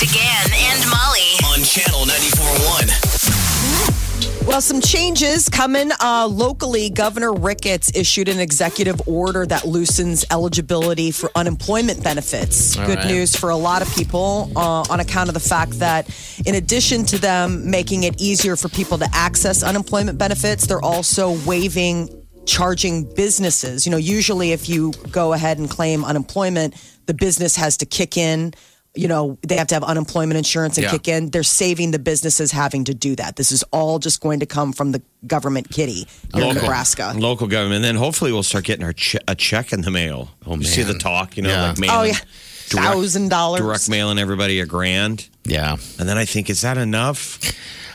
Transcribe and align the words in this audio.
Big 0.00 0.08
Party 0.08 0.10
began 0.12 0.52
and 0.52 0.80
Molly. 0.90 1.36
on 1.46 1.62
channel 1.62 2.04
94.1. 2.06 4.46
Well, 4.46 4.60
some 4.60 4.80
changes 4.80 5.48
coming 5.48 5.90
uh, 6.00 6.26
locally. 6.26 6.90
Governor 6.90 7.32
Ricketts 7.32 7.92
issued 7.94 8.28
an 8.28 8.40
executive 8.40 9.00
order 9.06 9.46
that 9.46 9.66
loosens 9.66 10.24
eligibility 10.30 11.10
for 11.10 11.30
unemployment 11.34 12.02
benefits. 12.02 12.74
Good 12.74 12.98
right. 12.98 13.06
news 13.06 13.36
for 13.36 13.50
a 13.50 13.56
lot 13.56 13.82
of 13.82 13.94
people 13.94 14.50
uh, 14.56 14.84
on 14.90 15.00
account 15.00 15.28
of 15.28 15.34
the 15.34 15.40
fact 15.40 15.78
that, 15.80 16.08
in 16.46 16.54
addition 16.54 17.04
to 17.06 17.18
them 17.18 17.70
making 17.70 18.04
it 18.04 18.20
easier 18.20 18.56
for 18.56 18.68
people 18.68 18.98
to 18.98 19.08
access 19.12 19.62
unemployment 19.62 20.18
benefits, 20.18 20.66
they're 20.66 20.82
also 20.82 21.38
waiving 21.46 22.08
charging 22.46 23.04
businesses. 23.14 23.86
You 23.86 23.92
know, 23.92 23.98
usually 23.98 24.52
if 24.52 24.68
you 24.68 24.92
go 25.12 25.32
ahead 25.32 25.58
and 25.58 25.70
claim 25.70 26.04
unemployment, 26.04 26.74
the 27.06 27.14
business 27.14 27.56
has 27.56 27.76
to 27.78 27.86
kick 27.86 28.16
in. 28.16 28.54
You 28.94 29.06
know, 29.06 29.38
they 29.46 29.56
have 29.56 29.68
to 29.68 29.74
have 29.76 29.84
unemployment 29.84 30.36
insurance 30.36 30.76
and 30.76 30.84
Yeah. 30.84 30.90
kick 30.90 31.06
in. 31.06 31.30
They're 31.30 31.44
saving 31.44 31.92
the 31.92 32.00
businesses 32.00 32.50
having 32.50 32.84
to 32.86 32.94
do 32.94 33.14
that. 33.16 33.36
This 33.36 33.52
is 33.52 33.62
all 33.72 34.00
just 34.00 34.20
going 34.20 34.40
to 34.40 34.46
come 34.46 34.72
from 34.72 34.90
the 34.90 35.00
government 35.28 35.70
kitty 35.70 36.08
here 36.34 36.44
in 36.44 36.54
Nebraska. 36.56 37.14
Local 37.16 37.46
government. 37.46 37.76
And 37.76 37.84
then 37.84 37.94
hopefully 37.96 38.32
we'll 38.32 38.42
start 38.42 38.64
getting 38.64 38.84
our 38.84 38.92
che- 38.92 39.20
a 39.28 39.36
check 39.36 39.72
in 39.72 39.82
the 39.82 39.92
mail. 39.92 40.30
Oh, 40.44 40.56
You 40.56 40.64
see 40.64 40.82
the 40.82 40.98
talk, 40.98 41.36
you 41.36 41.44
know, 41.44 41.50
Yeah. 41.50 41.68
like 41.68 41.78
oh, 41.78 41.80
mailing. 41.80 41.96
Oh, 41.98 42.02
yeah. 42.04 42.18
Thousand 42.66 43.28
dollars. 43.30 43.60
Direct 43.60 43.88
mailing 43.88 44.18
everybody 44.18 44.58
a 44.60 44.66
grand. 44.66 45.28
Yeah. 45.44 45.76
And 45.98 46.08
then 46.08 46.18
I 46.18 46.24
think, 46.24 46.50
is 46.50 46.60
that 46.62 46.76
enough? 46.76 47.38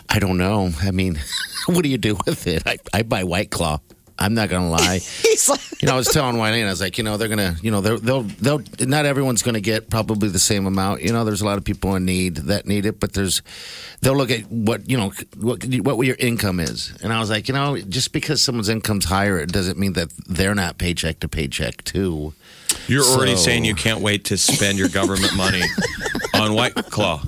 I 0.07 0.19
don't 0.19 0.37
know. 0.37 0.71
I 0.81 0.91
mean, 0.91 1.19
what 1.67 1.81
do 1.83 1.89
you 1.89 1.97
do 1.97 2.17
with 2.25 2.47
it? 2.47 2.63
I, 2.65 2.77
I 2.93 3.03
buy 3.03 3.23
White 3.25 3.51
Claw. 3.51 3.79
I'm 4.17 4.33
not 4.33 4.49
gonna 4.49 4.69
lie. 4.69 4.99
He's 5.21 5.49
like, 5.49 5.81
You 5.81 5.87
know, 5.87 5.93
I 5.93 5.97
was 5.97 6.07
telling 6.07 6.37
Wayne, 6.37 6.53
and 6.53 6.67
I 6.67 6.71
was 6.71 6.81
like, 6.81 6.97
you 6.97 7.03
know, 7.03 7.17
they're 7.17 7.27
gonna, 7.27 7.55
you 7.61 7.69
know, 7.69 7.81
they're, 7.81 7.99
they'll, 7.99 8.23
they'll, 8.23 8.61
not 8.79 9.05
everyone's 9.05 9.41
gonna 9.43 9.59
get 9.59 9.89
probably 9.89 10.29
the 10.29 10.39
same 10.39 10.65
amount. 10.65 11.01
You 11.01 11.11
know, 11.11 11.25
there's 11.25 11.41
a 11.41 11.45
lot 11.45 11.57
of 11.57 11.65
people 11.65 11.95
in 11.95 12.05
need 12.05 12.37
that 12.37 12.65
need 12.65 12.85
it, 12.85 12.99
but 12.99 13.13
there's, 13.13 13.41
they'll 14.01 14.15
look 14.15 14.31
at 14.31 14.49
what, 14.49 14.89
you 14.89 14.97
know, 14.97 15.11
what, 15.37 15.65
what 15.65 16.07
your 16.07 16.15
income 16.17 16.59
is. 16.59 16.95
And 17.03 17.11
I 17.11 17.19
was 17.19 17.29
like, 17.29 17.47
you 17.47 17.53
know, 17.53 17.77
just 17.77 18.13
because 18.13 18.41
someone's 18.41 18.69
income's 18.69 19.05
higher, 19.05 19.37
it 19.37 19.51
doesn't 19.51 19.77
mean 19.77 19.93
that 19.93 20.09
they're 20.27 20.55
not 20.55 20.77
paycheck 20.77 21.19
to 21.19 21.27
paycheck 21.27 21.83
too. 21.83 22.33
You're 22.87 23.03
already 23.03 23.35
So- 23.35 23.43
saying 23.43 23.65
you 23.65 23.75
can't 23.75 24.01
wait 24.01 24.25
to 24.25 24.37
spend 24.37 24.77
your 24.77 24.89
government 24.89 25.35
money 25.35 25.61
on 26.33 26.53
White 26.53 26.75
Claw. 26.75 27.23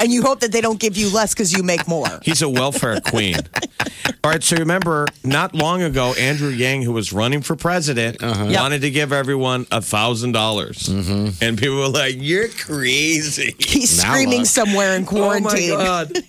and 0.00 0.12
you 0.12 0.22
hope 0.22 0.40
that 0.40 0.52
they 0.52 0.60
don't 0.60 0.78
give 0.78 0.96
you 0.96 1.12
less 1.12 1.34
because 1.34 1.52
you 1.52 1.62
make 1.62 1.88
more. 1.88 2.06
He's 2.22 2.42
a 2.42 2.48
welfare 2.48 3.00
queen. 3.00 3.36
All 4.24 4.30
right, 4.30 4.42
so 4.42 4.56
remember, 4.56 5.06
not 5.24 5.54
long 5.54 5.82
ago, 5.82 6.14
Andrew 6.14 6.48
Yang, 6.48 6.82
who 6.82 6.92
was 6.92 7.12
running 7.12 7.42
for 7.42 7.56
president, 7.56 8.22
uh-huh. 8.22 8.52
wanted 8.52 8.82
to 8.82 8.90
give 8.90 9.12
everyone 9.12 9.66
a 9.72 9.80
thousand 9.80 10.32
dollars, 10.32 10.84
mm-hmm. 10.88 11.42
and 11.42 11.58
people 11.58 11.76
were 11.76 11.88
like, 11.88 12.14
"You're 12.18 12.48
crazy." 12.48 13.54
He's 13.58 13.98
Now 14.02 14.12
screaming 14.12 14.40
look. 14.40 14.46
somewhere 14.46 14.94
in 14.96 15.06
quarantine. 15.06 15.72
Oh 15.72 15.76
my 15.76 15.84
god! 15.84 16.24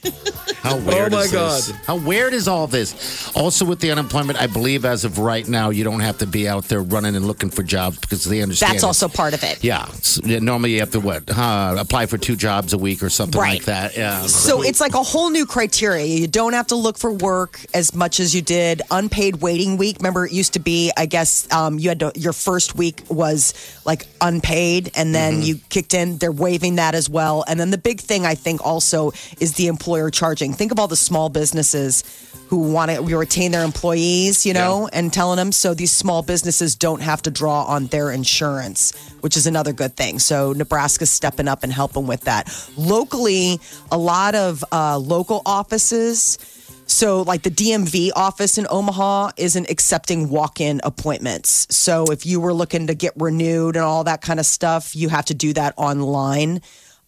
How 0.57 0.77
weird 0.77 1.13
oh 1.13 1.17
my 1.17 1.21
is 1.23 1.31
this? 1.31 1.71
God. 1.71 1.79
How 1.85 1.95
weird 1.97 2.33
is 2.33 2.47
all 2.47 2.67
this? 2.67 3.31
Also, 3.35 3.65
with 3.65 3.79
the 3.79 3.91
unemployment, 3.91 4.41
I 4.41 4.47
believe 4.47 4.85
as 4.85 5.03
of 5.05 5.19
right 5.19 5.47
now, 5.47 5.69
you 5.69 5.83
don't 5.83 5.99
have 5.99 6.17
to 6.19 6.27
be 6.27 6.47
out 6.47 6.65
there 6.65 6.81
running 6.81 7.15
and 7.15 7.27
looking 7.27 7.49
for 7.49 7.63
jobs 7.63 7.97
because 7.99 8.23
they 8.23 8.41
understand. 8.43 8.73
That's 8.73 8.83
it. 8.83 8.87
also 8.87 9.07
part 9.07 9.33
of 9.33 9.43
it. 9.43 9.63
Yeah. 9.63 9.87
Normally, 10.23 10.73
you 10.73 10.79
have 10.79 10.91
to 10.91 10.99
what? 10.99 11.23
Uh, 11.29 11.75
apply 11.79 12.05
for 12.05 12.17
two 12.17 12.35
jobs 12.35 12.73
a 12.73 12.77
week 12.77 13.01
or 13.01 13.09
something 13.09 13.39
Right. 13.39 13.53
like 13.59 13.65
that. 13.65 13.97
Yeah. 13.97 14.21
So 14.27 14.61
it's 14.61 14.79
like 14.79 14.93
a 14.93 15.03
whole 15.03 15.29
new 15.29 15.45
criteria. 15.45 16.05
You 16.05 16.27
don't 16.27 16.53
have 16.53 16.67
to 16.67 16.75
look 16.75 16.97
for 16.97 17.11
work 17.11 17.59
as 17.73 17.95
much 17.95 18.19
as 18.19 18.35
you 18.35 18.41
did. 18.41 18.81
Unpaid 18.91 19.37
waiting 19.37 19.77
week. 19.77 19.97
Remember, 19.99 20.25
it 20.25 20.31
used 20.31 20.53
to 20.53 20.59
be. 20.59 20.91
I 20.95 21.05
guess 21.05 21.51
um, 21.51 21.79
you 21.79 21.89
had 21.89 21.99
to. 22.01 22.11
Your 22.15 22.33
first 22.33 22.75
week 22.75 23.01
was 23.09 23.53
like 23.85 24.05
unpaid, 24.21 24.91
and 24.95 25.13
then 25.15 25.41
you 25.41 25.57
kicked 25.69 25.93
in. 25.93 26.17
They're 26.17 26.31
waiving 26.31 26.75
that 26.75 26.95
as 26.95 27.09
well. 27.09 27.43
And 27.47 27.59
then 27.59 27.71
the 27.71 27.77
big 27.77 27.99
thing 27.99 28.25
I 28.25 28.35
think 28.35 28.65
also 28.65 29.11
is 29.39 29.53
the 29.55 29.67
employer 29.67 30.09
charging. 30.09 30.53
Think 30.53 30.71
of 30.71 30.79
all 30.79 30.87
the 30.87 30.95
small 30.95 31.29
businesses 31.29 32.03
who 32.47 32.71
want 32.71 32.91
to 32.91 33.01
retain 33.17 33.51
their 33.51 33.63
employees, 33.63 34.45
you 34.45 34.53
know, 34.53 34.89
and 34.93 35.11
telling 35.11 35.37
them 35.37 35.51
so 35.51 35.73
these 35.73 35.91
small 35.91 36.21
businesses 36.21 36.75
don't 36.75 37.01
have 37.01 37.21
to 37.23 37.31
draw 37.31 37.63
on 37.63 37.87
their 37.87 38.11
insurance, 38.11 39.11
which 39.21 39.35
is 39.35 39.47
another 39.47 39.73
good 39.73 39.95
thing. 39.95 40.19
So 40.19 40.53
Nebraska's 40.53 41.09
stepping 41.09 41.47
up 41.47 41.63
and 41.63 41.73
helping 41.73 42.05
with 42.05 42.21
that. 42.21 42.53
Locally, 42.77 43.59
a 43.91 43.97
lot 43.97 44.35
of 44.35 44.63
uh, 44.71 44.97
local 44.97 45.41
offices. 45.45 46.37
So, 46.85 47.21
like 47.21 47.43
the 47.43 47.49
DMV 47.49 48.11
office 48.15 48.57
in 48.57 48.67
Omaha 48.69 49.31
isn't 49.37 49.69
accepting 49.69 50.29
walk 50.29 50.59
in 50.59 50.81
appointments. 50.83 51.73
So, 51.73 52.05
if 52.11 52.25
you 52.25 52.41
were 52.41 52.53
looking 52.53 52.87
to 52.87 52.93
get 52.93 53.13
renewed 53.15 53.77
and 53.77 53.85
all 53.85 54.03
that 54.03 54.21
kind 54.21 54.39
of 54.39 54.45
stuff, 54.45 54.93
you 54.93 55.07
have 55.07 55.25
to 55.25 55.33
do 55.33 55.53
that 55.53 55.73
online. 55.77 56.61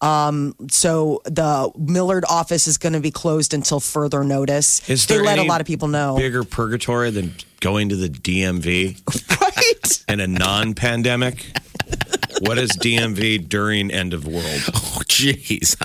Um, 0.05 0.55
so, 0.69 1.21
the 1.25 1.71
Millard 1.77 2.25
office 2.29 2.67
is 2.67 2.77
going 2.77 2.93
to 2.93 2.99
be 2.99 3.11
closed 3.11 3.53
until 3.53 3.79
further 3.79 4.23
notice. 4.23 4.88
Is 4.89 5.07
they 5.07 5.19
let 5.19 5.39
a 5.39 5.43
lot 5.43 5.61
of 5.61 5.67
people 5.67 5.88
know. 5.88 6.16
Bigger 6.17 6.43
purgatory 6.43 7.09
than 7.09 7.33
going 7.59 7.89
to 7.89 7.95
the 7.95 8.09
DMV 8.09 9.41
right? 9.41 10.03
in 10.07 10.19
a 10.19 10.27
non-pandemic. 10.27 11.45
What 12.41 12.57
is 12.57 12.72
DMV 12.72 13.47
during 13.50 13.91
end 13.91 14.13
of 14.13 14.25
world? 14.28 14.44
oh, 14.46 15.01
jeez. 15.06 15.75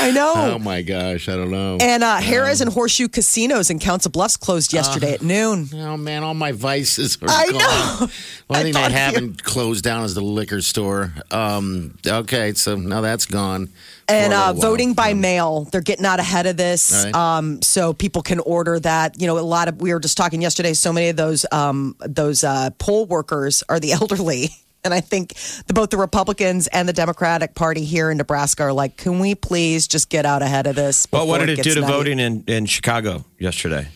I 0.00 0.10
know. 0.10 0.32
Oh 0.36 0.58
my 0.58 0.82
gosh, 0.82 1.28
I 1.28 1.36
don't 1.36 1.50
know. 1.50 1.78
and 1.80 2.04
uh, 2.04 2.18
Harrah's 2.18 2.60
and 2.60 2.72
Horseshoe 2.72 3.08
casinos 3.08 3.70
in 3.70 3.78
Council 3.78 4.10
Bluffs 4.10 4.36
closed 4.36 4.72
yesterday 4.72 5.14
at 5.14 5.22
noon. 5.22 5.68
Oh 5.74 5.96
man, 5.96 6.22
all 6.22 6.34
my 6.34 6.52
vices 6.52 7.18
are 7.22 7.28
I 7.28 7.46
gone. 7.46 7.58
know. 7.58 8.06
One 8.48 8.58
I 8.60 8.62
thing 8.62 8.72
thought 8.72 8.80
they 8.80 8.86
of 8.86 8.92
you. 8.92 8.98
haven't 8.98 9.42
closed 9.44 9.84
down 9.84 10.04
is 10.04 10.14
the 10.14 10.20
liquor 10.20 10.60
store. 10.60 11.12
Um, 11.30 11.96
okay, 12.06 12.52
so 12.54 12.76
now 12.76 13.00
that's 13.00 13.26
gone. 13.26 13.68
and 14.08 14.32
For 14.32 14.38
a 14.38 14.40
uh, 14.40 14.46
little 14.48 14.54
while. 14.62 14.70
voting 14.70 14.94
by 14.94 15.14
mail 15.14 15.64
they're 15.64 15.80
getting 15.80 16.06
out 16.06 16.20
ahead 16.20 16.46
of 16.46 16.56
this 16.56 16.92
All 16.94 17.04
right. 17.04 17.14
um, 17.38 17.60
so 17.62 17.92
people 17.92 18.22
can 18.22 18.40
order 18.40 18.78
that 18.80 19.20
you 19.20 19.26
know 19.26 19.38
a 19.38 19.40
lot 19.40 19.68
of 19.68 19.80
we 19.80 19.92
were 19.92 20.00
just 20.00 20.16
talking 20.16 20.40
yesterday 20.42 20.72
so 20.74 20.92
many 20.92 21.08
of 21.08 21.16
those 21.16 21.44
um, 21.52 21.94
those 22.00 22.44
uh, 22.44 22.70
poll 22.78 23.04
workers 23.06 23.62
are 23.68 23.78
the 23.80 23.92
elderly 24.00 24.50
and 24.88 24.94
i 24.94 25.00
think 25.00 25.34
the, 25.66 25.74
both 25.74 25.90
the 25.90 25.98
republicans 25.98 26.66
and 26.68 26.88
the 26.88 26.94
democratic 26.94 27.54
party 27.54 27.84
here 27.84 28.10
in 28.10 28.16
nebraska 28.16 28.62
are 28.62 28.72
like 28.72 28.96
can 28.96 29.18
we 29.18 29.34
please 29.34 29.86
just 29.86 30.08
get 30.08 30.24
out 30.24 30.40
ahead 30.42 30.66
of 30.66 30.74
this 30.74 31.06
Well, 31.12 31.26
what 31.26 31.38
did 31.38 31.50
it 31.50 31.56
gets 31.56 31.68
do 31.68 31.74
to 31.74 31.80
nutty?" 31.82 31.92
voting 31.92 32.18
in, 32.18 32.44
in 32.46 32.66
Chicago 32.66 33.24
yesterday? 33.38 33.88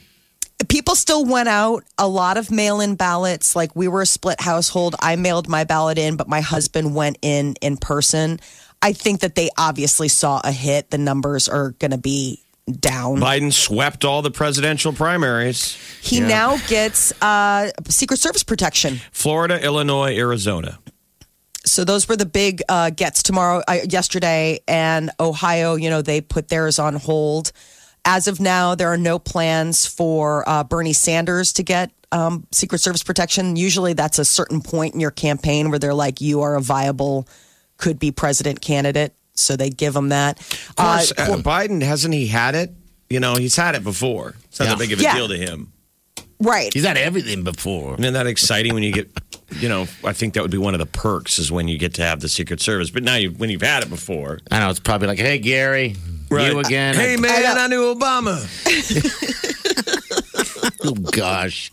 people 0.69 0.95
still 0.95 1.25
went 1.25 1.49
out 1.49 1.85
a 1.99 2.07
lot 2.07 2.37
of 2.37 2.51
mail-in 2.51 2.95
ballots 2.95 3.57
like 3.57 3.75
we 3.75 3.89
were 3.89 4.03
a 4.03 4.07
split 4.07 4.41
household 4.41 4.95
i 5.01 5.17
mailed 5.17 5.49
my 5.49 5.65
ballot 5.65 5.99
in 5.99 6.17
but 6.17 6.29
my 6.29 6.41
husband 6.41 6.95
went 6.95 7.19
in 7.23 7.55
in 7.61 7.77
person 7.77 8.39
i 8.81 8.93
think 8.93 9.21
that 9.21 9.35
they 9.35 9.49
obviously 9.59 10.09
saw 10.09 10.41
a 10.45 10.53
hit 10.53 10.91
the 10.91 10.99
numbers 10.99 11.49
are 11.49 11.71
going 11.79 11.91
to 11.91 11.99
be 11.99 12.43
down 12.71 13.17
Biden 13.17 13.53
swept 13.53 14.05
all 14.05 14.23
the 14.23 14.31
presidential 14.31 14.93
primaries. 14.93 15.77
he 16.01 16.21
now 16.21 16.57
gets 16.69 17.13
uh, 17.21 17.71
secret 17.89 18.19
service 18.19 18.45
protection 18.45 19.01
Florida, 19.11 19.63
Illinois, 19.63 20.17
Arizona. 20.17 20.79
So 21.65 21.85
those 21.85 22.09
were 22.09 22.17
the 22.17 22.27
big 22.27 22.63
uh, 22.69 22.91
gets 22.91 23.23
tomorrow 23.23 23.63
uh, 23.69 23.79
yesterday 23.89 24.61
and 24.67 25.11
ohio 25.21 25.75
you 25.77 25.89
know 25.91 26.03
they 26.03 26.21
put 26.21 26.49
theirs 26.49 26.79
on 26.79 26.95
hold 26.97 27.53
as 28.05 28.27
of 28.27 28.41
now 28.41 28.75
there 28.75 28.89
are 28.93 28.99
no 28.99 29.19
plans 29.19 29.87
for 29.87 30.49
uh, 30.49 30.65
bernie 30.65 30.93
sanders 30.93 31.53
to 31.53 31.63
get 31.63 31.91
um, 32.11 32.47
secret 32.53 32.79
service 32.81 33.03
protection 33.03 33.57
usually 33.57 33.93
that's 33.95 34.19
a 34.19 34.25
certain 34.25 34.61
point 34.61 34.93
in 34.95 35.01
your 35.01 35.11
campaign 35.13 35.71
where 35.71 35.79
they're 35.79 35.95
like 35.95 36.21
you 36.21 36.43
are 36.43 36.57
a 36.57 36.61
viable 36.61 37.27
could 37.79 37.99
be 37.99 38.11
president 38.13 38.61
candidate 38.61 39.15
so 39.35 39.57
they 39.57 39.71
give 39.71 39.97
him 39.97 40.11
that 40.11 40.39
Of 40.71 40.77
course, 40.77 41.13
Uh, 41.17 41.23
uh, 41.23 41.37
Biden 41.39 41.83
hasn't 41.83 42.13
he 42.13 42.27
had 42.27 42.55
it? 42.55 42.71
You 43.09 43.19
know, 43.19 43.35
he's 43.37 43.57
had 43.57 43.75
it 43.75 43.83
before. 43.83 44.35
It's 44.45 44.59
not 44.61 44.67
Yeah. 44.67 44.71
that 44.75 44.79
big 44.79 44.93
of 44.93 45.01
a 45.01 45.03
Yeah. 45.03 45.15
deal 45.17 45.29
to 45.29 45.37
him. 45.39 45.73
right 46.39 46.73
He's 46.73 46.85
had 46.85 46.99
everything 46.99 47.43
before. 47.45 47.97
Isn't 47.99 48.13
that 48.13 48.27
exciting 48.27 48.75
when 48.75 48.83
you 48.83 48.93
get, 48.93 49.11
you 49.61 49.69
know, 49.69 49.87
I 50.05 50.13
think 50.13 50.35
that 50.35 50.43
would 50.43 50.51
be 50.51 50.59
one 50.59 50.75
of 50.75 50.81
the 50.81 50.87
perks 50.87 51.39
is 51.39 51.51
when 51.53 51.69
you 51.69 51.79
get 51.79 51.95
to 51.95 52.03
have 52.03 52.21
the 52.21 52.29
Secret 52.29 52.61
Service. 52.61 52.91
But 52.91 53.03
now 53.03 53.17
you, 53.17 53.31
when 53.31 53.51
you've 53.51 53.63
had 53.63 53.83
it 53.83 53.91
before, 53.91 54.41
I 54.51 54.61
know 54.61 54.71
it's 54.71 54.81
probably 54.81 55.09
like, 55.09 55.19
hey 55.19 55.39
Gary, 55.39 55.97
you 56.31 56.59
again? 56.59 56.95
Hey 56.95 57.17
man, 57.17 57.59
I, 57.59 57.67
knew 57.67 57.95
Obama. 57.95 58.39
oh 60.85 60.95
gosh. 61.13 61.71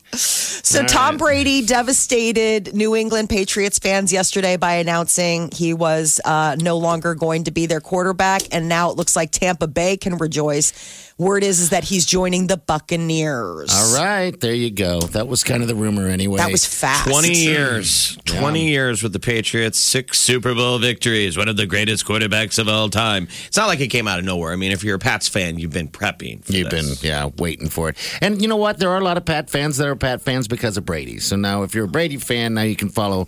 So 0.63 0.83
Tom 0.83 1.17
Brady 1.17 1.65
devastated 1.65 2.73
New 2.73 2.95
England 2.95 3.29
Patriots 3.29 3.79
fans 3.79 4.11
yesterday 4.13 4.57
by 4.57 4.73
announcing 4.75 5.49
he 5.53 5.73
was 5.73 6.19
uh, 6.25 6.55
no 6.59 6.77
longer 6.77 7.15
going 7.15 7.45
to 7.45 7.51
be 7.51 7.65
their 7.65 7.81
quarterback, 7.81 8.41
and 8.51 8.67
now 8.69 8.89
it 8.91 8.97
looks 8.97 9.15
like 9.15 9.31
Tampa 9.31 9.67
Bay 9.67 9.97
can 9.97 10.17
rejoice. 10.17 11.05
Word 11.17 11.43
is 11.43 11.59
is 11.59 11.71
that 11.71 11.83
he's 11.83 12.05
joining 12.05 12.47
the 12.47 12.55
Buccaneers. 12.55 13.71
All 13.73 13.95
right, 13.95 14.39
there 14.39 14.53
you 14.53 14.71
go. 14.71 15.01
That 15.01 15.27
was 15.27 15.43
kind 15.43 15.61
of 15.61 15.67
the 15.67 15.75
rumor 15.75 16.07
anyway. 16.07 16.37
That 16.37 16.51
was 16.51 16.65
fast. 16.65 17.09
20 17.09 17.33
years. 17.33 18.17
20 18.23 18.69
years 18.69 19.03
with 19.03 19.11
the 19.11 19.19
Patriots, 19.19 19.79
six 19.79 20.19
Super 20.19 20.55
Bowl 20.55 20.79
victories, 20.79 21.37
one 21.37 21.49
of 21.49 21.57
the 21.57 21.65
greatest 21.65 22.05
quarterbacks 22.05 22.57
of 22.57 22.69
all 22.69 22.89
time. 22.89 23.27
It's 23.47 23.57
not 23.57 23.67
like 23.67 23.81
it 23.81 23.89
came 23.89 24.07
out 24.07 24.19
of 24.19 24.25
nowhere. 24.25 24.53
I 24.53 24.55
mean, 24.55 24.71
if 24.71 24.83
you're 24.83 24.95
a 24.95 24.99
Pats 24.99 25.27
fan, 25.27 25.59
you've 25.59 25.73
been 25.73 25.89
prepping. 25.89 26.43
For 26.43 26.53
You've 26.53 26.69
been, 26.69 26.85
yeah, 27.01 27.29
waiting 27.37 27.67
for 27.67 27.89
it. 27.89 27.97
And 28.21 28.41
you 28.41 28.47
know 28.47 28.55
what? 28.55 28.79
There 28.79 28.89
are 28.89 28.97
a 28.97 29.03
lot 29.03 29.17
of 29.17 29.25
Pat 29.25 29.49
fans 29.49 29.75
that 29.77 29.87
are 29.87 29.95
Pat 29.95 30.21
fans 30.21 30.47
because 30.49 30.75
of 30.77 30.85
Brady. 30.85 31.19
So 31.19 31.35
now, 31.37 31.63
if 31.63 31.73
you're 31.73 31.85
a 31.85 31.87
Brady 31.87 32.17
fan, 32.17 32.55
now 32.55 32.63
you 32.63 32.75
can 32.75 32.89
follow 32.89 33.27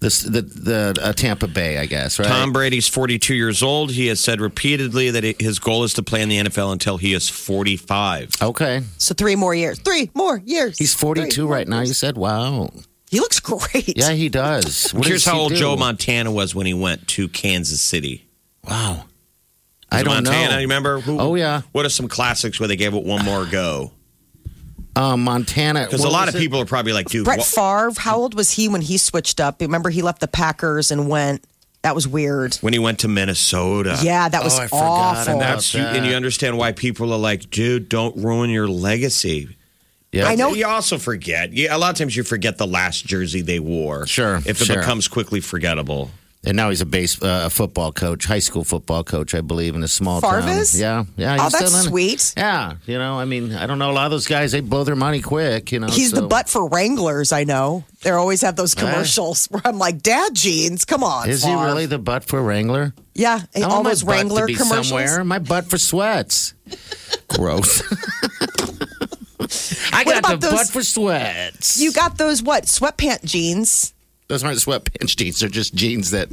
this 0.00 0.20
the 0.22 0.42
the 0.42 0.96
uh, 1.02 1.12
Tampa 1.12 1.48
Bay, 1.48 1.78
I 1.78 1.86
guess, 1.86 2.18
right? 2.18 2.28
Tom 2.28 2.52
Brady's 2.52 2.86
42 2.86 3.34
years 3.34 3.62
old. 3.62 3.90
He 3.90 4.06
has 4.08 4.20
said 4.20 4.40
repeatedly 4.40 5.10
that 5.10 5.24
it- 5.24 5.40
his 5.40 5.58
goal 5.58 5.82
is 5.84 5.94
to 5.94 6.02
play 6.02 6.22
in 6.22 6.28
the 6.28 6.38
NFL 6.38 6.72
until 6.72 6.98
he 6.98 7.14
is 7.14 7.28
45. 7.28 8.30
Okay, 8.42 8.82
So 8.98 9.14
three 9.14 9.34
more 9.36 9.54
years. 9.54 9.78
Three 9.80 10.10
more 10.14 10.40
years. 10.44 10.78
he's 10.78 10.94
42 10.94 11.30
Three 11.30 11.44
right 11.44 11.66
now. 11.66 11.78
years. 11.78 11.88
You 11.88 11.94
said, 11.94 12.16
"Wow." 12.16 12.70
He 13.10 13.20
looks 13.20 13.40
great. 13.40 13.96
Yeah, 13.96 14.10
he 14.12 14.28
does. 14.28 14.90
What 14.92 15.06
Here's 15.06 15.24
does 15.24 15.32
how 15.32 15.36
he 15.38 15.40
old 15.40 15.52
do? 15.52 15.56
Joe 15.58 15.76
Montana 15.76 16.30
was 16.30 16.54
when 16.54 16.66
he 16.66 16.74
went 16.74 17.08
to 17.08 17.26
Kansas 17.28 17.80
City. 17.80 18.26
Wow. 18.68 19.06
I 19.90 20.00
it 20.00 20.04
don't 20.04 20.12
Montana, 20.14 20.50
know. 20.50 20.56
you 20.58 20.64
remember? 20.64 21.00
Who, 21.00 21.18
Oh, 21.18 21.34
yeah. 21.34 21.62
What 21.72 21.86
are 21.86 21.88
some 21.88 22.06
classics 22.08 22.60
where 22.60 22.68
they 22.68 22.76
gave 22.76 22.92
it 22.92 23.02
one 23.04 23.24
more 23.24 23.46
go? 23.46 23.92
Um, 24.98 25.22
Montana. 25.22 25.84
Because 25.84 26.02
a 26.04 26.08
lot 26.08 26.28
of 26.28 26.34
it? 26.34 26.38
people 26.38 26.60
are 26.60 26.64
probably 26.64 26.92
like, 26.92 27.06
dude, 27.08 27.24
Brett 27.24 27.44
Favre, 27.44 27.92
how 27.96 28.16
old 28.18 28.34
was 28.34 28.50
he 28.50 28.68
when 28.68 28.80
he 28.82 28.98
switched 28.98 29.40
up? 29.40 29.60
Remember, 29.60 29.90
he 29.90 30.02
left 30.02 30.20
the 30.20 30.28
Packers 30.28 30.90
and 30.90 31.08
went. 31.08 31.44
That 31.82 31.94
was 31.94 32.08
weird. 32.08 32.56
when 32.56 32.72
he 32.72 32.80
went 32.80 32.98
to 33.00 33.08
Minnesota. 33.08 33.96
Yeah, 34.02 34.28
that 34.28 34.42
was 34.42 34.58
Oh, 34.58 34.62
I 34.62 34.66
forgot 34.66 34.82
awful. 34.82 35.36
about 35.36 35.48
That's 35.54 35.74
you, 35.74 35.80
and 35.80 36.04
you 36.04 36.14
understand 36.14 36.58
why 36.58 36.72
people 36.72 37.12
are 37.14 37.18
like, 37.18 37.50
dude, 37.50 37.88
don't 37.88 38.16
ruin 38.16 38.50
your 38.50 38.66
legacy. 38.66 39.48
Yeah. 40.10 40.26
I 40.26 40.34
know- 40.34 40.54
You 40.54 40.66
also 40.66 40.98
forget. 40.98 41.52
You, 41.52 41.68
a 41.70 41.78
lot 41.78 41.90
of 41.90 41.96
times 41.96 42.16
you 42.16 42.24
forget 42.24 42.58
the 42.58 42.66
last 42.66 43.06
jersey 43.06 43.42
they 43.42 43.60
wore. 43.60 44.06
Sure, 44.08 44.36
If 44.44 44.60
it 44.60 44.64
sure. 44.66 44.76
becomes 44.76 45.06
quickly 45.06 45.38
forgettable. 45.40 46.10
And 46.44 46.56
now 46.56 46.70
he's 46.70 46.80
a 46.80 46.86
base 46.86 47.20
uh, 47.20 47.42
a 47.46 47.50
football 47.50 47.90
coach, 47.90 48.24
high 48.24 48.38
school 48.38 48.62
football 48.62 49.02
coach, 49.02 49.34
I 49.34 49.40
believe, 49.40 49.74
in 49.74 49.82
a 49.82 49.88
small 49.88 50.20
Favre 50.20 50.40
town. 50.40 50.64
Yeah, 50.72 51.04
yeah. 51.16 51.36
Oh, 51.40 51.44
he's 51.44 51.52
that's 51.52 51.66
still 51.66 51.80
in- 51.80 51.88
sweet. 51.88 52.32
Yeah, 52.36 52.76
you 52.86 52.96
know, 52.96 53.18
I 53.18 53.24
mean, 53.24 53.52
I 53.52 53.66
don't 53.66 53.80
know. 53.80 53.90
A 53.90 53.92
lot 53.92 54.04
of 54.06 54.12
those 54.12 54.28
guys, 54.28 54.52
they 54.52 54.60
blow 54.60 54.84
their 54.84 54.94
money 54.96 55.20
quick. 55.20 55.72
You 55.72 55.80
know, 55.80 55.88
He's 55.88 56.12
the 56.12 56.22
butt 56.22 56.48
for 56.48 56.68
Wranglers, 56.68 57.32
I 57.32 57.42
know. 57.42 57.84
They 58.02 58.10
always 58.10 58.42
have 58.42 58.54
those 58.54 58.76
commercials 58.76 59.46
where 59.50 59.60
I'm 59.64 59.78
like, 59.78 60.00
Dad 60.00 60.34
jeans, 60.34 60.84
come 60.84 61.02
on. 61.02 61.28
Is 61.28 61.42
he 61.42 61.52
really 61.52 61.86
the 61.86 61.98
butt 61.98 62.24
for 62.24 62.40
Wrangler? 62.40 62.94
Yeah, 63.14 63.40
I 63.56 63.62
all 63.62 63.82
my 63.82 63.90
those 63.90 64.04
Wrangler 64.04 64.46
commercials. 64.46 64.86
Somewhere. 64.88 65.24
My 65.24 65.40
butt 65.40 65.68
for 65.68 65.76
sweats. 65.76 66.54
Gross. 67.28 67.82
I 69.92 70.04
got 70.04 70.24
the 70.28 70.36
those- 70.36 70.52
butt 70.52 70.68
for 70.68 70.84
sweats. 70.84 71.80
You 71.80 71.92
got 71.92 72.16
those 72.16 72.42
what 72.42 72.64
sweatpant 72.64 73.24
jeans? 73.24 73.92
Those 74.28 74.44
aren't 74.44 74.58
sweatpants 74.58 75.16
jeans. 75.16 75.40
They're 75.40 75.48
just 75.48 75.74
jeans 75.74 76.10
that 76.12 76.28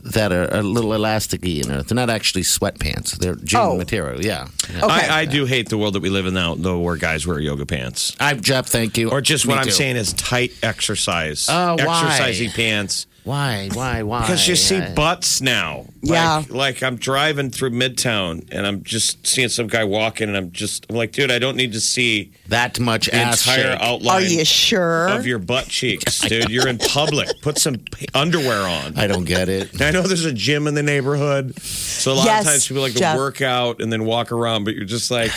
that 0.00 0.30
are 0.30 0.46
a 0.54 0.62
little 0.62 0.90
elasticy. 0.90 1.54
You 1.54 1.64
know, 1.64 1.80
they're 1.82 1.96
not 1.96 2.10
actually 2.10 2.42
sweatpants. 2.42 3.12
They're 3.18 3.34
jean 3.34 3.60
Oh. 3.60 3.76
material. 3.76 4.22
Yeah. 4.24 4.46
yeah. 4.70 4.84
Okay. 4.84 4.92
I, 5.08 5.20
I 5.20 5.24
do 5.24 5.46
hate 5.46 5.68
the 5.70 5.78
world 5.78 5.94
that 5.94 6.00
we 6.02 6.10
live 6.10 6.26
in 6.26 6.34
now, 6.34 6.54
though, 6.54 6.78
where 6.80 6.96
guys 6.96 7.26
wear 7.26 7.40
yoga 7.40 7.64
pants. 7.66 8.14
I'm 8.20 8.40
Jeff. 8.42 8.66
Thank 8.66 8.98
you. 8.98 9.10
Or 9.10 9.20
just 9.22 9.46
Me 9.46 9.52
what 9.54 9.60
I'm 9.60 9.64
too. 9.64 9.70
saying 9.72 9.96
is 9.96 10.12
tight 10.12 10.52
exercise. 10.62 11.48
Oh, 11.50 11.76
why? 11.82 12.04
Exercising 12.04 12.50
pants. 12.50 13.06
Why? 13.26 13.68
Why? 13.72 14.04
Why? 14.04 14.20
Because 14.20 14.46
you 14.46 14.54
see 14.54 14.76
I- 14.76 14.94
butts 14.94 15.40
now. 15.40 15.86
Yeah. 16.00 16.36
Like, 16.36 16.50
like 16.50 16.82
I'm 16.84 16.94
driving 16.94 17.50
through 17.50 17.70
Midtown 17.70 18.46
and 18.52 18.64
I'm 18.64 18.84
just 18.84 19.26
seeing 19.26 19.48
some 19.48 19.66
guy 19.66 19.82
walking 19.82 20.28
and 20.28 20.36
I'm 20.36 20.52
just, 20.52 20.86
I'm 20.88 20.94
like, 20.94 21.10
dude, 21.10 21.32
I 21.32 21.40
don't 21.40 21.56
need 21.56 21.72
to 21.72 21.80
see 21.80 22.30
that 22.46 22.78
much 22.78 23.06
the 23.06 23.16
ass 23.16 23.44
entire 23.44 23.72
shake. 23.72 23.80
outline 23.80 24.14
Are 24.14 24.20
you 24.24 24.44
sure? 24.44 25.08
of 25.08 25.26
your 25.26 25.40
butt 25.40 25.66
cheeks, 25.66 26.20
dude. 26.20 26.50
You're 26.50 26.68
in 26.68 26.78
public. 26.78 27.28
Put 27.42 27.58
some 27.58 27.78
underwear 28.14 28.60
on. 28.62 28.96
I 28.96 29.08
don't 29.08 29.24
get 29.24 29.48
it. 29.48 29.82
I 29.82 29.90
know 29.90 30.02
there's 30.02 30.24
a 30.24 30.32
gym 30.32 30.68
in 30.68 30.74
the 30.74 30.84
neighborhood. 30.84 31.60
So 31.60 32.12
a 32.12 32.14
lot 32.14 32.26
Yes, 32.26 32.44
of 32.46 32.52
times 32.52 32.68
people 32.68 32.82
like 32.84 32.94
to 32.94 33.14
work 33.16 33.42
out 33.42 33.80
and 33.80 33.92
then 33.92 34.04
walk 34.04 34.30
around, 34.30 34.62
but 34.62 34.76
you're 34.76 34.84
just 34.84 35.10
like, 35.10 35.32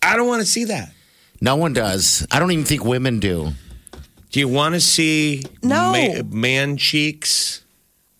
I 0.00 0.16
don't 0.16 0.28
want 0.28 0.40
to 0.40 0.46
see 0.46 0.64
that. 0.64 0.92
No 1.42 1.56
one 1.56 1.74
does. 1.74 2.26
I 2.30 2.38
don't 2.38 2.50
even 2.52 2.64
think 2.64 2.86
women 2.86 3.20
do. 3.20 3.52
Do 4.30 4.40
you 4.40 4.48
want 4.48 4.74
to 4.74 4.80
see 4.80 5.42
No. 5.62 5.92
ma- 5.92 6.22
man 6.30 6.76
cheeks? 6.76 7.62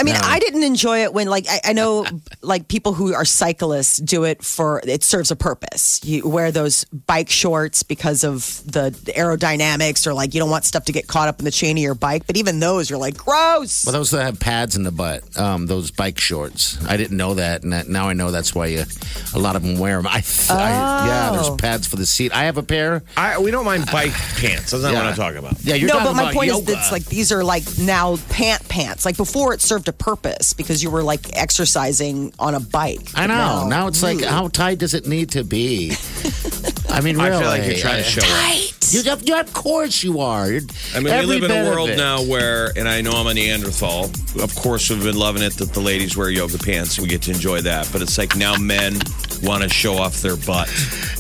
I 0.01 0.05
mean, 0.05 0.15
I 0.15 0.39
didn't 0.39 0.63
enjoy 0.63 1.03
it 1.03 1.13
when, 1.13 1.27
like, 1.29 1.47
I, 1.49 1.61
I 1.65 1.73
know, 1.73 2.07
like, 2.43 2.69
people 2.69 2.93
who 2.93 3.13
are 3.15 3.25
cyclists 3.25 3.97
do 3.97 4.23
it 4.25 4.45
for 4.45 4.81
it 4.85 5.03
serves 5.03 5.33
a 5.33 5.37
purpose. 5.37 6.01
You 6.05 6.29
wear 6.29 6.53
those 6.53 6.85
bike 6.85 7.29
shorts 7.29 7.83
because 7.83 8.23
of 8.23 8.63
the 8.65 8.91
aerodynamics, 9.17 10.07
or 10.07 10.15
like 10.15 10.35
you 10.35 10.41
don't 10.41 10.51
want 10.51 10.65
stuff 10.65 10.85
to 10.85 10.93
get 10.93 11.09
caught 11.09 11.29
up 11.29 11.41
in 11.41 11.45
the 11.45 11.51
chain 11.51 11.77
of 11.77 11.83
your 11.83 11.95
bike. 11.97 12.27
But 12.29 12.37
even 12.37 12.61
those, 12.61 12.89
you're 12.89 12.99
like, 12.99 13.17
gross. 13.17 13.85
Well, 13.85 13.93
those 13.93 14.11
that 14.13 14.23
have 14.25 14.39
pads 14.39 14.77
in 14.77 14.85
the 14.85 14.93
butt, 14.93 15.37
um, 15.39 15.67
those 15.67 15.91
bike 15.91 16.19
shorts. 16.21 16.79
I 16.87 16.97
didn't 16.97 17.17
know 17.17 17.35
that, 17.35 17.65
and 17.65 17.73
that, 17.73 17.89
now 17.89 18.09
I 18.09 18.13
know 18.13 18.31
that's 18.31 18.55
why 18.55 18.67
you, 18.67 18.85
a 19.35 19.39
lot 19.39 19.57
of 19.57 19.63
them 19.65 19.79
wear 19.79 19.97
them. 19.97 20.07
I, 20.07 20.23
I 20.49 21.07
yeah, 21.09 21.31
there's 21.33 21.49
Oh. 21.49 21.57
pads 21.57 21.87
for 21.87 21.97
the 21.97 22.07
seat. 22.07 22.33
I 22.35 22.45
have 22.45 22.57
a 22.59 22.63
pair. 22.63 23.03
I, 23.17 23.39
we 23.39 23.51
don't 23.51 23.65
mind 23.65 23.87
bike 23.87 24.13
pants. 24.13 24.71
That's 24.71 24.83
not 24.83 24.95
what 24.95 25.05
I'm 25.07 25.15
talking 25.15 25.39
about. 25.39 25.55
Yeah, 25.63 25.75
you're 25.75 25.89
no, 25.89 25.95
talking 25.99 26.15
but 26.17 26.25
my 26.25 26.33
point 26.33 26.49
yoga. 26.49 26.61
is 26.61 26.67
that 26.67 26.79
it's 26.79 26.93
like 26.93 27.05
these 27.07 27.33
are 27.33 27.43
like 27.43 27.65
now 27.81 28.17
pant 28.29 28.69
pants. 28.69 29.05
Like 29.05 29.17
before, 29.17 29.55
it 29.55 29.61
served 29.63 29.88
a 29.89 29.93
purpose 29.93 30.53
because 30.53 30.83
you 30.83 30.91
were 30.91 31.03
like 31.03 31.37
exercising 31.37 32.33
on 32.39 32.55
a 32.55 32.61
bike. 32.61 33.11
I 33.15 33.27
know. 33.27 33.69
Now, 33.69 33.89
it's 33.89 34.03
like, 34.03 34.19
hmm. 34.19 34.25
how 34.25 34.49
tight 34.49 34.79
does 34.79 34.95
it 34.95 35.07
need 35.07 35.31
to 35.31 35.45
be? 35.45 35.93
I 36.89 37.01
mean, 37.01 37.17
really. 37.17 37.31
I 37.35 37.39
feel 37.39 37.49
like 37.49 37.67
you're 37.67 37.77
trying 37.77 38.03
to 38.03 38.09
show 38.09 38.23
off. 38.23 38.78
Tight. 38.93 39.05
You, 39.05 39.13
of, 39.13 39.29
you, 39.29 39.39
of 39.41 39.53
course 39.53 40.03
you 40.03 40.21
are. 40.21 40.51
You're, 40.51 40.63
I 40.95 41.01
mean, 41.01 41.09
every 41.09 41.27
we 41.27 41.41
live 41.41 41.51
in 41.51 41.67
a 41.67 41.71
world 41.71 41.91
now 41.97 42.23
where, 42.23 42.73
and 42.77 42.89
I 42.89 43.01
know 43.01 43.13
I'm 43.13 43.27
a 43.27 43.35
Neanderthal. 43.35 44.05
Of 44.43 44.55
course, 44.55 44.91
we've 44.91 45.03
been 45.03 45.19
loving 45.19 45.43
it 45.43 45.55
that 45.55 45.73
the 45.73 45.81
ladies 45.81 46.17
wear 46.17 46.31
yoga 46.31 46.59
pants 46.59 46.99
we 46.99 47.07
get 47.09 47.23
to 47.23 47.33
enjoy 47.33 47.61
that. 47.63 47.89
But 47.93 48.03
it's 48.03 48.19
like 48.19 48.37
now 48.37 48.57
men 48.57 48.99
want 49.43 49.63
to 49.63 49.69
show 49.69 49.95
off 49.99 50.21
their 50.23 50.37
butt. 50.37 50.69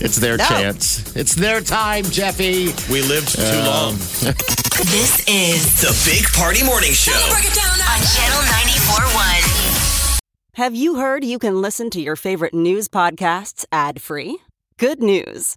It's 0.00 0.16
their 0.16 0.36
No. 0.36 0.44
chance. 0.44 1.14
It's 1.16 1.34
their 1.34 1.60
time, 1.60 2.04
Jeffy. 2.04 2.72
We 2.90 3.02
lived 3.02 3.34
too 3.36 3.42
um, 3.42 3.64
long. 3.66 3.94
This 4.78 5.24
is 5.26 5.80
The 5.80 5.90
Big 6.08 6.24
Party 6.34 6.62
Morning 6.64 6.92
Show. 6.92 7.10
on 7.10 7.42
Channel 7.42 8.42
94.1. 8.46 10.20
Have 10.54 10.76
you 10.76 10.96
heard 10.96 11.24
you 11.24 11.40
can 11.40 11.60
listen 11.60 11.90
to 11.90 12.00
your 12.00 12.14
favorite 12.14 12.54
news 12.54 12.88
podcasts 12.88 13.64
ad 13.72 14.00
free? 14.00 14.38
Good 14.76 15.02
news! 15.02 15.56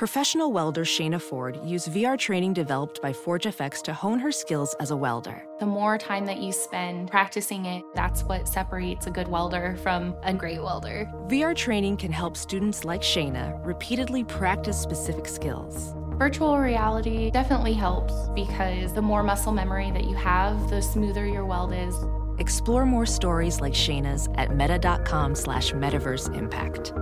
Professional 0.00 0.50
welder 0.50 0.82
Shayna 0.82 1.20
Ford 1.20 1.60
used 1.62 1.92
VR 1.92 2.18
training 2.18 2.54
developed 2.54 3.02
by 3.02 3.12
ForgeFX 3.12 3.82
to 3.82 3.92
hone 3.92 4.18
her 4.18 4.32
skills 4.32 4.74
as 4.80 4.92
a 4.92 4.96
welder. 4.96 5.44
The 5.58 5.66
more 5.66 5.98
time 5.98 6.24
that 6.24 6.38
you 6.38 6.52
spend 6.52 7.10
practicing 7.10 7.66
it, 7.66 7.84
that's 7.94 8.22
what 8.22 8.48
separates 8.48 9.06
a 9.08 9.10
good 9.10 9.28
welder 9.28 9.76
from 9.82 10.16
a 10.22 10.32
great 10.32 10.62
welder. 10.62 11.06
VR 11.26 11.54
training 11.54 11.98
can 11.98 12.12
help 12.12 12.38
students 12.38 12.82
like 12.86 13.02
Shayna 13.02 13.62
repeatedly 13.62 14.24
practice 14.24 14.80
specific 14.80 15.28
skills. 15.28 15.94
Virtual 16.16 16.58
reality 16.58 17.30
definitely 17.30 17.74
helps 17.74 18.14
because 18.34 18.94
the 18.94 19.02
more 19.02 19.22
muscle 19.22 19.52
memory 19.52 19.90
that 19.90 20.04
you 20.04 20.16
have, 20.16 20.70
the 20.70 20.80
smoother 20.80 21.26
your 21.26 21.44
weld 21.44 21.74
is. 21.74 21.94
Explore 22.38 22.86
more 22.86 23.04
stories 23.04 23.60
like 23.60 23.74
Shayna's 23.74 24.30
at 24.36 24.56
meta.com 24.56 25.34
slash 25.34 25.72
metaverse 25.72 26.34
impact. 26.34 26.94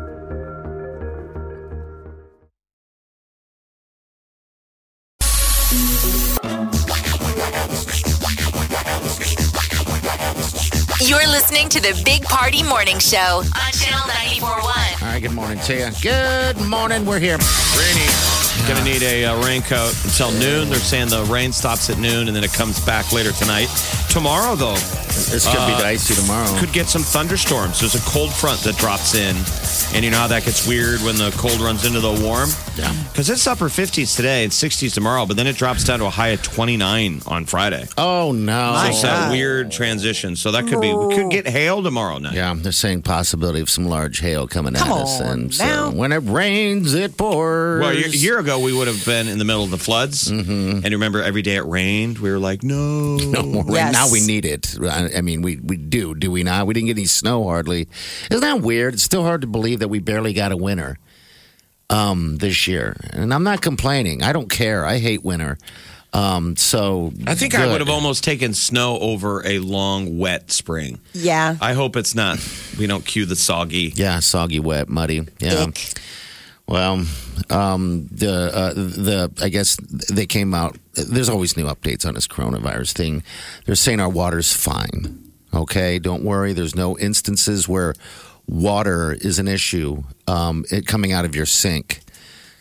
You're 11.00 11.26
listening 11.28 11.68
to 11.70 11.80
the 11.80 12.00
Big 12.04 12.22
Party 12.24 12.62
Morning 12.62 12.98
Show 12.98 13.42
on 13.44 13.72
Channel 13.72 14.00
94.1. 14.08 14.42
All 15.02 15.08
right, 15.08 15.20
good 15.22 15.32
morning 15.32 15.58
to 15.60 15.74
you. 15.74 15.88
Good 16.02 16.60
morning. 16.66 17.06
We're 17.06 17.20
here. 17.20 17.38
Rainy. 17.38 18.08
Gonna 18.66 18.84
need 18.84 19.02
a 19.02 19.24
uh, 19.26 19.44
raincoat 19.46 19.94
until 20.04 20.32
noon. 20.32 20.68
They're 20.68 20.78
saying 20.80 21.08
the 21.08 21.22
rain 21.24 21.52
stops 21.52 21.88
at 21.88 21.98
noon 21.98 22.26
and 22.26 22.36
then 22.36 22.42
it 22.42 22.52
comes 22.52 22.84
back 22.84 23.12
later 23.12 23.30
tonight. 23.32 23.68
Tomorrow, 24.10 24.56
though, 24.56 24.74
It's 24.74 25.46
gonna 25.46 25.66
be 25.66 25.74
Uh, 25.74 25.80
dicey 25.80 26.14
tomorrow. 26.14 26.58
could 26.58 26.72
get 26.72 26.86
some 26.88 27.02
thunderstorms. 27.02 27.78
There's 27.80 27.94
a 27.94 28.00
cold 28.10 28.32
front 28.32 28.60
that 28.62 28.76
drops 28.76 29.14
in. 29.14 29.36
And 29.94 30.04
you 30.04 30.10
know 30.12 30.18
how 30.18 30.26
that 30.28 30.44
gets 30.44 30.66
weird 30.68 31.00
when 31.00 31.16
the 31.16 31.34
cold 31.38 31.60
runs 31.60 31.84
into 31.84 31.98
the 31.98 32.12
warm? 32.22 32.50
Yeah. 32.76 32.92
Because 33.10 33.28
it's 33.30 33.46
upper 33.46 33.64
50s 33.68 34.14
today, 34.14 34.44
it's 34.44 34.62
60s 34.62 34.94
tomorrow, 34.94 35.26
but 35.26 35.36
then 35.36 35.46
it 35.48 35.56
drops 35.56 35.82
down 35.82 35.98
to 36.00 36.04
a 36.04 36.10
high 36.10 36.28
of 36.28 36.42
29 36.42 37.22
on 37.26 37.46
Friday. 37.46 37.86
oh 37.96 38.30
no! 38.32 38.78
So 38.84 38.88
it's 38.90 39.02
that 39.02 39.32
weird 39.32 39.72
transition. 39.72 40.36
So 40.36 40.52
that 40.52 40.66
could 40.68 40.80
be, 40.80 40.92
we 40.92 41.16
could 41.16 41.30
get 41.30 41.48
hail 41.48 41.82
tomorrow 41.82 42.18
night. 42.18 42.34
Yeah, 42.34 42.54
they're 42.56 42.70
saying 42.70 43.02
possibility 43.02 43.60
of 43.60 43.68
some 43.70 43.86
large 43.86 44.20
hail 44.20 44.46
coming 44.46 44.74
Come 44.74 44.92
at 44.92 44.98
us, 44.98 45.20
on, 45.20 45.26
and 45.26 45.54
so 45.54 45.64
now. 45.64 45.90
when 45.90 46.12
it 46.12 46.18
rains, 46.18 46.94
it 46.94 47.16
pours. 47.16 47.80
Well, 47.80 47.90
a 47.90 47.94
year- 47.94 48.06
a 48.06 48.10
year 48.10 48.38
ago, 48.38 48.60
we 48.60 48.72
would 48.72 48.86
have 48.88 49.04
been 49.04 49.26
in 49.26 49.38
the 49.38 49.44
middle 49.44 49.64
of 49.64 49.70
the 49.70 49.78
floods. 49.78 50.30
Mm-hmm. 50.30 50.50
And 50.50 50.84
you 50.84 50.92
remember 50.92 51.22
every 51.22 51.42
day 51.42 51.56
it 51.56 51.64
rained? 51.66 52.18
We 52.18 52.30
were 52.30 52.38
like, 52.38 52.62
no. 52.62 53.16
No 53.28 53.42
more 53.42 53.64
rain. 53.64 53.74
Yes. 53.74 53.92
Now 53.92 54.10
we 54.10 54.20
need 54.24 54.44
it. 54.44 54.76
I 54.80 55.10
I 55.16 55.20
mean, 55.22 55.42
we 55.42 55.56
we 55.56 55.76
do, 55.76 56.14
do 56.14 56.30
we 56.30 56.42
not? 56.44 56.66
We 56.66 56.74
didn't 56.74 56.86
get 56.86 56.96
any 56.96 57.06
snow 57.06 57.44
hardly. 57.44 57.88
Isn't 58.30 58.40
that 58.42 58.60
weird? 58.60 58.94
It's 58.94 59.02
still 59.02 59.22
hard 59.24 59.40
to 59.42 59.46
believe 59.46 59.77
that 59.78 59.88
we 59.88 59.98
barely 59.98 60.32
got 60.32 60.52
a 60.52 60.56
winter 60.56 60.98
um, 61.90 62.36
this 62.36 62.66
year, 62.66 62.96
and 63.10 63.32
I'm 63.32 63.44
not 63.44 63.62
complaining. 63.62 64.22
I 64.22 64.32
don't 64.32 64.50
care. 64.50 64.84
I 64.84 64.98
hate 64.98 65.24
winter. 65.24 65.58
Um, 66.12 66.56
so 66.56 67.12
I 67.26 67.34
think 67.34 67.54
I 67.54 67.66
would 67.66 67.80
have 67.80 67.90
almost 67.90 68.24
taken 68.24 68.54
snow 68.54 68.98
over 68.98 69.46
a 69.46 69.58
long, 69.58 70.18
wet 70.18 70.50
spring. 70.50 71.00
Yeah. 71.12 71.56
I 71.60 71.74
hope 71.74 71.96
it's 71.96 72.14
not. 72.14 72.38
We 72.78 72.86
don't 72.86 73.04
cue 73.04 73.26
the 73.26 73.36
soggy. 73.36 73.92
Yeah, 73.94 74.20
soggy, 74.20 74.58
wet, 74.58 74.88
muddy. 74.88 75.26
Yeah. 75.38 75.64
Ick. 75.64 76.00
Well, 76.66 77.06
um, 77.48 78.08
the 78.10 78.50
uh, 78.54 78.74
the 78.74 79.32
I 79.40 79.48
guess 79.48 79.76
they 79.76 80.26
came 80.26 80.52
out. 80.52 80.76
There's 80.92 81.30
always 81.30 81.56
new 81.56 81.64
updates 81.64 82.06
on 82.06 82.14
this 82.14 82.26
coronavirus 82.26 82.92
thing. 82.92 83.22
They're 83.64 83.74
saying 83.74 84.00
our 84.00 84.08
water's 84.08 84.52
fine. 84.52 85.32
Okay, 85.54 85.98
don't 85.98 86.24
worry. 86.24 86.52
There's 86.52 86.74
no 86.74 86.98
instances 86.98 87.66
where 87.66 87.94
water 88.48 89.12
is 89.12 89.38
an 89.38 89.46
issue 89.46 90.02
um, 90.26 90.64
it 90.70 90.86
coming 90.86 91.12
out 91.12 91.24
of 91.24 91.36
your 91.36 91.46
sink. 91.46 92.00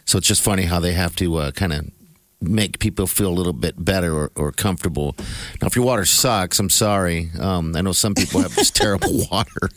So 0.05 0.17
it's 0.17 0.27
just 0.27 0.41
funny 0.41 0.63
how 0.63 0.79
they 0.79 0.93
have 0.93 1.15
to 1.17 1.35
uh, 1.37 1.51
kind 1.51 1.73
of 1.73 1.91
make 2.39 2.79
people 2.79 3.07
feel 3.07 3.29
a 3.29 3.33
little 3.33 3.53
bit 3.53 3.83
better 3.83 4.13
or, 4.15 4.31
or 4.35 4.51
comfortable. 4.51 5.15
Now, 5.61 5.67
if 5.67 5.75
your 5.75 5.85
water 5.85 6.05
sucks, 6.05 6.59
I'm 6.59 6.69
sorry. 6.69 7.31
Um, 7.39 7.75
I 7.75 7.81
know 7.81 7.91
some 7.91 8.13
people 8.13 8.41
have 8.41 8.55
this 8.55 8.71
terrible 8.71 9.25
water, 9.31 9.69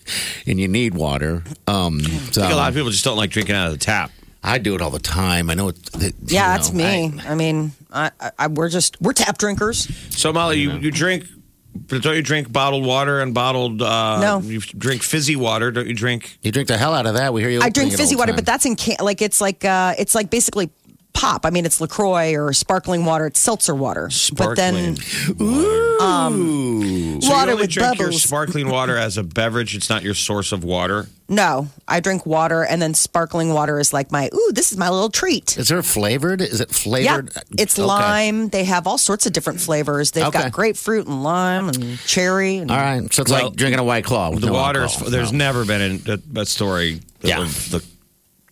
and 0.47 0.61
you 0.61 0.69
need 0.69 0.95
water. 0.95 1.43
Um, 1.67 2.01
so 2.01 2.43
I 2.43 2.47
think 2.47 2.53
a 2.53 2.57
lot 2.57 2.69
of 2.69 2.75
people 2.75 2.91
just 2.91 3.05
don't 3.05 3.17
like 3.17 3.31
drinking 3.31 3.57
out 3.57 3.67
of 3.67 3.73
the 3.73 3.79
tap. 3.79 4.13
I 4.43 4.59
do 4.59 4.75
it 4.75 4.81
all 4.81 4.91
the 4.91 4.99
time. 4.99 5.51
I 5.51 5.55
know. 5.55 5.69
It, 5.69 5.83
that, 5.93 6.15
Yeah, 6.27 6.53
you 6.53 6.59
that's 6.59 6.73
me. 6.73 7.13
I, 7.27 7.35
mean, 7.35 7.73
I, 7.93 8.11
I, 8.21 8.31
I, 8.39 8.47
we're 8.47 8.71
just 8.71 9.01
we're 9.01 9.13
tap 9.13 9.37
drinkers. 9.37 9.89
So, 10.17 10.33
Molly, 10.33 10.61
you, 10.61 10.73
you 10.79 10.91
drink, 10.91 11.25
but 11.25 11.40
don't 11.87 12.17
you 12.17 12.23
drink 12.23 12.53
bottled 12.53 12.85
water 12.85 13.21
and 13.21 13.35
bottled? 13.35 13.83
Uh, 13.83 14.21
No. 14.21 14.41
You 14.41 14.61
drink 14.61 15.03
fizzy 15.03 15.37
water, 15.37 15.71
don't 15.71 15.87
you 15.87 15.95
drink? 15.95 16.39
you 16.43 16.53
drink 16.53 16.69
the 16.69 16.77
hell 16.77 16.95
out 16.95 17.07
of 17.07 17.15
that. 17.15 17.33
We 17.33 17.41
hear 17.43 17.51
you. 17.51 17.59
I 17.61 17.71
drink 17.71 17.77
opening 17.77 17.89
it 17.89 17.93
all 17.95 17.99
fizzy 17.99 18.17
water, 18.17 18.33
time. 18.33 18.37
but 18.37 18.47
that's 18.47 18.67
in 18.67 18.77
can 18.77 18.97
like 19.01 19.23
it's 19.23 19.41
like 19.41 19.65
uh 19.65 19.95
it's 19.99 20.15
like 20.15 20.31
basically 20.31 20.71
pop. 21.13 21.45
I 21.47 21.51
mean, 21.51 21.67
it's 21.67 21.81
LaCroix 21.81 22.35
or 22.35 22.53
sparkling 22.53 23.05
water. 23.05 23.27
It's 23.27 23.41
seltzer 23.41 23.75
water. 23.75 24.11
But 24.37 24.55
then 24.57 24.97
Sparkling. 24.97 26.01
Um, 26.01 27.21
so 27.21 27.29
water 27.31 27.47
you 27.47 27.53
only 27.53 27.63
with 27.63 27.71
drink 27.71 27.99
your 27.99 28.07
bubbles. 28.09 28.23
sparkling 28.23 28.69
water 28.69 28.97
as 28.97 29.19
a 29.19 29.23
beverage. 29.23 29.75
It's 29.77 29.91
not 29.91 30.03
your 30.03 30.15
source 30.15 30.53
of 30.53 30.65
water. 30.65 31.07
no, 31.29 31.69
I 31.87 32.01
drink 32.01 32.25
water, 32.27 32.63
and 32.65 32.81
then 32.83 32.95
sparkling 32.95 33.53
water 33.53 33.79
is 33.79 33.93
like 33.93 34.11
my 34.11 34.31
ooh. 34.35 34.51
This 34.53 34.73
is 34.73 34.79
my 34.79 34.89
little 34.89 35.11
treat. 35.11 35.57
is 35.59 35.69
there 35.69 35.83
flavored? 35.83 36.41
Is 36.41 36.61
it 36.61 36.71
flavored? 36.71 37.05
Yeah, 37.05 37.15
flavored? 37.43 37.61
it's 37.61 37.79
Okay. 37.79 37.87
lime. 37.87 38.49
They 38.49 38.65
have 38.65 38.87
all 38.87 38.99
sorts 38.99 39.27
of 39.27 39.33
different 39.33 39.61
flavors. 39.61 40.11
They've 40.13 40.25
Okay. 40.25 40.39
got 40.45 40.53
grapefruit 40.53 41.07
and 41.07 41.23
lime 41.23 41.69
and 41.69 41.99
cherry. 42.07 42.57
And 42.59 42.71
All 42.71 42.77
right, 42.79 43.13
so 43.13 43.23
it's 43.23 43.31
Well, 43.31 43.47
like 43.49 43.57
drinking 43.57 43.79
a 43.81 43.85
white 43.85 44.05
claw. 44.05 44.31
with 44.31 44.41
The 44.41 44.47
no 44.49 44.53
water, 44.55 44.85
is, 44.85 44.97
there's 44.97 45.33
No. 45.33 45.39
never 45.39 45.65
been 45.65 46.03
a, 46.35 46.41
a 46.41 46.47
story 46.47 47.01
Yeah. 47.23 47.43
of 47.43 47.71
the 47.71 47.85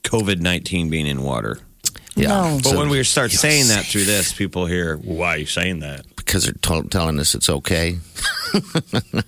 COVID 0.04 0.40
19 0.40 0.88
being 0.90 1.06
in 1.06 1.22
water. 1.22 1.58
Yeah. 2.18 2.28
No. 2.28 2.58
But 2.62 2.70
So- 2.70 2.78
when 2.78 2.88
we 2.88 3.02
start 3.04 3.30
saying 3.30 3.68
that 3.68 3.84
through 3.86 4.04
this, 4.04 4.32
people 4.32 4.66
hear, 4.66 4.96
why 4.96 5.34
are 5.34 5.38
you 5.38 5.46
saying 5.46 5.80
that? 5.80 6.04
because 6.28 6.44
they're 6.44 6.52
tell 6.60 6.82
telling 6.82 7.18
us 7.18 7.34
it's 7.34 7.48
okay. 7.48 7.98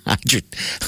I 0.06 0.16
drink, 0.26 0.44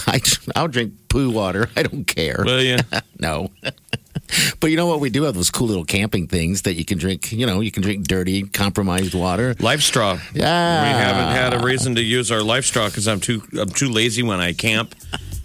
I, 0.07 0.21
I'll 0.55 0.69
drink 0.69 0.93
poo 1.09 1.31
water. 1.31 1.71
I 1.75 1.83
don't 1.85 2.05
care. 2.05 2.43
Will 2.45 2.63
you? 2.63 2.77
no. 3.19 3.51
but 4.61 4.71
you 4.71 4.77
know 4.77 4.87
what? 4.87 5.01
We 5.01 5.09
do 5.09 5.23
have 5.23 5.35
those 5.35 5.51
cool 5.51 5.69
little 5.69 5.87
camping 5.87 6.27
things 6.27 6.63
that 6.63 6.75
you 6.75 6.85
can 6.85 6.99
drink. 6.99 7.33
You 7.33 7.47
know, 7.47 7.61
you 7.61 7.71
can 7.71 7.83
drink 7.83 8.07
dirty, 8.07 8.43
compromised 8.43 9.15
water. 9.15 9.55
LifeStraw. 9.55 10.21
Yeah. 10.35 10.83
We 10.83 10.89
haven't 10.91 11.35
had 11.35 11.55
a 11.55 11.65
reason 11.65 11.95
to 11.95 12.03
use 12.03 12.31
our 12.31 12.41
LifeStraw 12.41 12.89
because 12.89 13.09
I'm 13.09 13.21
too 13.21 13.43
I'm 13.59 13.71
too 13.71 13.89
lazy 13.89 14.23
when 14.23 14.39
I 14.39 14.53
camp 14.53 14.95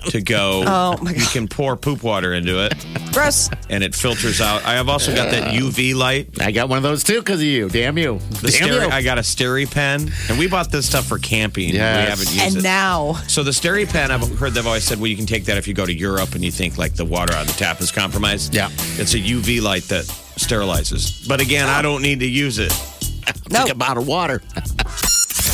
to 0.10 0.22
go. 0.22 0.64
Oh, 0.68 0.98
my 1.02 1.14
god! 1.14 1.22
You 1.22 1.28
can 1.28 1.48
pour 1.48 1.76
poop 1.76 2.04
water 2.04 2.34
into 2.34 2.64
it 2.66 2.74
gross. 3.14 3.50
and 3.70 3.84
it 3.84 3.96
filters 3.96 4.40
out. 4.42 4.64
I 4.66 4.74
have 4.74 4.90
also 4.90 5.14
got 5.16 5.32
that 5.32 5.54
UV 5.54 5.96
light. 5.96 6.42
I 6.42 6.52
got 6.52 6.70
one 6.70 6.78
of 6.78 6.84
those 6.84 7.04
too 7.04 7.20
because 7.20 7.40
of 7.40 7.46
you. 7.48 7.68
Damn 7.70 7.98
you. 7.98 8.20
The 8.42 8.52
Damn 8.58 8.68
Steri- 8.70 8.86
you. 8.86 8.92
I 8.92 9.02
got 9.02 9.18
a 9.18 9.22
SteriPen, 9.22 10.30
and 10.30 10.40
we 10.40 10.48
bought 10.48 10.72
this 10.72 10.86
stuff 10.88 11.06
for 11.08 11.18
camping. 11.20 11.70
Yes. 11.70 12.06
We 12.06 12.10
haven't 12.10 12.32
used 12.34 12.46
And 12.48 12.58
it. 12.58 12.64
now 12.64 13.14
so 13.28 13.44
the 13.44 13.52
SteriPen, 13.52 14.10
I've 14.12 14.38
heard 14.40 14.54
they've 14.54 14.66
always 14.68 14.84
said, 14.84 15.00
well, 15.00 15.08
you 15.08 15.16
can 15.16 15.26
take 15.26 15.46
that 15.46 15.58
if 15.58 15.68
you 15.68 15.74
go 15.74 15.86
to 15.86 15.94
Europe 15.94 16.36
and 16.36 16.44
you 16.44 16.52
think 16.52 16.78
like 16.78 16.94
the 16.96 17.06
water 17.06 17.36
on 17.36 17.46
the 17.48 17.54
tap 17.54 17.82
is 17.82 17.92
compromised. 17.92 18.54
Yeah. 18.54 18.70
It's 18.98 19.14
a 19.14 19.20
UV 19.20 19.62
light 19.62 19.84
that 19.84 20.06
sterilizes. 20.06 21.28
But 21.28 21.42
again, 21.42 21.68
I 21.70 21.82
don't 21.82 22.02
need 22.02 22.20
to 22.22 22.28
use 22.28 22.60
it. 22.60 22.72
no. 23.50 23.60
Drink 23.62 23.72
a 23.72 23.76
bottle 23.76 24.04
of 24.04 24.08
water. 24.08 24.42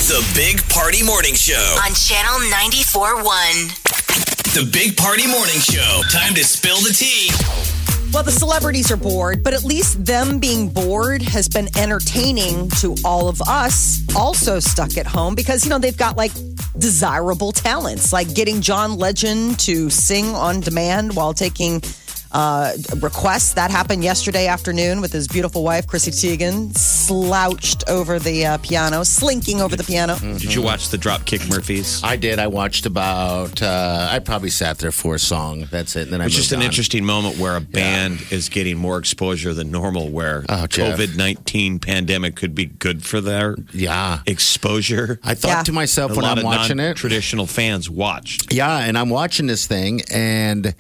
The 0.04 0.32
Big 0.36 0.62
Party 0.70 1.02
Morning 1.04 1.34
Show. 1.34 1.78
On 1.86 1.94
Channel 1.94 2.40
94.1. 2.52 4.03
The 4.54 4.70
Big 4.72 4.96
Party 4.96 5.26
Morning 5.26 5.58
Show. 5.58 6.02
Time 6.12 6.36
to 6.36 6.44
spill 6.44 6.76
the 6.76 6.94
tea. 6.94 7.32
Well, 8.14 8.22
the 8.22 8.32
celebrities 8.32 8.92
are 8.92 8.98
bored, 8.98 9.44
but 9.44 9.52
at 9.56 9.64
least 9.64 10.06
them 10.06 10.38
being 10.38 10.70
bored 10.70 11.24
has 11.24 11.50
been 11.50 11.76
entertaining 11.76 12.70
to 12.82 12.96
all 13.04 13.28
of 13.28 13.42
us, 13.42 14.04
also 14.16 14.60
stuck 14.60 14.96
at 14.96 15.08
home, 15.08 15.34
because, 15.34 15.64
you 15.64 15.72
know, 15.72 15.80
they've 15.80 15.98
got 15.98 16.18
like 16.18 16.32
desirable 16.78 17.52
talents, 17.52 18.14
like 18.14 18.36
getting 18.36 18.62
John 18.62 18.96
Legend 18.96 19.60
to 19.62 19.90
sing 19.90 20.28
on 20.36 20.60
demand 20.60 21.16
while 21.16 21.34
taking 21.34 21.82
uh, 22.34 22.74
requests. 23.00 23.54
That 23.54 23.72
happened 23.72 24.04
yesterday 24.04 24.48
afternoon 24.48 25.02
with 25.02 25.12
his 25.14 25.28
beautiful 25.28 25.64
wife, 25.64 25.88
Chrissy 25.88 26.12
Teigen, 26.12 26.76
slouched 26.78 27.84
over 27.88 28.20
the 28.20 28.46
uh, 28.46 28.58
piano, 28.60 29.04
slinking 29.04 29.62
over 29.62 29.76
the 29.76 29.84
piano. 29.84 30.18
Did 30.20 30.54
you 30.54 30.62
watch 30.62 30.90
the 30.90 30.98
Dropkick 30.98 31.50
Murphys? 31.50 32.02
I 32.04 32.16
did. 32.16 32.40
I 32.40 32.48
watched 32.48 32.86
about. 32.86 33.62
Uh, 33.62 34.08
I 34.12 34.20
probably 34.20 34.50
sat 34.50 34.80
there 34.80 34.92
for 34.92 35.16
a 35.16 35.20
song. 35.20 35.68
That's 35.70 35.96
it. 35.96 36.04
And 36.04 36.12
then 36.14 36.22
I 36.22 36.26
It's 36.26 36.36
just 36.36 36.52
moved 36.52 36.62
an 36.62 36.66
on. 36.66 36.72
interesting 36.72 37.06
moment 37.06 37.38
where 37.38 37.56
a 37.56 37.62
band 37.62 38.22
is 38.32 38.50
getting 38.50 38.78
more 38.78 38.98
exposure 38.98 39.54
than 39.54 39.72
normal, 39.72 40.10
where 40.10 40.44
Oh, 40.50 40.68
Jeff. 40.68 40.98
COVID 40.98 41.16
19 41.16 41.80
pandemic 41.80 42.36
could 42.36 42.56
be 42.56 42.66
good 42.66 43.04
for 43.06 43.22
their 43.22 43.56
Yeah. 43.74 44.20
exposure. 44.26 45.20
I 45.24 45.36
thought 45.36 45.50
Yeah. 45.50 45.64
to 45.64 45.72
myself 45.72 46.12
a 46.12 46.16
when 46.16 46.24
lot 46.24 46.32
I'm 46.34 46.38
of 46.40 46.44
watching 46.46 46.80
it. 46.80 46.96
traditional 46.98 47.46
fans 47.48 47.90
watched. 47.90 48.52
Yeah, 48.54 48.78
and 48.80 48.98
I'm 48.98 49.10
watching 49.10 49.48
this 49.48 49.66
thing, 49.66 50.02
and 50.12 50.74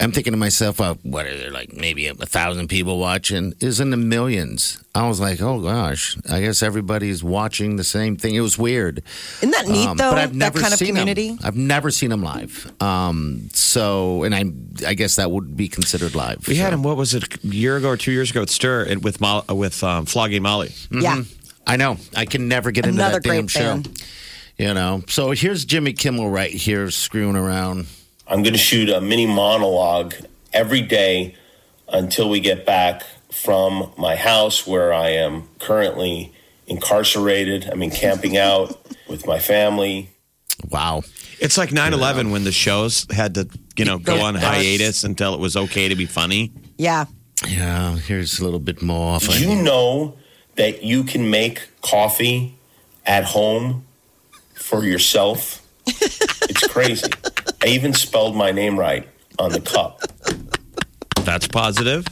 I'm 0.00 0.10
thinking 0.12 0.32
to 0.32 0.36
myself, 0.36 0.80
uh, 0.80 0.94
what 1.02 1.24
are 1.26 1.36
there 1.36 1.50
like 1.50 1.72
maybe 1.72 2.08
a, 2.08 2.14
thousand 2.14 2.68
people 2.68 2.98
watching? 2.98 3.54
Is 3.60 3.78
in 3.80 3.90
the 3.90 3.96
millions. 3.96 4.82
I 4.94 5.06
was 5.08 5.20
like, 5.20 5.40
oh 5.40 5.60
gosh, 5.60 6.16
I 6.28 6.40
guess 6.40 6.62
everybody's 6.62 7.22
watching 7.22 7.76
the 7.76 7.84
same 7.84 8.16
thing. 8.16 8.34
It 8.34 8.40
was 8.40 8.58
weird. 8.58 9.02
Isn't 9.38 9.50
that 9.52 9.66
neat, 9.68 9.86
Um, 9.86 9.96
though? 9.96 10.10
but 10.10 10.18
I've 10.18 10.30
that 10.32 10.36
never 10.36 10.60
kind 10.60 10.72
of 10.74 10.80
community? 10.80 11.28
Them. 11.30 11.38
I've 11.44 11.56
never 11.56 11.90
seen 11.90 12.10
them 12.10 12.22
live. 12.22 12.72
Um, 12.82 13.48
so, 13.52 14.24
and 14.24 14.34
I, 14.34 14.44
I 14.88 14.94
guess 14.94 15.16
that 15.16 15.30
would 15.30 15.56
be 15.56 15.68
considered 15.68 16.14
live. 16.14 16.46
We 16.48 16.56
had 16.56 16.72
him, 16.72 16.82
what 16.82 16.96
was 16.96 17.14
it, 17.14 17.42
a 17.44 17.46
year 17.46 17.76
ago 17.76 17.88
or 17.90 17.96
two 17.96 18.12
years 18.12 18.30
ago 18.30 18.42
at 18.42 18.50
Stir 18.50 18.84
and 18.84 19.02
with, 19.04 19.20
Mo- 19.20 19.44
with 19.48 19.82
um, 19.84 20.06
Flogging 20.06 20.42
Molly. 20.42 20.72
Yeah. 20.90 21.22
I 21.66 21.76
know. 21.76 21.96
I 22.14 22.26
can 22.26 22.46
never 22.48 22.70
get 22.72 22.84
into 22.84 23.00
Another 23.00 23.14
that 23.20 23.22
damn 23.22 23.42
great 23.46 23.50
show. 23.50 23.60
band. 23.74 24.02
You 24.58 24.74
know. 24.74 25.02
So 25.08 25.30
here's 25.32 25.64
Jimmy 25.64 25.92
Kimmel 25.92 26.28
right 26.28 26.50
here 26.52 26.90
screwing 26.90 27.36
around. 27.36 27.86
I'm 28.26 28.42
going 28.42 28.54
to 28.54 28.58
shoot 28.58 28.88
a 28.88 29.00
mini 29.00 29.26
monologue 29.26 30.14
every 30.52 30.80
day 30.80 31.34
until 31.88 32.28
we 32.28 32.40
get 32.40 32.64
back 32.64 33.02
from 33.30 33.92
my 33.98 34.16
house 34.16 34.66
where 34.66 34.92
I 34.94 35.10
am 35.10 35.48
currently 35.58 36.32
incarcerated. 36.66 37.68
I 37.70 37.74
mean, 37.74 37.90
camping 37.90 38.36
out 38.36 38.80
with 39.08 39.26
my 39.26 39.38
family. 39.38 40.10
Wow. 40.70 41.02
It's 41.40 41.58
like 41.58 41.72
9 41.72 41.92
11 41.92 42.30
when 42.30 42.44
the 42.44 42.52
shows 42.52 43.06
had 43.10 43.34
to, 43.34 43.48
you 43.76 43.84
know, 43.84 43.98
go 43.98 44.20
on 44.20 44.34
hiatus 44.34 45.04
until 45.04 45.34
it 45.34 45.40
was 45.40 45.56
okay 45.56 45.88
to 45.88 45.96
be 45.96 46.06
funny. 46.06 46.52
Yeah. 46.78 47.04
Yeah. 47.46 47.96
Here's 47.96 48.38
a 48.38 48.44
little 48.44 48.60
bit 48.60 48.80
more. 48.80 49.18
Did 49.18 49.40
you 49.40 49.56
know 49.56 50.16
that 50.56 50.82
you 50.82 51.04
can 51.04 51.28
make 51.30 51.68
coffee 51.82 52.54
at 53.04 53.24
home 53.24 53.84
for 54.54 54.84
yourself? 54.84 55.60
it's 55.86 56.66
crazy. 56.68 57.10
I 57.64 57.68
even 57.68 57.94
spelled 57.94 58.36
my 58.36 58.52
name 58.52 58.78
right 58.78 59.08
on 59.38 59.50
the 59.52 59.60
cup. 59.60 60.02
That's 61.24 61.48
positive. 61.48 62.04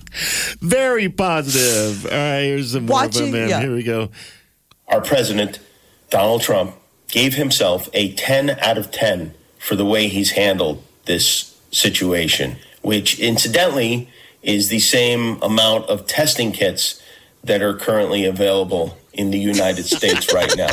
Very 0.60 1.10
positive. 1.10 2.06
All 2.06 2.10
right, 2.12 2.40
here's 2.40 2.72
some 2.72 2.86
more 2.86 3.04
of 3.04 3.14
Watching- 3.14 3.32
them. 3.32 3.50
yeah. 3.50 3.60
Here 3.60 3.74
we 3.74 3.82
go. 3.82 4.08
Our 4.88 5.02
president, 5.02 5.58
Donald 6.08 6.40
Trump, 6.40 6.74
gave 7.08 7.34
himself 7.34 7.90
a 7.92 8.12
10 8.14 8.58
out 8.60 8.78
of 8.78 8.90
10 8.90 9.34
for 9.58 9.76
the 9.76 9.84
way 9.84 10.08
he's 10.08 10.30
handled 10.30 10.82
this 11.04 11.54
situation, 11.70 12.56
which 12.80 13.18
incidentally 13.18 14.08
is 14.42 14.68
the 14.68 14.80
same 14.80 15.38
amount 15.42 15.84
of 15.90 16.06
testing 16.06 16.50
kits 16.50 17.00
that 17.44 17.60
are 17.60 17.74
currently 17.74 18.24
available 18.24 18.96
in 19.14 19.30
the 19.30 19.38
United 19.38 19.84
States 19.84 20.32
right 20.32 20.52
now. 20.56 20.70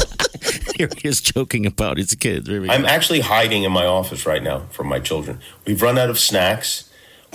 Here 0.76 0.90
he 0.98 1.08
is 1.08 1.22
joking 1.22 1.66
about 1.66 1.98
his 1.98 2.16
kids. 2.16 2.48
Here. 2.48 2.66
I'm 2.70 2.86
actually 2.86 3.20
hiding 3.22 3.64
in 3.64 3.72
my 3.72 3.86
office 3.86 4.26
right 4.26 4.42
now 4.44 4.68
from 4.72 4.88
my 4.88 5.00
children. 5.00 5.40
We've 5.66 5.82
run 5.82 5.98
out 5.98 6.10
of 6.10 6.18
snacks. 6.20 6.90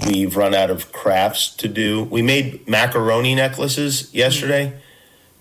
We've 0.06 0.36
run 0.36 0.54
out 0.54 0.70
of 0.70 0.92
crafts 0.92 1.54
to 1.56 1.68
do. 1.68 2.04
We 2.04 2.22
made 2.22 2.68
macaroni 2.68 3.34
necklaces 3.34 4.12
yesterday. 4.14 4.72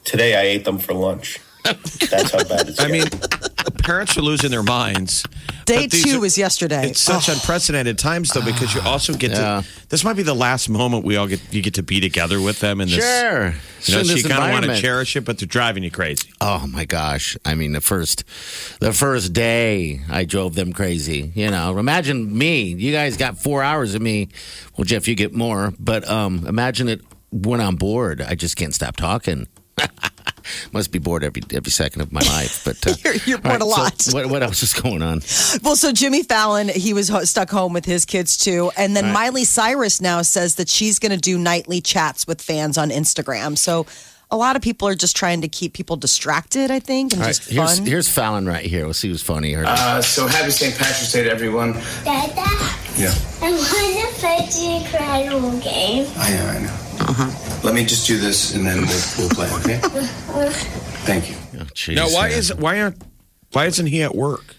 Today 0.03 0.35
I 0.35 0.43
ate 0.43 0.65
them 0.65 0.77
for 0.79 0.93
lunch. 0.93 1.39
That's 1.63 2.31
how 2.31 2.43
bad 2.43 2.67
it's 2.67 2.79
I 2.79 2.89
getting. 2.89 3.19
mean, 3.19 3.29
parents 3.71 4.17
are 4.17 4.21
losing 4.21 4.51
their 4.51 4.63
minds. 4.63 5.23
Day 5.65 5.87
two 5.87 6.17
are- 6.17 6.19
was 6.19 6.37
yesterday. 6.37 6.89
It's 6.89 6.99
such 6.99 7.29
Oh. 7.29 7.33
unprecedented 7.33 7.97
times, 7.97 8.29
though, 8.29 8.41
because 8.41 8.73
you 8.75 8.81
also 8.81 9.13
get 9.13 9.31
Yeah. 9.31 9.61
to. 9.61 9.65
This 9.89 10.03
might 10.03 10.15
be 10.15 10.23
the 10.23 10.33
last 10.35 10.69
moment 10.69 11.05
we 11.05 11.15
all 11.15 11.27
get 11.27 11.39
you 11.51 11.61
get 11.61 11.75
to 11.75 11.83
be 11.83 11.99
together 11.99 12.41
with 12.41 12.59
them 12.59 12.81
in 12.81 12.89
this. 12.89 12.97
Sure. 13.03 13.55
You 13.85 13.95
know, 13.95 14.03
so 14.03 14.13
you 14.15 14.23
kind 14.23 14.43
of 14.43 14.51
want 14.51 14.65
to 14.65 14.81
cherish 14.81 15.15
it, 15.15 15.21
but 15.25 15.37
they're 15.37 15.47
driving 15.47 15.83
you 15.83 15.91
crazy. 15.91 16.29
Oh 16.41 16.65
my 16.67 16.85
gosh! 16.85 17.37
I 17.45 17.55
mean, 17.55 17.73
the 17.73 17.81
first, 17.81 18.23
the 18.79 18.93
first 18.93 19.33
day 19.33 20.01
I 20.09 20.25
drove 20.25 20.55
them 20.55 20.73
crazy. 20.73 21.31
You 21.35 21.49
know, 21.51 21.77
imagine 21.77 22.37
me. 22.37 22.63
You 22.77 22.91
guys 22.91 23.17
got 23.17 23.37
four 23.41 23.63
hours 23.63 23.95
of 23.95 24.01
me. 24.01 24.29
Well, 24.77 24.85
Jeff, 24.85 25.07
you 25.07 25.15
get 25.15 25.33
more. 25.33 25.73
But 25.79 26.07
um, 26.09 26.45
imagine 26.47 26.89
it 26.89 27.01
when 27.31 27.59
I'm 27.61 27.75
bored. 27.75 28.21
I 28.21 28.35
just 28.35 28.55
can't 28.55 28.73
stop 28.75 28.95
talking. 28.95 29.47
Must 30.71 30.91
be 30.91 30.99
bored 30.99 31.23
every 31.23 31.41
every 31.53 31.71
second 31.71 32.01
of 32.01 32.11
my 32.11 32.21
life. 32.21 32.63
But 32.65 32.85
uh, 32.87 32.93
You're- 33.03 33.19
you're 33.25 33.37
bored 33.39 33.61
all 33.61 33.67
a 33.67 33.69
lot. 33.69 34.01
So 34.01 34.13
what, 34.17 34.29
what 34.29 34.43
else 34.43 34.63
is 34.63 34.73
going 34.73 35.01
on? 35.01 35.21
Well, 35.63 35.75
so 35.75 35.91
Jimmy 35.91 36.23
Fallon, 36.23 36.67
he 36.69 36.93
was 36.93 37.09
ho- 37.09 37.23
stuck 37.23 37.49
home 37.49 37.73
with 37.73 37.85
his 37.85 38.05
kids 38.05 38.37
too. 38.37 38.71
And 38.77 38.95
then 38.95 39.11
Miley 39.13 39.43
Cyrus 39.45 40.01
now 40.01 40.21
says 40.21 40.55
that 40.55 40.69
she's 40.69 40.99
going 40.99 41.11
to 41.11 41.17
do 41.17 41.37
nightly 41.37 41.81
chats 41.81 42.25
with 42.27 42.41
fans 42.41 42.77
on 42.77 42.89
Instagram. 42.89 43.57
So 43.57 43.85
a 44.31 44.37
lot 44.37 44.55
of 44.55 44.61
people 44.63 44.87
are 44.87 44.95
just 44.95 45.15
trying 45.15 45.41
to 45.41 45.47
keep 45.47 45.73
people 45.73 45.95
distracted, 45.95 46.71
I 46.71 46.79
think, 46.79 47.13
and 47.13 47.21
All 47.21 47.27
right, 47.27 47.35
just 47.35 47.49
here's 47.49 47.77
fun. 47.77 47.85
here's 47.87 48.09
Fallon 48.09 48.45
right 48.47 48.65
here. 48.65 48.85
We'll 48.85 48.93
see 48.95 49.09
who's 49.09 49.21
funny. 49.21 49.53
Her. 49.53 49.63
Uh, 49.67 50.01
so 50.01 50.25
happy 50.25 50.49
St. 50.49 50.73
Patrick's 50.75 51.11
Day 51.11 51.23
to 51.25 51.29
everyone. 51.29 51.73
Dada, 52.03 52.41
Yeah, 52.97 53.13
I 53.41 53.51
want 53.51 54.15
to 54.15 54.19
play 54.19 54.47
the 54.49 54.83
incredible 54.83 55.51
game. 55.59 56.07
I 56.17 56.29
know, 56.31 56.45
I 56.47 56.59
know. 56.63 57.52
Let 57.63 57.73
me 57.73 57.85
just 57.85 58.05
do 58.07 58.17
this 58.19 58.53
and 58.55 58.65
then 58.65 58.81
we'll, 58.81 59.03
we'll 59.17 59.29
play, 59.29 59.49
okay? 59.59 59.79
Thank 61.05 61.29
you. 61.29 61.35
oh, 61.59 61.63
jeez, 61.73 61.95
Now, 61.95 62.07
why 62.09 62.29
man. 62.29 62.37
is 62.37 62.53
why 62.53 62.81
aren't 62.81 63.01
why 63.51 63.65
isn't 63.67 63.85
he 63.87 64.03
at 64.03 64.15
work? 64.15 64.55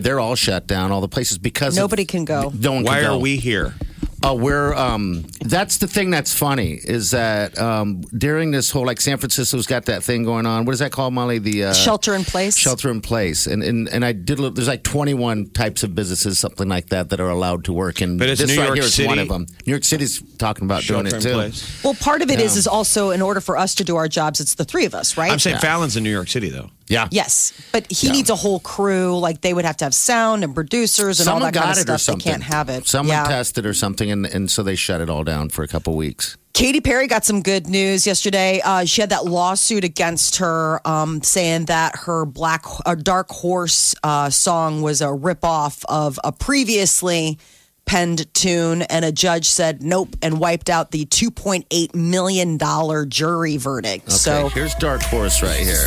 they're 0.00 0.20
all 0.20 0.34
shut 0.36 0.66
down? 0.66 0.92
All 0.92 1.00
the 1.00 1.08
places 1.08 1.38
because 1.38 1.76
of- 1.76 1.82
Nobody 1.82 2.04
can 2.04 2.24
go. 2.24 2.52
No 2.58 2.72
one 2.72 2.84
Why 2.84 2.96
can 3.00 3.04
are 3.06 3.08
go. 3.14 3.18
we 3.18 3.36
here? 3.36 3.74
Uh, 4.24 4.34
we're 4.34 4.74
um, 4.74 5.22
that's 5.40 5.76
the 5.78 5.86
thing 5.86 6.10
that's 6.10 6.32
funny 6.34 6.72
is 6.82 7.10
that 7.12 7.56
um, 7.58 8.00
during 8.16 8.50
this 8.50 8.70
whole 8.70 8.84
like 8.84 9.00
San 9.00 9.18
Francisco's 9.18 9.66
got 9.66 9.84
that 9.84 10.02
thing 10.02 10.24
going 10.24 10.46
on. 10.46 10.64
What 10.64 10.72
is 10.72 10.78
that 10.80 10.90
called, 10.90 11.14
Molly? 11.14 11.38
The 11.38 11.64
uh, 11.66 11.72
Shelter 11.74 12.14
in 12.14 12.24
place. 12.24 12.56
Shelter 12.56 12.90
in 12.90 13.00
place, 13.02 13.46
and 13.46 13.62
and 13.62 13.88
and 13.88 14.04
I 14.04 14.12
did. 14.12 14.40
look- 14.40 14.54
There's 14.54 14.68
like 14.68 14.82
21 14.82 15.50
types 15.50 15.82
of 15.82 15.94
businesses, 15.94 16.38
something 16.38 16.68
like 16.68 16.88
that, 16.88 17.10
that 17.10 17.20
are 17.20 17.28
allowed 17.28 17.64
to 17.66 17.72
work. 17.72 18.00
And 18.00 18.18
But 18.18 18.30
it's 18.30 18.40
this 18.40 18.50
New 18.50 18.58
right 18.58 18.66
York 18.66 18.76
here 18.78 18.84
is 18.84 18.94
City. 18.94 19.06
one 19.06 19.18
of 19.18 19.28
them. 19.28 19.46
New 19.66 19.72
York 19.72 19.84
City's 19.84 20.20
talking 20.38 20.64
about 20.64 20.82
doing 20.84 21.06
it 21.06 21.12
in 21.12 21.20
too. 21.20 21.32
place. 21.34 21.84
Well, 21.84 21.94
part 21.94 22.22
of 22.22 22.30
it 22.30 22.40
is 22.40 22.54
Yeah. 22.54 22.58
is 22.60 22.66
also 22.66 23.10
in 23.10 23.22
order 23.22 23.40
for 23.40 23.56
us 23.56 23.74
to 23.76 23.84
do 23.84 23.96
our 23.96 24.08
jobs, 24.08 24.40
it's 24.40 24.54
the 24.54 24.64
three 24.64 24.86
of 24.86 24.94
us, 24.94 25.16
right? 25.16 25.30
I'm 25.30 25.38
saying 25.38 25.58
Fallon's 25.58 25.96
in 25.96 26.02
New 26.02 26.10
York 26.10 26.28
City, 26.28 26.48
though. 26.48 26.70
Yeah. 26.88 27.08
Yes, 27.10 27.52
but 27.72 27.90
he 27.90 28.06
Yeah. 28.06 28.12
needs 28.12 28.30
a 28.30 28.36
whole 28.36 28.60
crew. 28.60 29.18
Like 29.18 29.40
they 29.40 29.52
would 29.52 29.64
have 29.64 29.76
to 29.78 29.84
have 29.84 29.94
sound 29.94 30.44
and 30.44 30.54
producers 30.54 31.18
and 31.20 31.24
Someone 31.24 31.42
all 31.42 31.46
that 31.46 31.54
got 31.54 31.64
kind 31.64 31.78
of 31.78 31.88
it 31.88 31.90
or 31.90 31.98
stuff. 31.98 32.00
something. 32.00 32.24
They 32.24 32.30
can't 32.30 32.42
have 32.44 32.68
it. 32.68 32.86
Someone 32.86 33.16
yeah. 33.16 33.24
tested 33.24 33.66
or 33.66 33.74
something, 33.74 34.10
and, 34.10 34.24
and 34.26 34.50
so 34.50 34.62
they 34.62 34.76
shut 34.76 35.00
it 35.00 35.10
all 35.10 35.24
down 35.24 35.48
for 35.48 35.62
a 35.64 35.68
couple 35.68 35.96
weeks. 35.96 36.36
Katy 36.54 36.80
Perry 36.80 37.06
got 37.06 37.24
some 37.24 37.42
good 37.42 37.66
news 37.66 38.06
yesterday. 38.06 38.62
Uh, 38.64 38.84
she 38.86 39.02
had 39.02 39.10
that 39.10 39.26
lawsuit 39.26 39.84
against 39.84 40.36
her, 40.36 40.80
um, 40.88 41.22
saying 41.22 41.66
that 41.66 41.94
her 42.06 42.24
Black 42.24 42.64
uh, 42.86 42.94
Dark 42.94 43.28
Horse 43.30 43.94
uh, 44.02 44.30
song 44.30 44.80
was 44.80 45.02
a 45.02 45.06
ripoff 45.08 45.84
of 45.88 46.18
a 46.24 46.32
previously 46.32 47.38
penned 47.84 48.32
tune, 48.34 48.82
and 48.82 49.04
a 49.04 49.12
judge 49.12 49.46
said 49.48 49.82
nope 49.82 50.16
and 50.22 50.40
wiped 50.40 50.70
out 50.70 50.90
the 50.92 51.04
two 51.04 51.30
point 51.30 51.66
eight 51.70 51.94
million 51.94 52.56
dollar 52.56 53.04
jury 53.04 53.58
verdict. 53.58 54.04
Okay, 54.06 54.12
So 54.16 54.48
here's 54.48 54.74
Dark 54.76 55.02
Horse 55.02 55.42
right 55.42 55.58
here. 55.60 55.86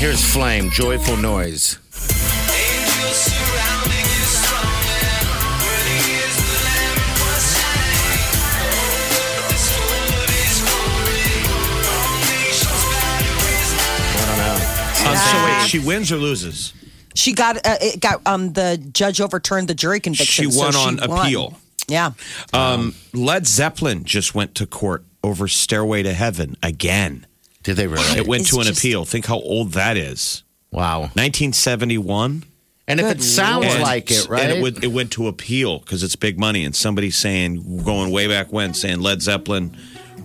Here's 0.00 0.24
Flame, 0.24 0.70
Joyful 0.70 1.18
Noise. 1.18 1.78
I 14.16 14.26
don't 14.26 14.38
know. 14.38 15.10
Uh, 15.10 15.16
so 15.16 15.44
wait, 15.44 15.68
she 15.68 15.78
wins 15.78 16.10
or 16.10 16.16
loses? 16.16 16.72
she 17.14 17.34
got 17.34 17.58
uh, 17.58 17.76
it 17.82 18.00
got 18.00 18.26
um, 18.26 18.54
the 18.54 18.82
judge 18.92 19.20
overturned 19.20 19.68
the 19.68 19.74
jury 19.74 20.00
conviction. 20.00 20.50
She 20.50 20.58
won 20.58 20.72
so 20.72 20.80
on 20.80 20.96
won. 20.96 21.26
appeal. 21.26 21.58
Yeah. 21.88 22.12
Um, 22.54 22.94
Led 23.12 23.46
Zeppelin 23.46 24.04
just 24.04 24.34
went 24.34 24.54
to 24.54 24.66
court 24.66 25.04
over 25.22 25.46
Stairway 25.46 26.02
to 26.04 26.14
Heaven 26.14 26.56
again. 26.62 27.26
Did 27.62 27.76
they 27.76 27.86
really? 27.86 28.18
It 28.18 28.26
went 28.26 28.42
It's 28.42 28.50
to 28.50 28.60
an 28.60 28.66
just- 28.66 28.78
appeal. 28.78 29.04
Think 29.04 29.26
how 29.26 29.38
old 29.40 29.72
that 29.72 29.96
is. 29.96 30.42
Wow. 30.72 31.10
1971. 31.14 32.44
And 32.88 32.98
if 33.00 33.06
it 33.06 33.22
sounds 33.22 33.66
And- 33.66 33.82
like 33.82 34.10
it, 34.10 34.28
right? 34.28 34.42
And 34.44 34.52
it, 34.58 34.62
would, 34.62 34.82
it 34.82 34.88
went 34.88 35.12
to 35.12 35.28
appeal 35.28 35.78
because 35.78 36.02
it's 36.02 36.16
big 36.16 36.38
money. 36.40 36.64
And 36.64 36.74
somebody 36.74 37.10
saying, 37.10 37.82
going 37.84 38.10
way 38.10 38.26
back 38.26 38.52
when, 38.52 38.74
saying 38.74 39.00
Led 39.00 39.22
Zeppelin 39.22 39.76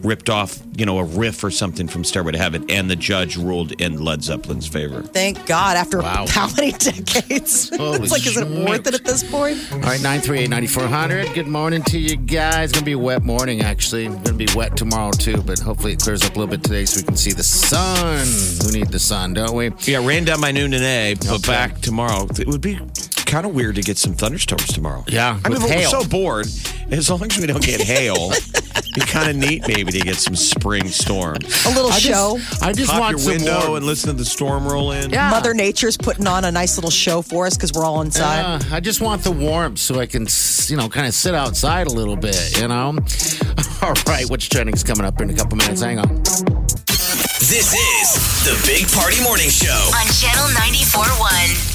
ripped 0.04 0.30
off, 0.30 0.60
you 0.76 0.86
know, 0.86 1.00
a 1.00 1.04
riff 1.04 1.44
or 1.44 1.52
something 1.52 1.88
from 1.88 2.04
Stairway 2.04 2.32
to 2.34 2.38
Heaven. 2.38 2.66
And 2.70 2.90
the 2.90 2.96
judge 2.96 3.38
ruled 3.38 3.74
in 3.82 4.04
Led 4.04 4.24
Zeppelin's 4.24 4.68
favor. 4.68 5.02
Thank 5.02 5.46
God. 5.46 5.78
After 5.78 6.00
Wow. 6.02 6.26
how 6.30 6.48
many 6.56 6.72
decades? 6.72 7.72
It's 7.96 8.12
like, 8.12 8.26
is 8.28 8.38
it 8.38 8.48
worth 8.48 8.86
it 8.88 8.94
at 8.94 9.04
this 9.06 9.24
point? 9.24 9.58
All 9.72 9.80
right, 9.80 10.02
938 10.02 10.50
9400. 10.50 11.34
Good 11.34 11.48
morning 11.48 11.82
to 11.84 11.98
you 12.00 12.16
guys. 12.18 12.72
Going 12.72 12.82
to 12.82 12.86
be 12.86 12.92
a 12.94 13.00
wet 13.00 13.24
morning, 13.24 13.62
actually. 13.62 14.06
Going 14.08 14.24
to 14.24 14.34
be 14.34 14.48
wet 14.56 14.76
tomorrow, 14.78 15.12
too, 15.12 15.42
but 15.42 15.60
hopefully 15.60 15.94
it 15.94 16.00
clears 16.00 16.24
up 16.24 16.36
a 16.36 16.40
little 16.40 16.52
bit 16.52 16.64
today 16.64 16.86
so 16.86 17.00
we 17.00 17.04
can 17.04 17.16
see 17.16 17.32
the 17.32 17.44
sun. 17.44 18.28
We 18.72 18.80
need 18.80 18.90
the 18.92 19.00
sun, 19.00 19.34
don't 19.34 19.56
we? 19.56 19.72
Yeah, 19.82 20.06
rain 20.06 20.26
down 20.26 20.42
by 20.42 20.52
noon 20.52 20.72
today, 20.72 21.16
but 21.16 21.30
Okay. 21.30 21.52
back 21.52 21.82
tomorrow. 21.82 22.28
It 22.38 22.48
would 22.48 22.62
be 22.62 22.80
kind 23.26 23.46
of 23.46 23.54
weird 23.56 23.76
to 23.76 23.82
get 23.82 23.98
some 23.98 24.14
thunderstorms 24.14 24.68
tomorrow. 24.68 25.04
Yeah, 25.08 25.40
I 25.44 25.50
mean, 25.50 25.54
with 25.60 25.62
but 25.62 25.72
hail. 25.72 25.92
we're 25.94 26.02
so 26.04 26.08
bored. 26.10 26.48
As 26.92 27.10
long 27.10 27.24
as 27.24 27.38
we 27.38 27.48
don't 27.48 27.64
get 27.64 27.82
hail, 27.82 28.32
it'd 28.32 28.94
be 28.94 29.02
kind 29.02 29.30
of 29.30 29.36
neat 29.36 29.68
maybe 29.68 29.92
to 29.92 30.00
get 30.00 30.18
some 30.18 30.36
spring 30.36 30.88
storms. 30.88 31.66
A 31.66 31.70
little 31.70 31.92
I 31.92 31.98
show. 32.00 32.38
just, 32.38 32.64
I 32.64 32.72
just 32.74 32.92
Pop 32.92 33.00
want 33.00 33.12
your 33.12 33.20
some 33.20 33.34
window 33.34 33.60
warmth. 33.60 33.78
and 33.78 33.86
listen 33.86 34.08
to 34.10 34.16
the 34.16 34.26
storm 34.26 34.68
roll 34.68 34.92
in. 34.92 35.10
Yeah. 35.10 35.30
Mother 35.32 35.54
Nature's 35.54 35.98
putting 35.98 36.28
on 36.28 36.46
a 36.46 36.52
nice 36.52 36.78
little 36.78 36.92
show 36.92 37.22
for 37.22 37.48
us 37.48 37.56
because 37.56 37.74
we're 37.74 37.84
all 37.86 38.02
inside. 38.02 38.42
Uh, 38.42 38.60
I 38.72 38.80
just 38.80 39.02
want 39.02 39.24
the 39.24 39.32
warmth 39.32 39.80
so 39.80 40.00
I 40.00 40.06
can, 40.06 40.28
you 40.68 40.78
know, 40.78 40.88
kind 40.90 41.08
of 41.08 41.14
sit 41.14 41.34
outside 41.34 41.88
a 41.88 41.92
little 41.92 42.16
bit, 42.16 42.58
you 42.60 42.68
know? 42.68 42.98
All 43.82 43.94
right, 44.08 44.28
which 44.30 44.50
trending 44.50 44.74
is 44.74 44.84
coming 44.84 45.06
up 45.06 45.20
in 45.22 45.30
a 45.30 45.34
couple 45.34 45.58
minutes? 45.58 45.82
Hang 45.82 46.00
on. 46.00 46.08
This 46.24 47.74
is 47.74 48.46
the 48.46 48.60
Big 48.66 48.88
Party 48.92 49.22
Morning 49.22 49.50
Show. 49.50 49.70
On 49.70 50.08
Channel 50.14 50.48
94.1 50.56 51.75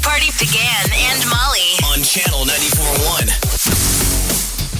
Big 0.00 0.08
Party 0.08 0.30
began 0.38 0.84
and 0.92 1.28
Molly. 1.28 1.76
on 1.92 2.02
Channel 2.02 2.44
94.1. 2.44 3.28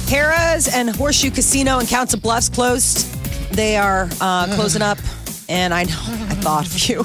Harrah's 0.08 0.68
and 0.68 0.94
Horseshoe 0.94 1.30
Casino 1.30 1.78
in 1.78 1.86
Council 1.86 2.18
Bluffs 2.18 2.48
closed. 2.48 3.06
They 3.52 3.76
are 3.76 4.08
uh, 4.20 4.46
closing 4.54 4.82
up, 4.82 4.98
and 5.48 5.74
I 5.74 5.84
know 5.84 5.98
I 6.00 6.34
thought 6.36 6.66
of 6.66 6.88
you. 6.88 6.96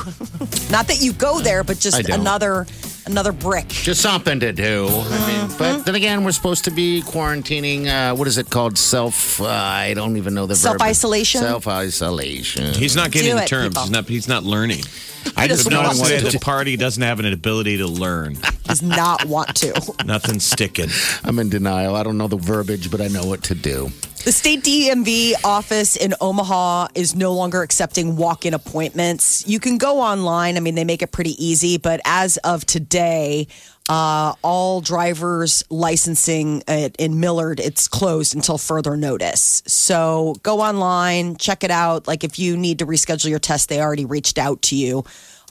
Not 0.72 0.88
that 0.88 1.00
you 1.02 1.14
go 1.14 1.40
there, 1.42 1.64
but 1.64 1.80
just 1.80 2.08
another 2.10 2.66
another 3.06 3.32
brick. 3.32 3.68
Just 3.70 4.02
something 4.02 4.40
to 4.40 4.52
do. 4.52 4.88
I 4.90 5.28
mean, 5.48 5.58
but 5.58 5.86
then 5.86 5.96
again, 5.96 6.24
we're 6.24 6.32
supposed 6.32 6.66
to 6.66 6.72
be 6.72 7.02
quarantining. 7.02 7.88
Uh, 7.88 8.16
what 8.16 8.28
is 8.28 8.38
it 8.38 8.50
called? 8.50 8.78
Self. 8.78 9.40
Uh, 9.42 9.46
I 9.48 9.94
don't 9.94 10.18
even 10.18 10.34
know 10.34 10.46
the 10.46 10.54
verb. 10.56 10.58
Self-isolation? 10.80 11.42
Self 11.42 11.68
isolation. 11.68 12.74
He's 12.74 12.96
not 12.96 13.12
getting 13.12 13.32
Do 13.32 13.38
the 13.38 13.44
it, 13.44 13.48
terms. 13.48 13.70
people. 13.70 13.84
He's 13.84 13.92
not. 13.92 14.08
He's 14.08 14.28
not 14.28 14.44
learning. 14.44 14.84
I 15.36 15.48
just 15.48 15.64
doesn't 15.66 15.72
know 15.74 15.82
No 15.82 15.88
one 15.90 15.98
want 15.98 16.10
said 16.10 16.26
to. 16.26 16.32
the 16.38 16.40
party 16.40 16.78
doesn't 16.78 17.02
have 17.02 17.20
an 17.20 17.26
ability 17.26 17.78
to 17.78 17.88
learn. 17.88 18.36
does 18.66 18.84
not 18.84 19.26
want 19.26 19.56
to. 19.58 19.74
Nothing's 20.06 20.46
sticking. 20.46 20.90
I'm 21.24 21.40
in 21.40 21.50
denial. 21.50 21.96
I 21.96 22.04
don't 22.04 22.18
know 22.20 22.28
the 22.28 22.38
verbiage, 22.38 22.92
but 22.92 23.02
I 23.02 23.08
know 23.08 23.26
what 23.26 23.44
to 23.46 23.56
do. 23.56 23.90
The 24.26 24.32
state 24.32 24.64
DMV 24.64 25.34
office 25.44 25.96
in 25.96 26.16
Omaha 26.20 26.88
is 26.96 27.16
no 27.16 27.32
longer 27.34 27.62
accepting 27.62 28.16
walk 28.16 28.48
in 28.48 28.56
appointments. 28.56 29.48
You 29.48 29.60
can 29.60 29.78
go 29.78 30.00
online. 30.00 30.58
I 30.58 30.62
mean, 30.62 30.74
they 30.74 30.84
make 30.84 31.04
it 31.04 31.12
pretty 31.12 31.36
easy, 31.38 31.78
but 31.78 32.02
as 32.06 32.38
of 32.38 32.66
today, 32.66 33.48
uh, 33.88 34.34
all 34.42 34.82
drivers 34.82 35.64
licensing 35.70 36.64
at, 36.68 36.96
in 36.96 37.20
Millard, 37.20 37.60
it's 37.60 37.88
closed 37.88 38.34
until 38.34 38.58
further 38.58 38.98
notice. 38.98 39.62
So 39.68 40.34
go 40.42 40.60
online, 40.60 41.38
check 41.38 41.64
it 41.64 41.70
out. 41.70 42.08
Like 42.08 42.24
if 42.24 42.40
you 42.40 42.58
need 42.58 42.80
to 42.80 42.88
reschedule 42.88 43.30
your 43.30 43.38
test, 43.38 43.70
they 43.70 43.80
already 43.80 44.06
reached 44.06 44.40
out 44.40 44.64
to 44.64 44.76
you. 44.76 45.04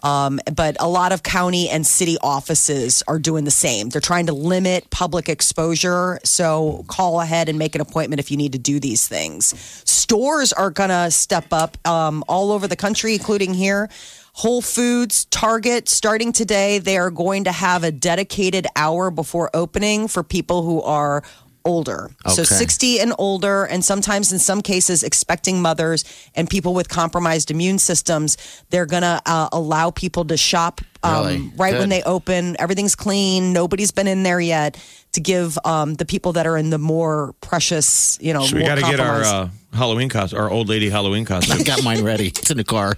Um, 0.05 0.39
but 0.55 0.77
a 0.79 0.89
lot 0.89 1.13
of 1.13 1.23
county 1.23 1.69
and 1.71 1.87
city 1.87 2.19
offices 2.23 3.03
are 3.09 3.19
doing 3.19 3.45
the 3.45 3.51
same. 3.51 3.89
They're 3.89 4.03
trying 4.03 4.27
to 4.27 4.35
limit 4.35 4.91
public 4.91 5.31
exposure. 5.31 6.21
So 6.25 6.85
call 6.89 7.23
ahead 7.23 7.49
and 7.49 7.59
make 7.59 7.75
an 7.75 7.81
appointment 7.81 8.21
if 8.21 8.31
you 8.31 8.37
need 8.37 8.53
to 8.53 8.59
do 8.59 8.79
these 8.79 9.09
things. 9.09 9.55
Stores 9.89 10.53
are 10.53 10.71
going 10.71 10.91
to 10.91 11.11
step 11.11 11.47
up 11.53 11.79
um, 11.89 12.23
all 12.29 12.53
over 12.53 12.69
the 12.69 12.77
country, 12.77 13.15
including 13.15 13.55
here. 13.55 13.89
Whole 14.35 14.61
Foods, 14.61 15.27
Target, 15.27 15.89
starting 15.89 16.33
today, 16.33 16.81
they 16.81 16.99
are 16.99 17.11
going 17.11 17.45
to 17.45 17.53
have 17.53 17.85
a 17.85 17.93
dedicated 17.93 18.67
hour 18.75 19.13
before 19.13 19.49
opening 19.55 20.09
for 20.09 20.25
people 20.25 20.65
who 20.65 20.83
are 20.83 21.23
older. 21.65 22.11
So 22.29 22.43
60 22.43 23.01
and 23.01 23.15
older, 23.19 23.65
and 23.65 23.85
sometimes 23.85 24.33
in 24.33 24.39
some 24.39 24.61
cases, 24.61 25.03
expecting 25.03 25.63
mothers 25.63 26.05
and 26.35 26.49
people 26.49 26.75
with 26.75 26.89
compromised 26.89 27.51
immune 27.51 27.79
systems, 27.79 28.37
they're 28.71 28.87
going 28.87 29.03
to 29.03 29.21
uh, 29.27 29.49
allow 29.53 29.91
people 29.91 30.25
to 30.27 30.37
shop 30.37 30.81
um, 31.03 31.27
Really? 31.27 31.53
right 31.57 31.75
when 31.75 31.89
they 31.89 32.03
open. 32.03 32.57
Everything's 32.59 32.95
clean. 32.95 33.53
Nobody's 33.53 33.91
been 33.91 34.07
in 34.07 34.23
there 34.23 34.41
yet 34.41 34.83
to 35.13 35.21
give 35.21 35.59
um, 35.65 35.95
the 35.95 36.05
people 36.05 36.33
that 36.33 36.47
are 36.47 36.57
in 36.57 36.71
the 36.71 36.79
more 36.79 37.35
precious, 37.41 38.19
you 38.21 38.33
know, 38.33 38.45
So 38.45 38.57
we 38.57 38.65
got 38.65 38.77
to 38.77 38.81
get 38.83 39.01
our 39.01 39.23
uh, 39.23 39.49
Halloween 39.75 40.09
costume, 40.09 40.39
our 40.41 40.51
old 40.51 40.69
lady 40.69 40.89
Halloween 40.89 41.25
costume. 41.25 41.57
I 41.61 41.63
got 41.63 41.83
mine 41.83 42.03
ready. 42.03 42.29
It's 42.29 42.51
in 42.51 42.57
the 42.57 42.65
car. 42.65 42.95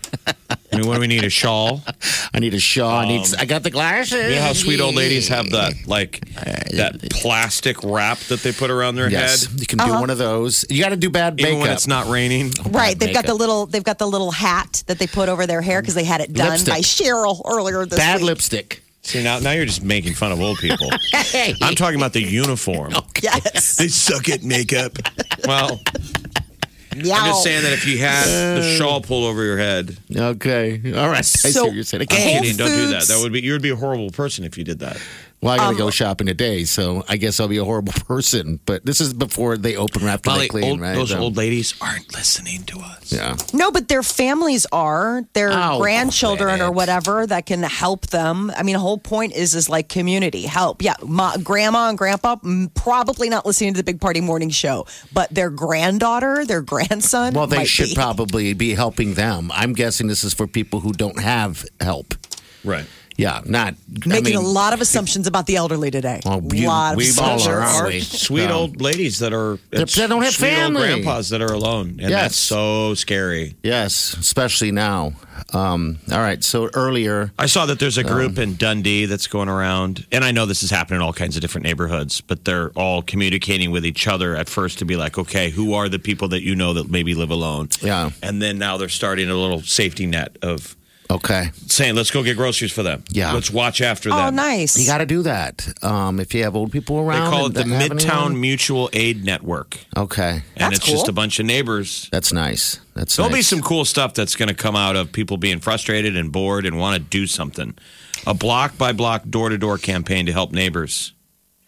I 0.72 0.76
mean, 0.76 0.86
what 0.86 0.94
do 0.94 1.00
we 1.00 1.06
need? 1.06 1.24
A 1.24 1.30
shawl? 1.30 1.82
I 2.34 2.38
need 2.38 2.54
a 2.54 2.60
shawl. 2.60 2.90
I 2.90 3.08
need. 3.08 3.20
Um, 3.20 3.34
I 3.38 3.44
got 3.46 3.62
the 3.62 3.70
glasses. 3.70 4.28
You 4.30 4.36
know 4.36 4.42
how 4.42 4.52
sweet 4.52 4.80
old 4.80 4.94
ladies 4.94 5.28
have 5.28 5.50
that, 5.50 5.72
like 5.86 6.20
uh, 6.36 6.42
that 6.76 7.10
plastic 7.10 7.82
wrap 7.82 8.18
that 8.28 8.40
they 8.40 8.52
put 8.52 8.70
around 8.70 8.96
their 8.96 9.10
Yes, 9.10 9.46
head, 9.46 9.60
you 9.60 9.66
can 9.66 9.78
do 9.78 9.84
uh-huh. 9.84 10.00
one 10.00 10.10
of 10.10 10.18
those. 10.18 10.64
You 10.68 10.82
got 10.82 10.90
to 10.90 10.96
do 10.96 11.08
bad 11.10 11.36
makeup. 11.36 11.48
even 11.48 11.60
when 11.62 11.70
it's 11.70 11.86
not 11.86 12.06
raining. 12.08 12.52
Right, 12.70 12.98
they've 12.98 13.14
got 13.14 13.26
the 13.26 13.34
little 13.34 13.66
they've 13.66 13.84
got 13.84 13.98
the 13.98 14.06
little 14.06 14.30
hat 14.30 14.82
that 14.86 14.98
they 14.98 15.06
put 15.06 15.28
over 15.28 15.46
their 15.46 15.62
hair 15.62 15.80
because 15.80 15.94
they 15.94 16.04
had 16.04 16.20
it 16.20 16.32
done 16.32 16.50
Lipstick. 16.50 16.74
by 16.74 16.80
Cheryl 16.80 17.40
earlier 17.46 17.86
this 17.86 17.98
bad 17.98 18.16
week. 18.16 18.26
lipstick. 18.26 18.82
See 19.02 19.22
now, 19.22 19.38
now 19.38 19.52
you're 19.52 19.66
just 19.66 19.84
making 19.84 20.14
fun 20.14 20.32
of 20.32 20.40
old 20.40 20.58
people. 20.58 20.90
I'm 21.62 21.76
talking 21.76 21.96
about 21.96 22.12
the 22.12 22.22
uniform. 22.22 22.92
Yes. 23.22 23.76
They 23.76 23.86
suck 23.86 24.28
at 24.28 24.42
makeup. 24.42 24.98
Well, 25.46 25.80
Yeah. 27.04 27.14
I'm 27.16 27.26
just 27.26 27.42
saying 27.42 27.62
that 27.62 27.72
if 27.72 27.86
you 27.86 27.98
had 27.98 28.26
the 28.56 28.60
uh, 28.60 28.76
shawl 28.78 29.00
pulled 29.00 29.24
over 29.24 29.44
your 29.44 29.58
head, 29.58 29.96
Okay, 30.14 30.80
all 30.96 31.08
right. 31.08 31.18
I 31.18 31.20
see 31.22 31.50
So- 31.50 31.64
what 31.66 31.74
you're 31.74 31.84
saying. 31.84 32.02
I'm 32.02 32.14
Okay. 32.16 32.38
kidding. 32.40 32.56
Don't 32.56 32.70
do 32.70 32.88
that. 32.88 33.04
That 33.08 33.18
would 33.22 33.32
be 33.32 33.40
you 33.42 33.52
would 33.52 33.62
be 33.62 33.70
a 33.70 33.76
horrible 33.76 34.10
person 34.10 34.44
if 34.44 34.56
you 34.56 34.64
did 34.64 34.78
that. 34.80 34.96
Well, 35.42 35.52
I 35.52 35.58
got 35.58 35.64
to 35.64 35.68
Um, 35.72 35.76
go 35.76 35.90
shopping 35.90 36.26
today, 36.26 36.64
so 36.64 37.04
I 37.08 37.18
guess 37.18 37.38
I'll 37.38 37.46
be 37.46 37.58
a 37.58 37.64
horrible 37.64 37.92
person. 38.06 38.58
But 38.64 38.84
this 38.86 39.00
is 39.00 39.12
before 39.12 39.56
they 39.58 39.76
open 39.76 40.02
after 40.08 40.30
they 40.30 40.34
Molly, 40.36 40.48
clean, 40.48 40.64
old- 40.70 40.80
right? 40.80 40.94
those 40.94 41.10
So- 41.10 41.18
old 41.18 41.36
ladies 41.36 41.74
aren't 41.80 42.12
listening 42.14 42.64
to 42.64 42.78
us. 42.80 43.12
Yeah. 43.12 43.36
No, 43.52 43.70
but 43.70 43.88
their 43.88 44.02
families 44.02 44.66
are 44.72 45.22
their 45.34 45.50
Oh, 45.52 45.78
grandchildren 45.78 46.60
or 46.62 46.70
whatever 46.72 47.26
that 47.26 47.46
can 47.46 47.62
help 47.62 48.06
them. 48.08 48.50
I 48.56 48.62
mean, 48.62 48.72
the 48.72 48.80
whole 48.80 48.98
point 48.98 49.34
is 49.34 49.54
is 49.54 49.68
like 49.68 49.88
community 49.88 50.42
help. 50.42 50.80
Yeah, 50.82 50.94
ma, 51.06 51.36
grandma 51.36 51.90
and 51.90 51.98
grandpa 51.98 52.36
mm, 52.36 52.72
probably 52.74 53.28
not 53.28 53.44
listening 53.46 53.74
to 53.74 53.76
the 53.76 53.84
Big 53.84 54.00
Party 54.00 54.20
Morning 54.22 54.50
Show, 54.50 54.86
but 55.12 55.32
their 55.32 55.50
granddaughter, 55.50 56.44
their 56.46 56.62
grandson. 56.72 57.34
Well, 57.34 57.46
they 57.46 57.58
might 57.58 57.68
should 57.68 57.90
be. 57.90 57.94
probably 57.94 58.54
be 58.54 58.74
helping 58.74 59.14
them. 59.14 59.50
I'm 59.52 59.74
guessing 59.74 60.06
this 60.08 60.24
is 60.24 60.32
for 60.34 60.46
people 60.46 60.80
who 60.80 60.92
don't 60.92 61.20
have 61.20 61.64
help. 61.80 62.14
Right. 62.64 62.86
Yeah, 63.18 63.40
not 63.46 63.74
I 64.04 64.08
making 64.08 64.24
mean, 64.24 64.36
a 64.36 64.40
lot 64.40 64.72
of 64.74 64.80
assumptions 64.80 65.26
about 65.26 65.46
the 65.46 65.56
elderly 65.56 65.90
today. 65.90 66.20
Well, 66.24 66.42
you- 66.52 66.66
lot 66.66 66.92
of 66.92 66.96
we 66.98 67.04
all 67.04 67.10
assumptions. 67.36 67.46
are, 67.48 67.60
aren't 67.60 67.88
we? 67.94 68.00
sweet 68.00 68.42
Yeah. 68.42 68.52
old 68.52 68.80
ladies 68.80 69.20
that 69.20 69.32
are 69.32 69.58
That- 69.70 69.88
that 69.88 70.08
don't 70.08 70.22
have 70.22 70.34
sweet 70.34 70.52
old 70.58 70.74
grandpas 70.74 71.30
that 71.30 71.40
are 71.40 71.52
alone, 71.52 71.98
and 72.00 72.10
Yes. 72.10 72.22
that's 72.22 72.36
so 72.36 72.94
scary. 72.94 73.54
Yes, 73.62 74.14
especially 74.20 74.70
now. 74.70 75.14
Um, 75.52 75.98
all 76.10 76.18
right, 76.18 76.42
so 76.42 76.68
earlier, 76.74 77.32
I 77.38 77.46
saw 77.46 77.66
that 77.66 77.78
there's 77.78 77.98
a 77.98 78.04
group 78.04 78.38
in 78.38 78.56
Dundee 78.56 79.06
that's 79.06 79.26
going 79.26 79.48
around, 79.48 80.04
and 80.12 80.24
I 80.24 80.30
know 80.32 80.44
this 80.46 80.62
is 80.62 80.70
happening 80.70 81.00
in 81.00 81.02
all 81.06 81.12
kinds 81.12 81.36
of 81.36 81.42
different 81.42 81.64
neighborhoods, 81.64 82.20
but 82.20 82.44
they're 82.44 82.70
all 82.70 83.00
communicating 83.02 83.70
with 83.70 83.86
each 83.86 84.06
other 84.06 84.34
at 84.36 84.48
first 84.48 84.78
to 84.80 84.84
be 84.84 84.96
like, 84.96 85.16
okay, 85.18 85.50
who 85.50 85.72
are 85.74 85.88
the 85.88 85.98
people 85.98 86.28
that 86.28 86.42
you 86.42 86.54
know 86.54 86.72
that 86.74 86.90
maybe 86.90 87.14
live 87.14 87.30
alone? 87.30 87.68
Yeah. 87.82 88.10
And 88.22 88.42
then 88.42 88.58
now 88.58 88.76
they're 88.76 88.88
starting 88.88 89.30
a 89.30 89.34
little 89.36 89.62
safety 89.62 90.06
net 90.06 90.36
of 90.42 90.74
okay, 91.10 91.50
saying, 91.66 91.94
let's 91.94 92.10
go 92.10 92.22
get 92.22 92.36
groceries 92.36 92.72
for 92.72 92.82
them. 92.82 93.04
Yeah. 93.10 93.32
Let's 93.32 93.50
watch 93.50 93.80
after 93.80 94.08
them. 94.10 94.18
Oh, 94.18 94.26
them. 94.26 94.36
nice. 94.36 94.78
you 94.78 94.86
got 94.86 94.98
to 94.98 95.06
do 95.06 95.22
that. 95.22 95.66
Um, 95.82 96.20
if 96.20 96.34
you 96.34 96.42
have 96.44 96.54
old 96.56 96.72
people 96.72 96.98
around, 96.98 97.06
They 97.08 97.18
around, 97.18 97.30
call 97.30 97.46
it 97.46 97.54
the 97.54 97.62
Midtown 97.64 98.10
anyone- 98.26 98.40
Mutual 98.40 98.90
Aid 98.92 99.24
Network. 99.24 99.78
Okay, 99.96 100.42
And 100.56 100.72
That's 100.72 100.78
it's 100.78 100.86
just 100.86 101.08
a 101.08 101.12
bunch 101.12 101.38
of 101.38 101.46
neighbors. 101.46 102.08
that's 102.10 102.32
nice. 102.32 102.80
That's 102.94 103.16
There'll 103.16 103.30
be 103.32 103.42
some 103.42 103.60
cool 103.60 103.84
stuff 103.84 104.14
that's 104.14 104.36
going 104.36 104.48
to 104.48 104.54
come 104.54 104.74
out 104.76 104.96
of 104.96 105.12
people 105.12 105.36
being 105.36 105.60
frustrated 105.60 106.16
and 106.16 106.32
bored 106.32 106.64
and 106.66 106.78
want 106.78 106.94
to 106.96 107.00
do 107.00 107.26
something. 107.26 107.76
A 108.26 108.32
block 108.34 108.78
by 108.78 108.92
block, 108.92 109.22
door 109.28 109.50
to 109.50 109.58
door 109.58 109.76
campaign 109.78 110.26
to 110.26 110.32
help 110.32 110.52
neighbors. 110.52 111.12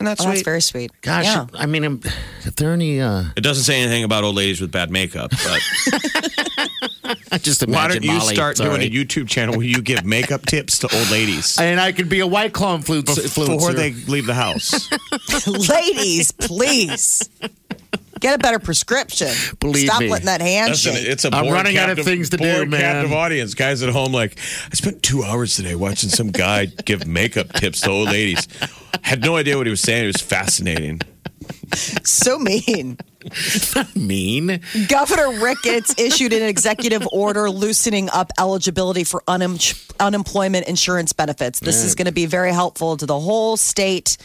And 0.01 0.07
that's 0.07 0.25
Oh, 0.25 0.29
that's 0.29 0.43
very 0.43 0.63
sweet. 0.63 0.91
Gosh, 1.03 1.25
Yeah. 1.25 1.47
I 1.55 1.67
mean, 1.67 1.85
um, 1.85 2.01
if 2.45 2.55
there 2.57 2.71
are 2.71 2.73
any, 2.73 3.01
uh, 3.01 3.25
It 3.37 3.41
doesn't 3.43 3.65
say 3.65 3.81
anything 3.83 4.05
about 4.05 4.23
old 4.25 4.37
ladies 4.37 4.61
with 4.61 4.71
bad 4.71 4.91
makeup, 4.93 5.31
but 5.31 5.61
I 5.89 6.69
just 7.41 7.63
imagine 7.63 7.73
why 7.73 7.89
don't 7.89 8.05
you 8.05 8.13
Molly, 8.19 8.35
start 8.35 8.57
doing 8.57 8.83
a 8.83 8.91
YouTube 8.91 9.29
channel 9.29 9.57
where 9.57 9.67
you 9.67 9.81
give 9.83 10.05
makeup 10.05 10.45
tips 10.47 10.79
to 10.81 10.95
old 10.97 11.11
ladies 11.11 11.59
And 11.61 11.81
I 11.81 11.93
could 11.93 12.09
be 12.09 12.21
a 12.21 12.27
white 12.27 12.53
claw 12.53 12.75
influence, 12.77 13.15
before 13.21 13.45
influencer. 13.47 13.75
they 13.75 13.93
leave 13.93 14.27
the 14.27 14.35
house? 14.35 14.89
Ladies, 15.47 16.33
please 16.33 17.29
get 18.21 18.35
a 18.35 18.39
better 18.39 18.59
prescription. 18.59 19.29
Believe 19.61 19.87
Stop 19.89 20.01
me. 20.01 20.09
letting 20.11 20.27
that 20.27 20.41
hand 20.41 20.71
That's 20.71 20.85
an- 20.87 20.95
shake. 20.95 21.07
it's 21.07 21.25
a 21.25 21.35
I'm 21.35 21.45
bored, 21.45 21.55
running 21.55 21.79
out 21.79 21.91
of 21.91 21.99
things 22.05 22.31
to 22.31 22.37
do, 22.37 22.53
bored, 22.53 22.69
man. 22.71 22.81
captive 22.81 23.13
audience. 23.13 23.55
Guys 23.55 23.83
at 23.83 23.91
home, 23.91 24.13
like, 24.13 24.37
I 24.71 24.75
spent 24.75 25.03
two 25.03 25.23
hours 25.25 25.55
today 25.57 25.75
watching 25.75 26.09
some 26.11 26.29
guy 26.31 26.67
give 26.67 27.07
makeup 27.07 27.53
tips 27.53 27.81
to 27.83 27.91
old 27.91 28.09
ladies. 28.09 28.47
Had 29.03 29.23
no 29.23 29.37
idea 29.37 29.57
what 29.57 29.67
he 29.67 29.71
was 29.71 29.81
saying. 29.81 30.05
It 30.05 30.09
was 30.09 30.21
fascinating. 30.23 31.01
so 32.05 32.39
mean. 32.39 32.99
Mean. 33.97 34.61
Governor 34.89 35.41
Ricketts 35.41 35.95
issued 35.99 36.33
an 36.33 36.43
executive 36.43 37.07
order 37.13 37.51
loosening 37.51 38.09
up 38.11 38.33
eligibility 38.39 39.05
for 39.05 39.23
unem- 39.27 39.93
unemployment 39.99 40.69
insurance 40.69 41.13
benefits. 41.13 41.61
This 41.61 41.83
is 41.85 41.95
going 41.95 42.07
to 42.07 42.13
be 42.13 42.27
very 42.27 42.53
helpful 42.53 42.97
to 42.97 43.07
the 43.07 43.19
whole 43.19 43.57
state. 43.57 44.17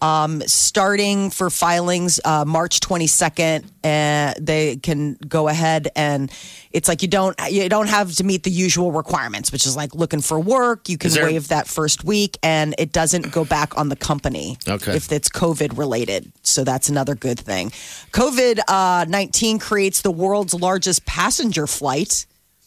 Um, 0.00 0.42
starting 0.46 1.30
for 1.30 1.50
filings 1.50 2.20
uh, 2.24 2.44
March 2.44 2.78
22nd, 2.80 3.64
uh, 3.82 4.34
they 4.40 4.76
can 4.76 5.14
go 5.26 5.48
ahead 5.48 5.88
and 5.96 6.30
it's 6.70 6.88
like 6.88 7.02
you 7.02 7.08
don't 7.08 7.36
you 7.50 7.68
don't 7.68 7.88
have 7.88 8.14
to 8.14 8.22
meet 8.24 8.44
the 8.44 8.50
usual 8.50 8.92
requirements, 8.92 9.50
which 9.50 9.66
is 9.66 9.74
like 9.74 9.94
looking 9.96 10.20
for 10.20 10.38
work. 10.38 10.88
You 10.88 10.98
can 10.98 11.10
there- 11.10 11.24
waive 11.24 11.48
that 11.48 11.66
first 11.66 12.04
week, 12.04 12.38
and 12.44 12.74
it 12.78 12.92
doesn't 12.92 13.32
go 13.32 13.44
back 13.44 13.76
on 13.76 13.88
the 13.88 13.96
company 13.96 14.56
Okay. 14.68 14.94
if 14.94 15.10
it's 15.10 15.28
COVID 15.28 15.76
related. 15.76 16.30
So 16.42 16.62
that's 16.62 16.88
another 16.88 17.16
good 17.16 17.40
thing. 17.40 17.70
COVID 18.12 18.60
uh, 18.68 19.04
19 19.08 19.58
creates 19.58 20.02
the 20.02 20.12
world's 20.12 20.54
largest 20.54 21.06
passenger 21.06 21.66
flight. 21.66 22.24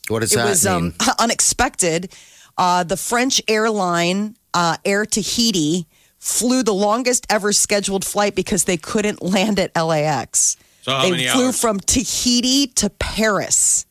What 0.10 0.20
does 0.20 0.34
It 0.34 0.36
that 0.38 0.50
was 0.50 0.65
mean? 0.65 0.76
um, 0.76 0.94
unexpected. 1.20 2.12
Uh, 2.58 2.84
the 2.84 2.98
French 2.98 3.41
airline 3.48 4.36
uh, 4.54 4.76
Air 4.84 5.06
Tahiti 5.06 5.88
flew 6.21 6.62
the 6.63 6.73
longest 6.73 7.25
ever 7.29 7.51
scheduled 7.51 8.05
flight 8.05 8.36
because 8.36 8.63
they 8.65 8.77
couldn't 8.77 9.21
land 9.23 9.60
at 9.60 9.75
LAX. 9.75 10.55
So 10.84 10.91
how 10.93 11.01
they 11.01 11.12
many 11.12 11.27
flew 11.27 11.47
hours? 11.47 11.60
from 11.60 11.79
Tahiti 11.79 12.67
to 12.67 12.89
Paris. 12.91 13.86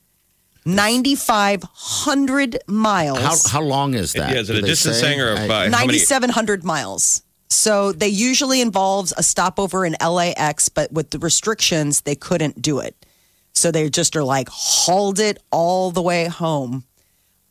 9,500 0.64 2.58
miles. 2.66 3.18
how 3.18 3.36
how 3.50 3.60
long 3.62 3.94
is 3.94 4.12
that? 4.12 4.30
Yeah, 4.32 4.40
is 4.40 4.50
it 4.50 4.54
Do 4.54 4.58
a 4.60 4.62
distance 4.62 4.96
say? 4.98 5.02
thing 5.10 5.20
or 5.20 5.32
I- 5.36 5.48
by 5.48 5.64
how 5.64 5.70
many? 5.86 5.98
9,700 5.98 6.64
miles. 6.64 7.22
So 7.48 7.92
they 7.92 8.08
usually 8.08 8.60
involves 8.60 9.12
a 9.16 9.22
stopover 9.22 9.84
in 9.84 9.96
LAX, 10.00 10.68
but 10.68 10.92
with 10.92 11.10
the 11.10 11.18
restrictions, 11.18 12.02
they 12.02 12.14
couldn't 12.14 12.62
do 12.62 12.78
it. 12.78 12.94
So 13.54 13.70
they 13.72 13.90
just 13.90 14.14
are 14.14 14.22
like 14.22 14.48
hauled 14.50 15.18
it 15.18 15.38
all 15.50 15.90
the 15.90 16.02
way 16.02 16.26
home. 16.26 16.84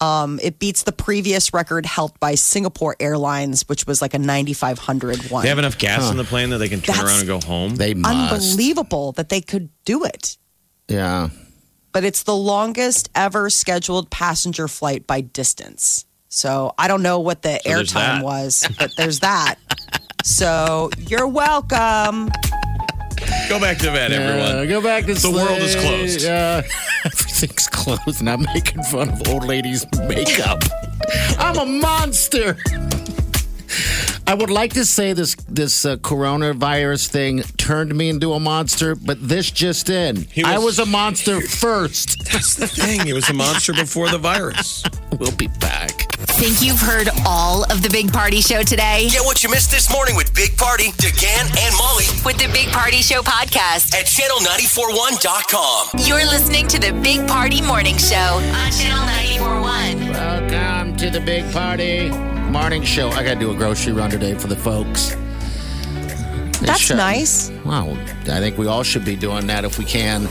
Um, 0.01 0.39
it 0.41 0.59
beats 0.59 0.83
the 0.83 0.91
previous 0.93 1.53
record 1.53 1.85
held 1.85 2.17
by 2.19 2.35
Singapore 2.35 2.95
Airlines, 2.99 3.67
which 3.67 3.85
was 3.85 4.01
like 4.01 4.13
a 4.13 4.19
9,500 4.19 5.29
one. 5.29 5.43
They 5.43 5.49
have 5.49 5.59
enough 5.59 5.77
gas 5.77 6.09
in 6.09 6.15
the 6.17 6.23
plane 6.23 6.51
that 6.51 6.57
they 6.59 6.69
can 6.69 6.79
turn 6.81 6.95
That's- 6.95 7.11
around 7.11 7.19
and 7.19 7.27
go 7.27 7.45
home. 7.45 7.75
They 7.75 7.93
must. 7.93 8.33
Unbelievable 8.33 9.11
that 9.13 9.29
they 9.29 9.41
could 9.41 9.69
do 9.83 10.05
it. 10.05 10.37
Yeah. 10.87 11.29
But 11.91 12.03
it's 12.05 12.23
the 12.23 12.35
longest 12.35 13.09
ever 13.15 13.49
scheduled 13.49 14.09
passenger 14.09 14.67
flight 14.67 15.05
by 15.05 15.21
distance. 15.21 16.05
So 16.29 16.73
I 16.77 16.87
don't 16.87 17.01
know 17.01 17.19
what 17.19 17.41
the 17.41 17.59
there's 17.65 17.91
airtime 17.91 18.21
was, 18.23 18.67
but 18.77 18.95
there's 18.95 19.19
that. 19.19 19.55
So 20.21 20.89
you're 21.07 21.27
welcome. 21.27 22.29
Go 23.49 23.59
back 23.59 23.77
to 23.79 23.91
bed, 23.91 24.11
everyone. 24.11 24.57
Uh, 24.57 24.65
go 24.65 24.81
back 24.81 25.05
to 25.05 25.13
The 25.13 25.31
world 25.31 25.59
is 25.59 25.75
closed. 25.75 26.25
Uh, 26.25 26.61
everything's 27.05 27.67
closed, 27.67 28.19
and 28.19 28.29
I'm 28.29 28.43
making 28.53 28.83
fun 28.83 29.09
of 29.09 29.27
old 29.27 29.45
ladies' 29.45 29.85
makeup. 30.07 30.63
I'm 31.39 31.57
a 31.57 31.65
monster. 31.65 32.57
I 34.29 34.35
would 34.35 34.51
like 34.51 34.73
to 34.73 34.85
say 34.85 35.13
this 35.13 35.33
this 35.49 35.85
uh, 35.85 35.97
coronavirus 35.97 37.07
thing 37.07 37.41
turned 37.57 37.95
me 37.95 38.09
into 38.09 38.33
a 38.33 38.39
monster, 38.39 38.93
but 38.93 39.17
this 39.27 39.49
just 39.49 39.89
in. 39.89 40.27
I 40.45 40.59
was 40.59 40.77
a 40.77 40.85
monster 40.85 41.41
first. 41.41 42.23
That's 42.31 42.53
the 42.53 42.67
thing. 42.67 43.07
It 43.07 43.13
was 43.13 43.27
a 43.31 43.33
monster 43.33 43.73
before 43.73 44.07
the 44.09 44.19
virus. 44.19 44.83
We'll 45.17 45.35
be 45.35 45.47
back. 45.59 46.05
Think 46.37 46.61
you've 46.61 46.79
heard 46.79 47.09
all 47.25 47.63
of 47.71 47.81
the 47.81 47.89
Big 47.89 48.13
Party 48.13 48.39
Show 48.39 48.61
today? 48.61 49.07
Get 49.09 49.25
what 49.25 49.43
you 49.43 49.49
missed 49.49 49.71
this 49.71 49.91
morning 49.91 50.15
with 50.15 50.31
Big 50.35 50.55
Party, 50.55 50.91
DeGan, 51.01 51.49
and 51.57 51.75
Molly 51.75 52.05
With 52.23 52.37
the 52.37 52.53
Big 52.53 52.67
Party 52.67 53.01
Show 53.01 53.23
podcast. 53.23 53.95
at 53.95 54.05
channel941.com. 54.05 56.05
You're 56.05 56.29
listening 56.29 56.67
to 56.67 56.79
the 56.79 56.93
Big 57.01 57.27
Party 57.27 57.63
Morning 57.63 57.97
Show 57.97 58.15
on 58.15 58.71
Channel 58.73 59.07
941. 59.41 60.13
Welcome 60.13 60.95
to 60.97 61.09
the 61.09 61.19
big 61.19 61.51
party 61.51 62.11
morning 62.49 62.83
show. 62.83 63.09
I 63.09 63.23
got 63.23 63.35
to 63.35 63.39
do 63.39 63.51
a 63.51 63.55
grocery 63.55 63.93
run 63.93 64.09
today 64.09 64.33
for 64.33 64.47
the 64.47 64.55
folks. 64.55 65.15
They 66.59 66.65
That's 66.65 66.79
should- 66.81 66.97
nice. 66.97 67.51
Well, 67.63 67.91
I 68.23 68.39
think 68.39 68.57
we 68.57 68.67
all 68.67 68.83
should 68.83 69.05
be 69.05 69.15
doing 69.15 69.47
that 69.47 69.63
if 69.63 69.77
we 69.77 69.85
can. 69.85 70.23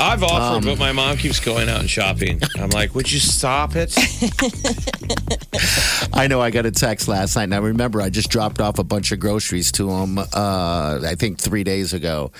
I've 0.00 0.22
offered, 0.24 0.58
Um, 0.58 0.64
but 0.64 0.78
my 0.78 0.90
mom 0.92 1.16
keeps 1.16 1.38
going 1.38 1.68
out 1.68 1.80
and 1.80 1.90
shopping. 1.90 2.40
I'm 2.58 2.70
like, 2.70 2.94
would 2.94 3.10
you 3.12 3.20
stop 3.20 3.76
it? 3.76 3.94
I 6.12 6.26
know 6.26 6.40
I 6.40 6.50
got 6.50 6.66
a 6.66 6.70
text 6.72 7.06
last 7.08 7.36
night, 7.36 7.48
Now, 7.50 7.60
remember 7.60 8.00
I 8.00 8.10
just 8.10 8.30
dropped 8.30 8.60
off 8.60 8.78
a 8.78 8.84
bunch 8.84 9.12
of 9.12 9.20
groceries 9.20 9.70
to 9.72 9.86
them. 9.88 10.18
Uh, 10.18 11.00
I 11.06 11.14
think 11.16 11.38
three 11.38 11.64
days 11.64 11.92
ago. 11.92 12.32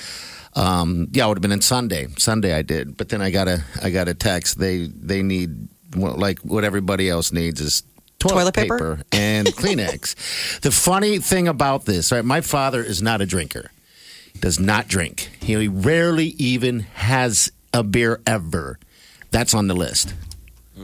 Um, 0.54 1.08
yeah, 1.12 1.26
it 1.26 1.28
would 1.28 1.36
have 1.38 1.42
been 1.42 1.52
in 1.52 1.60
Sunday. 1.60 2.08
Sunday 2.16 2.54
I 2.54 2.62
did, 2.62 2.96
but 2.96 3.10
then 3.10 3.20
I 3.20 3.30
got 3.30 3.46
a 3.46 3.62
I 3.82 3.90
got 3.90 4.08
a 4.08 4.14
text. 4.14 4.58
They 4.58 4.86
they 4.86 5.22
need 5.22 5.68
like 5.94 6.38
what 6.40 6.64
everybody 6.64 7.10
else 7.10 7.30
needs 7.30 7.60
is 7.60 7.82
toilet, 8.18 8.52
Toilet 8.52 8.54
paper? 8.54 9.00
and 9.12 9.46
Kleenex. 9.48 10.60
the 10.60 10.70
funny 10.70 11.18
thing 11.18 11.48
about 11.48 11.84
this, 11.84 12.12
right? 12.12 12.24
My 12.24 12.40
father 12.40 12.82
is 12.82 13.02
not 13.02 13.20
a 13.20 13.26
drinker. 13.26 13.70
Does 14.40 14.60
not 14.60 14.88
drink. 14.88 15.30
He 15.40 15.68
rarely 15.68 16.28
even 16.38 16.80
has 16.80 17.50
a 17.72 17.82
beer 17.82 18.20
ever. 18.26 18.78
That's 19.30 19.54
on 19.54 19.66
the 19.66 19.74
list. 19.74 20.14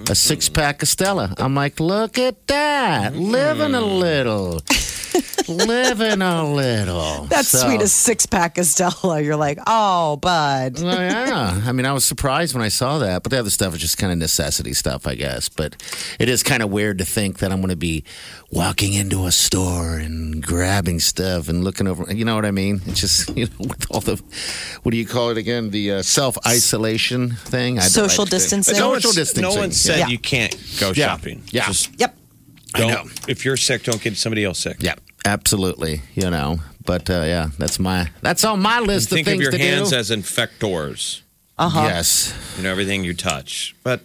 A 0.08 0.14
six 0.14 0.48
pack 0.48 0.82
of 0.82 0.88
Stella. 0.88 1.34
I'm 1.36 1.54
like, 1.54 1.78
look 1.78 2.18
at 2.18 2.46
that. 2.46 3.14
Living 3.14 3.74
a 3.74 3.78
mm. 3.78 3.98
little. 3.98 4.62
Living 5.56 6.22
a 6.22 6.52
little. 6.52 7.24
That's 7.24 7.48
So- 7.48 7.58
sweet 7.66 7.80
as 7.82 7.92
six 7.92 8.26
pack 8.26 8.58
of 8.58 8.66
Stella. 8.66 9.20
You're 9.20 9.36
like, 9.36 9.58
oh, 9.66 10.16
bud. 10.16 10.80
Well, 10.82 10.94
yeah. 11.00 11.62
I 11.64 11.72
mean, 11.72 11.86
I 11.86 11.92
was 11.92 12.04
surprised 12.04 12.54
when 12.54 12.62
I 12.62 12.68
saw 12.68 12.98
that, 12.98 13.22
but 13.22 13.30
the 13.32 13.38
other 13.38 13.50
stuff 13.50 13.74
is 13.74 13.80
just 13.80 13.98
kind 13.98 14.12
of 14.12 14.18
necessity 14.18 14.72
stuff, 14.74 15.06
I 15.06 15.14
guess. 15.14 15.48
But 15.48 15.76
it 16.18 16.28
is 16.28 16.42
kind 16.42 16.62
of 16.62 16.70
weird 16.70 16.98
to 16.98 17.04
think 17.04 17.38
that 17.38 17.52
I'm 17.52 17.58
going 17.60 17.70
to 17.70 17.76
be 17.76 18.04
walking 18.50 18.92
into 18.94 19.26
a 19.26 19.32
store 19.32 19.96
and 19.98 20.42
grabbing 20.42 21.00
stuff 21.00 21.48
and 21.48 21.64
looking 21.64 21.86
over. 21.86 22.12
You 22.12 22.24
know 22.24 22.34
what 22.34 22.44
I 22.44 22.50
mean? 22.50 22.80
It's 22.86 23.00
just, 23.00 23.36
you 23.36 23.46
know, 23.46 23.52
with 23.68 23.86
all 23.90 24.00
the, 24.00 24.22
what 24.82 24.90
do 24.92 24.96
you 24.96 25.06
call 25.06 25.30
it 25.30 25.38
again? 25.38 25.70
The 25.70 25.92
uh, 25.92 26.02
self 26.02 26.36
isolation 26.46 27.30
thing? 27.32 27.78
I- 27.78 27.82
Social 27.82 28.24
I 28.24 28.28
distancing. 28.28 28.76
No 28.76 28.94
Social 28.94 29.12
distancing. 29.12 29.42
No 29.54 29.54
one 29.60 29.72
said 29.72 29.98
yeah. 29.98 30.06
you 30.08 30.18
can't 30.18 30.56
go 30.80 30.92
Yeah. 30.94 31.06
shopping. 31.06 31.42
Yeah. 31.50 31.66
Just 31.66 31.90
Yep. 31.98 32.16
I 32.74 32.78
don't. 32.78 32.90
know. 32.90 33.10
If 33.28 33.44
you're 33.44 33.58
sick, 33.58 33.82
don't 33.82 34.00
get 34.00 34.16
somebody 34.16 34.44
else 34.44 34.58
sick. 34.58 34.78
Yeah, 34.80 34.94
absolutely. 35.24 36.02
You 36.14 36.30
know, 36.30 36.58
but 36.84 37.08
uh, 37.10 37.22
yeah, 37.26 37.48
that's 37.58 37.78
my 37.78 38.10
that's 38.22 38.44
on 38.44 38.60
my 38.60 38.78
And 38.78 38.86
list 38.86 39.10
think 39.10 39.26
of 39.28 39.34
of 39.34 39.40
your 39.40 39.50
to 39.52 39.58
hands 39.58 39.90
do. 39.90 39.96
as 39.96 40.10
infectors. 40.10 41.20
Uh-huh. 41.58 41.82
Yes, 41.82 42.34
You 42.56 42.64
know, 42.64 42.70
everything 42.70 43.04
you 43.04 43.14
touch. 43.14 43.76
But 43.84 44.00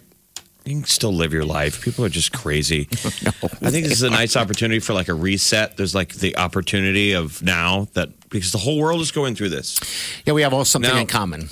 you 0.64 0.74
can 0.76 0.84
still 0.84 1.12
live 1.12 1.32
your 1.32 1.46
life. 1.46 1.80
People 1.82 2.04
are 2.04 2.08
just 2.10 2.30
crazy. 2.32 2.86
I 2.92 3.70
think 3.70 3.84
this 3.84 3.92
is 3.92 4.02
a 4.02 4.10
nice 4.10 4.36
opportunity 4.36 4.80
for 4.80 4.92
like 4.92 5.08
a 5.08 5.14
reset. 5.14 5.76
There's 5.76 5.94
like 5.94 6.14
the 6.16 6.36
opportunity 6.36 7.12
of 7.14 7.42
now 7.42 7.88
that 7.94 8.10
because 8.28 8.52
the 8.52 8.58
whole 8.58 8.78
world 8.78 9.00
is 9.00 9.10
going 9.10 9.34
through 9.34 9.48
this. 9.48 9.80
yeah, 10.26 10.34
we 10.34 10.42
have 10.42 10.52
all 10.52 10.64
something 10.66 10.92
Now- 10.92 11.00
in 11.00 11.06
common. 11.06 11.48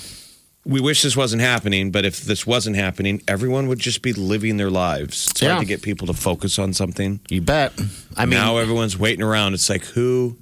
We 0.67 0.81
wish 0.81 1.01
this 1.01 1.15
wasn't 1.15 1.41
happening, 1.41 1.91
but 1.91 2.03
if 2.03 2.21
this 2.21 2.45
wasn't 2.45 2.75
happening, 2.75 3.21
everyone 3.25 3.67
would 3.69 3.79
just 3.79 4.01
be 4.01 4.11
living 4.11 4.57
their 4.57 4.69
lives. 4.69 5.27
It's 5.31 5.41
Yeah. 5.41 5.53
hard 5.53 5.61
to 5.61 5.65
get 5.65 5.81
people 5.81 6.07
to 6.07 6.13
focus 6.13 6.59
on 6.59 6.73
something. 6.73 7.21
You 7.29 7.39
bet. 7.39 7.71
I 8.17 8.25
mean, 8.25 8.37
now 8.37 8.57
everyone's 8.57 8.97
waiting 8.97 9.23
around. 9.23 9.53
It's 9.53 9.69
like 9.69 9.85
who? 9.85 10.35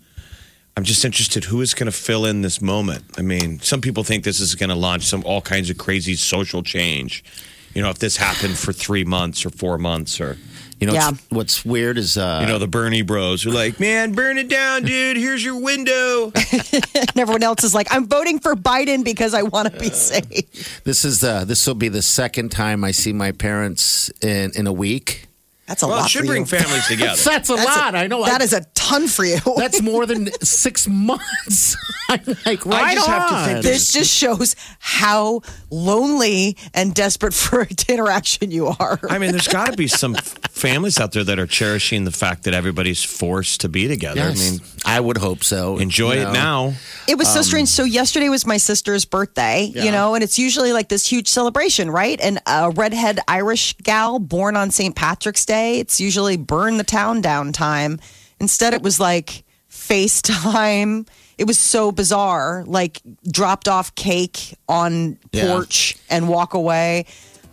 I'm 0.76 0.84
just 0.84 1.06
interested. 1.06 1.46
Who 1.46 1.62
is 1.62 1.74
going 1.76 1.86
to 1.86 1.92
fill 1.98 2.26
in 2.26 2.42
this 2.42 2.60
moment? 2.60 3.04
I 3.18 3.22
mean, 3.22 3.60
some 3.62 3.82
people 3.82 4.04
think 4.04 4.24
this 4.24 4.40
is 4.40 4.56
going 4.56 4.70
to 4.72 4.76
launch 4.76 5.04
some 5.06 5.22
all 5.26 5.42
kinds 5.42 5.70
of 5.70 5.78
crazy 5.78 6.16
social 6.16 6.64
change. 6.64 7.24
You 7.76 7.82
know, 7.84 7.90
if 7.92 8.00
this 8.00 8.18
happened 8.18 8.58
for 8.58 8.74
three 8.74 9.04
months 9.04 9.46
or 9.46 9.52
four 9.52 9.78
months, 9.78 10.20
or 10.20 10.38
you 10.80 10.88
know, 10.88 10.94
Yeah. 10.94 11.10
what's, 11.12 11.30
what's 11.32 11.66
weird 11.66 11.98
is 11.98 12.18
uh, 12.18 12.40
you 12.42 12.48
know, 12.48 12.60
the 12.60 12.68
Bernie 12.68 13.02
Bros 13.02 13.44
who 13.44 13.52
are 13.52 13.54
like, 13.54 13.80
"Man, 13.80 14.14
burn 14.14 14.38
it 14.38 14.50
down, 14.50 14.84
dude. 14.84 15.18
Here's 15.18 15.44
your 15.44 15.60
window." 15.62 16.32
And 17.08 17.20
everyone 17.22 17.44
else 17.44 17.64
is 17.64 17.74
like, 17.74 17.88
I'm 17.92 18.08
voting 18.08 18.40
for 18.40 18.56
Biden 18.56 19.04
because 19.06 19.34
I 19.34 19.44
want 19.44 19.72
to 19.72 19.80
be 19.80 19.90
safe. 19.90 20.82
this 20.84 21.06
is 21.06 21.24
uh, 21.24 21.46
this 21.46 21.66
will 21.68 21.76
be 21.76 21.88
the 21.88 22.02
second 22.02 22.50
time 22.52 22.84
I 22.84 22.92
see 22.92 23.14
my 23.14 23.32
parents 23.32 24.10
in 24.22 24.52
in 24.56 24.68
a 24.68 24.74
week. 24.74 25.25
That's 25.68 25.82
a 25.84 25.88
well, 25.88 25.98
lot 25.98 26.06
it 26.06 26.10
should 26.12 26.22
for 26.22 26.28
bring 26.28 26.42
you. 26.44 26.46
families 26.46 26.88
together. 26.88 27.20
That's 27.24 27.50
a 27.50 27.56
That's 27.56 27.66
lot. 27.66 27.96
I 27.96 28.08
know. 28.08 28.24
That 28.26 28.42
I, 28.42 28.44
is 28.44 28.54
a 28.54 28.62
ton 28.76 29.08
for 29.08 29.26
you. 29.26 29.38
that's 29.58 29.82
more 29.82 30.06
than 30.06 30.30
six 30.42 30.88
months. 30.88 31.76
I'm 32.10 32.22
like, 32.46 32.66
right 32.66 32.94
just 32.96 33.08
have 33.08 33.30
to 33.30 33.46
think 33.54 33.64
this 33.66 33.92
just 33.92 34.14
shows 34.16 34.56
how 34.80 35.42
lonely 35.72 36.56
and 36.74 36.94
desperate 36.94 37.34
for 37.34 37.68
interaction 37.90 38.52
you 38.52 38.68
are. 38.68 39.00
I 39.10 39.18
mean, 39.18 39.32
there's 39.32 39.48
got 39.48 39.72
to 39.72 39.78
be 39.78 39.88
some 39.88 40.14
families 40.16 41.00
out 41.00 41.12
there 41.14 41.24
that 41.24 41.40
are 41.40 41.48
cherishing 41.48 42.04
the 42.06 42.12
fact 42.12 42.44
that 42.44 42.54
everybody's 42.54 43.04
forced 43.04 43.62
to 43.62 43.70
be 43.70 43.88
together. 43.88 44.20
Yes, 44.22 44.40
I 44.48 44.52
mean, 44.52 44.60
I 44.86 45.00
would 45.00 45.18
hope 45.18 45.44
so. 45.44 45.78
enjoy 45.80 46.14
You 46.16 46.28
it 46.28 46.32
now. 46.34 46.74
It 47.08 47.18
was 47.18 47.28
so 47.32 47.40
um, 47.40 47.44
strange. 47.44 47.70
So 47.70 47.84
yesterday 47.84 48.30
was 48.30 48.46
my 48.46 48.58
sister's 48.58 49.06
birthday, 49.06 49.72
Yeah. 49.74 49.84
you 49.84 49.92
know, 49.92 50.14
and 50.16 50.24
it's 50.24 50.38
usually 50.38 50.74
like 50.74 50.90
this 50.90 51.08
huge 51.08 51.28
celebration, 51.28 51.90
right? 51.90 52.20
And 52.22 52.40
a 52.46 52.70
redhead 52.70 53.20
Irish 53.28 53.74
gal 53.78 54.20
born 54.20 54.56
on 54.56 54.70
St. 54.72 54.96
Patrick's 54.96 55.46
Day, 55.46 55.55
it's 55.56 56.00
usually 56.00 56.38
burn 56.38 56.78
the 56.78 56.84
town 56.84 57.22
down 57.22 57.52
time. 57.52 58.00
Instead, 58.40 58.74
it 58.74 58.82
was 58.82 59.00
like 59.00 59.44
FaceTime. 59.70 61.08
It 61.38 61.46
was 61.46 61.60
so 61.60 61.92
bizarre, 61.92 62.64
like 62.66 63.02
dropped 63.30 63.68
off 63.68 63.94
cake 63.96 64.56
on 64.70 65.18
Yeah. 65.32 65.48
porch 65.48 65.98
and 66.10 66.30
walk 66.30 66.54
away. 66.54 67.06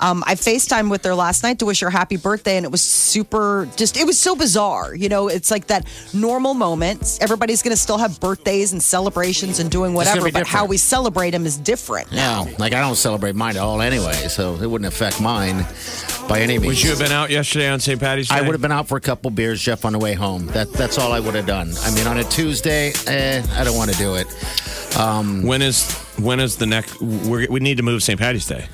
Um, 0.03 0.25
I 0.27 0.35
FaceTime 0.35 0.91
with 0.91 1.05
her 1.05 1.15
last 1.15 1.45
night 1.45 1.61
to 1.61 1.67
wish 1.67 1.81
her 1.81 1.89
happy 1.89 2.17
birthday, 2.17 2.57
and 2.57 2.67
it 2.67 2.73
was 2.73 2.83
super 2.83 3.69
just, 3.77 3.97
it 3.97 4.05
was 4.05 4.19
so 4.19 4.35
bizarre. 4.35 4.95
You 4.95 5.09
know, 5.09 5.29
it's 5.29 5.51
like 5.51 5.69
that 5.69 5.87
normal 6.13 6.55
moment. 6.55 7.19
Everybody's 7.21 7.63
going 7.63 7.71
to 7.71 7.81
still 7.81 7.99
have 7.99 8.19
birthdays 8.19 8.73
and 8.73 8.83
celebrations 8.83 9.61
and 9.61 9.71
doing 9.71 9.95
whatever, 9.95 10.31
but 10.33 10.47
how 10.47 10.67
we 10.67 10.77
celebrate 10.77 11.31
them 11.31 11.47
is 11.47 11.57
different. 11.57 12.11
No, 12.11 12.49
like 12.59 12.73
I 12.73 12.81
don't 12.81 12.97
celebrate 12.97 13.37
mine 13.37 13.57
at 13.57 13.63
all 13.63 13.81
anyway, 13.81 14.15
so 14.29 14.57
it 14.57 14.67
wouldn't 14.67 14.93
affect 14.93 15.21
mine 15.21 15.65
by 16.29 16.41
any 16.41 16.59
means. 16.59 16.67
Would 16.67 16.83
you 16.83 16.91
have 16.91 16.99
been 16.99 17.13
out 17.13 17.31
yesterday 17.31 17.69
on 17.69 17.79
St. 17.79 18.01
Patty's 18.01 18.29
Day? 18.29 18.35
I 18.35 18.41
would 18.41 18.53
have 18.53 18.61
been 18.61 18.73
out 18.73 18.89
for 18.89 18.97
a 18.97 19.01
couple 19.01 19.31
beers, 19.31 19.63
Jeff, 19.63 19.85
on 19.85 19.93
the 19.93 20.01
way 20.01 20.15
home. 20.15 20.47
That 20.49 20.73
that's 20.73 20.99
all 20.99 21.13
I 21.13 21.21
would 21.21 21.37
have 21.37 21.47
done. 21.47 21.73
I 21.83 21.95
mean, 21.95 22.09
on 22.09 22.19
a 22.19 22.25
Tuesday, 22.25 22.93
eh, 23.07 23.43
I 23.53 23.63
don't 23.63 23.77
want 23.77 23.93
to 23.93 23.99
do 23.99 24.17
it. 24.17 24.27
When 25.45 25.63
is 25.63 25.85
when 26.23 26.41
is 26.41 26.57
the 26.57 26.67
next? 26.67 27.01
We're, 27.01 27.47
we 27.51 27.61
need 27.61 27.77
to 27.79 27.83
move 27.83 28.03
St. 28.03 28.19
Patty's 28.19 28.47
Day. 28.47 28.67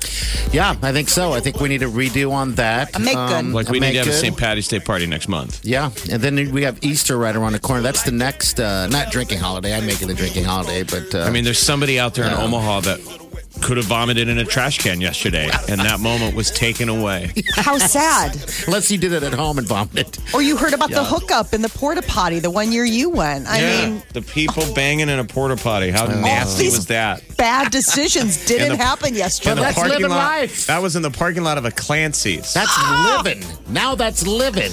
Yeah, 0.51 0.75
I 0.81 0.91
think 0.91 1.09
so. 1.09 1.33
I 1.33 1.39
think 1.39 1.59
we 1.59 1.69
need 1.69 1.79
to 1.79 1.89
redo 1.89 2.31
on 2.31 2.55
that. 2.55 2.95
Um, 2.95 3.01
A 3.01 3.05
make 3.05 3.15
good. 3.15 3.45
Like 3.53 3.69
a 3.69 3.71
we 3.71 3.79
need 3.79 3.93
to 3.93 3.99
have 3.99 4.07
a. 4.07 4.13
St. 4.13 4.37
Patty's 4.37 4.67
Day 4.67 4.79
party 4.79 5.05
next 5.05 5.27
month. 5.27 5.63
Yeah, 5.63 5.91
and 6.11 6.21
then 6.21 6.51
we 6.51 6.63
have 6.63 6.79
Easter 6.83 7.17
right 7.17 7.35
around 7.35 7.53
the 7.53 7.59
corner. 7.59 7.81
That's 7.81 8.03
the 8.03 8.11
next, 8.11 8.59
uh, 8.59 8.87
not 8.87 9.11
drinking 9.11 9.39
holiday. 9.39 9.75
I'm 9.75 9.85
making 9.85 10.09
a 10.09 10.13
drinking 10.13 10.45
holiday, 10.45 10.83
but 10.83 11.13
uh, 11.13 11.23
I 11.23 11.29
mean, 11.29 11.43
there's 11.43 11.59
somebody 11.59 11.99
out 11.99 12.15
there 12.15 12.25
in 12.25 12.33
Omaha 12.33 12.81
that 12.81 13.28
could 13.61 13.77
have 13.77 13.85
vomited 13.85 14.27
in 14.27 14.37
a 14.37 14.45
trash 14.45 14.79
can 14.79 15.01
yesterday, 15.01 15.49
and 15.67 15.79
that 15.81 15.99
moment 15.99 16.35
was 16.35 16.51
taken 16.51 16.89
away. 16.89 17.31
How 17.55 17.77
sad. 17.77 18.35
unless 18.67 18.91
you 18.91 18.97
did 18.97 19.13
it 19.13 19.23
at 19.23 19.33
home 19.33 19.57
and 19.57 19.67
vomited. 19.67 20.17
Or 20.33 20.41
you 20.41 20.57
heard 20.57 20.73
about 20.73 20.91
the 20.91 21.03
hookup 21.03 21.53
in 21.53 21.61
the 21.61 21.69
porta 21.69 22.01
potty 22.01 22.39
the 22.39 22.51
one 22.51 22.71
year 22.71 22.85
you 22.85 23.09
went. 23.09 23.47
I 23.47 23.61
mean, 23.61 24.03
the 24.13 24.21
people 24.21 24.63
banging 24.73 25.09
in 25.09 25.19
a 25.19 25.25
porta 25.25 25.55
potty. 25.55 25.89
How 25.91 26.05
oh. 26.05 26.21
nasty 26.21 26.63
these- 26.63 26.77
was 26.77 26.87
that? 26.87 27.23
bad 27.39 27.71
decisions 27.71 28.45
didn't 28.47 28.77
the- 28.77 28.83
happen 28.83 29.15
yesterday. 29.15 29.61
that's 29.61 29.77
living 29.77 30.09
lot. 30.09 30.17
life. 30.17 30.67
That 30.67 30.81
was 30.81 30.95
in 30.95 31.01
the 31.01 31.09
parking 31.11 31.43
lot 31.43 31.57
of 31.57 31.65
a 31.65 31.71
Clancy's. 31.71 32.53
That's 32.53 32.77
living. 33.15 33.43
Now 33.69 33.95
that's 33.95 34.27
living. 34.27 34.71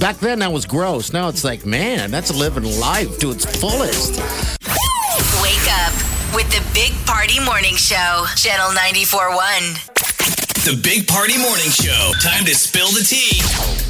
Back 0.00 0.18
then 0.18 0.40
that 0.40 0.52
was 0.52 0.66
gross. 0.66 1.12
Now 1.12 1.28
it's 1.28 1.44
like, 1.44 1.64
man, 1.64 2.10
that's 2.10 2.34
living 2.34 2.64
life 2.80 3.18
to 3.20 3.30
its 3.30 3.44
fullest. 3.60 4.20
With 6.34 6.48
the 6.50 6.64
Big 6.72 6.92
Party 7.04 7.38
Morning 7.40 7.76
Show, 7.76 8.24
Channel 8.36 8.70
94.1. 8.70 10.64
The 10.64 10.80
Big 10.82 11.06
Party 11.06 11.36
Morning 11.36 11.68
Show. 11.68 12.12
Time 12.22 12.46
to 12.46 12.54
spill 12.54 12.88
the 12.88 13.04
tea. 13.04 13.81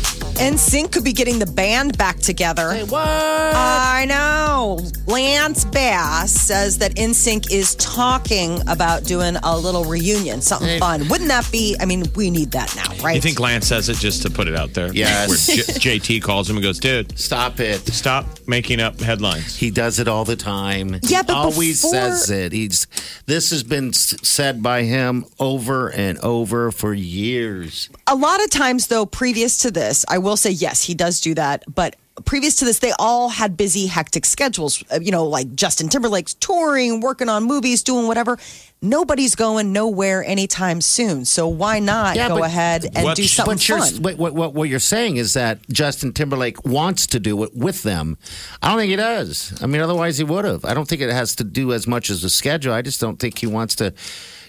NSYNC 0.43 0.91
could 0.91 1.05
be 1.05 1.13
getting 1.13 1.39
the 1.39 1.47
band 1.47 1.97
back 1.99 2.19
together. 2.19 2.75
what? 2.87 3.07
I 3.07 4.05
know. 4.09 4.81
Lance 5.07 5.65
Bass 5.65 6.33
says 6.33 6.79
that 6.79 6.97
NSYNC 6.97 7.53
is 7.53 7.77
talking 7.77 8.61
about 8.69 9.05
doing 9.05 9.37
a 9.45 9.57
little 9.57 9.85
reunion, 9.85 10.41
something 10.43 10.67
Hey. 10.69 10.79
fun. 10.81 11.09
Wouldn't 11.09 11.29
that 11.29 11.49
be? 11.53 11.77
I 11.79 11.85
mean, 11.85 12.05
we 12.17 12.29
need 12.31 12.51
that 12.53 12.75
now, 12.75 12.93
right? 13.05 13.15
You 13.15 13.21
think 13.21 13.39
Lance 13.39 13.69
says 13.69 13.89
it 13.89 13.99
just 13.99 14.23
to 14.23 14.31
put 14.31 14.49
it 14.49 14.57
out 14.57 14.75
there? 14.75 14.93
Yes. 14.93 15.47
Where 15.49 15.57
J- 15.59 15.99
JT 16.01 16.23
calls 16.23 16.51
him 16.51 16.57
and 16.57 16.63
goes, 16.65 16.81
dude, 16.81 17.17
Stop 17.17 17.61
it. 17.61 17.87
stop 17.93 18.27
making 18.49 18.81
up 18.81 19.01
headlines. 19.01 19.55
He 19.57 19.71
does 19.71 20.01
it 20.01 20.09
all 20.09 20.25
the 20.25 20.35
time. 20.37 20.99
Yeah, 21.03 21.23
but 21.23 21.35
he 21.35 21.39
always 21.39 21.83
before- 21.83 21.93
says 21.95 22.31
it. 22.31 22.51
He's 22.53 22.89
this 23.27 23.51
has 23.51 23.63
been 23.63 23.93
said 23.93 24.61
by 24.61 24.83
him 24.83 25.25
over 25.39 25.89
and 25.93 26.19
over 26.19 26.73
for 26.73 26.93
years. 26.93 27.89
a 28.09 28.17
lot 28.17 28.43
of 28.43 28.51
times, 28.51 28.89
though, 28.89 29.07
previous 29.07 29.59
to 29.59 29.71
this, 29.71 30.05
I 30.09 30.19
will 30.19 30.32
say 30.37 30.51
yes, 30.51 30.83
he 30.85 30.95
does 30.95 31.21
do 31.21 31.35
that. 31.35 31.65
But 31.73 31.97
previous 32.25 32.57
to 32.57 32.65
this, 32.65 32.79
they 32.81 32.93
all 32.99 33.29
had 33.31 33.57
busy, 33.57 33.87
hectic 33.87 34.25
schedules. 34.27 34.83
Uh, 34.93 34.99
You 35.01 35.11
know, 35.11 35.25
like 35.27 35.55
Justin 35.55 35.89
Timberlake's 35.89 36.35
touring, 36.35 37.01
working 37.01 37.29
on 37.29 37.45
movies, 37.45 37.83
doing 37.83 38.07
whatever. 38.07 38.39
Nobody's 38.85 39.37
going 39.37 39.73
nowhere 39.73 40.25
anytime 40.25 40.81
soon. 40.81 41.25
So 41.25 41.47
why 41.47 41.79
not 41.79 42.17
Yeah, 42.17 42.29
go 42.29 42.43
ahead 42.43 42.85
and 42.95 43.05
What- 43.05 43.17
do 43.17 43.23
something 43.25 43.55
But 43.55 43.69
you're, 43.69 43.79
fun? 43.79 44.03
what, 44.03 44.19
what, 44.19 44.35
what, 44.35 44.55
what 44.55 44.69
you're 44.69 44.81
saying 44.81 45.17
is 45.19 45.35
that 45.35 45.61
Justin 45.71 46.13
Timberlake 46.13 46.65
wants 46.67 47.07
to 47.09 47.21
do 47.21 47.45
it 47.45 47.55
with 47.57 47.85
them. 47.85 48.19
I 48.61 48.69
don't 48.71 48.79
think 48.79 48.91
he 48.91 48.97
does. 48.97 49.53
I 49.63 49.67
mean, 49.67 49.81
otherwise 49.81 50.19
he 50.19 50.25
would 50.25 50.45
have. 50.45 50.65
I 50.65 50.75
don't 50.75 50.89
think 50.89 51.01
it 51.01 51.11
has 51.13 51.37
to 51.37 51.45
do 51.45 51.73
as 51.73 51.87
much 51.87 52.11
as 52.11 52.23
the 52.23 52.29
schedule. 52.31 52.73
I 52.73 52.83
just 52.83 53.01
don't 53.01 53.19
think 53.21 53.39
he 53.39 53.47
wants 53.47 53.77
to 53.77 53.95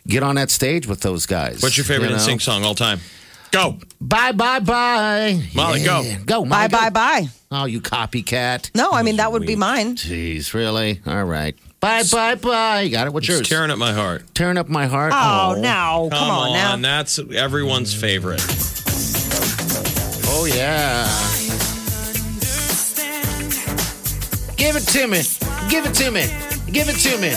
get 0.08 0.24
on 0.24 0.36
that 0.36 0.50
stage 0.50 0.88
with 0.88 1.02
those 1.02 1.26
guys. 1.28 1.62
What's 1.62 1.78
your 1.78 1.86
favorite 1.86 2.10
you 2.10 2.16
know? 2.18 2.22
NSYNC 2.22 2.42
song 2.42 2.64
all 2.64 2.76
time? 2.76 3.00
Go. 3.54 3.78
Bye, 4.02 4.32
bye, 4.32 4.58
bye. 4.60 5.40
Molly, 5.54 5.84
go. 5.84 6.02
Go, 6.26 6.42
Bye, 6.44 6.48
Molly, 6.50 6.68
go. 6.70 6.78
bye, 6.78 6.90
bye. 6.90 7.28
Oh, 7.52 7.66
you 7.66 7.82
copycat. 7.82 8.72
No, 8.74 8.92
I 8.94 9.04
mean, 9.04 9.18
that 9.18 9.32
would 9.32 9.46
be 9.46 9.56
mine. 9.56 9.96
Jeez, 9.96 10.56
really? 10.56 11.02
All 11.06 11.24
right. 11.24 11.56
Bye, 11.80 12.02
bye, 12.12 12.34
bye. 12.34 12.82
You 12.82 12.90
got 12.90 13.06
it? 13.06 13.14
What's 13.14 13.28
yours? 13.28 13.42
It's 13.42 13.50
tearing 13.50 13.70
up 13.70 13.78
my 13.78 13.94
heart. 13.94 14.24
Tearing 14.34 14.58
up 14.58 14.70
my 14.70 14.88
heart. 14.88 15.14
Oh, 15.16 15.54
no. 15.62 16.10
Come, 16.12 16.30
on, 16.32 16.54
now. 16.54 16.76
That's 16.78 17.20
everyone's 17.20 17.94
favorite. 17.94 18.42
Oh, 20.36 20.46
yeah. 20.52 21.06
Give 24.58 24.76
it 24.76 24.88
to 24.88 25.08
me. 25.08 25.22
Give 25.70 25.86
it 25.86 25.94
to 25.94 26.10
me. 26.10 26.26
Give 26.72 26.90
it 26.90 26.96
to 27.02 27.18
me. 27.20 27.34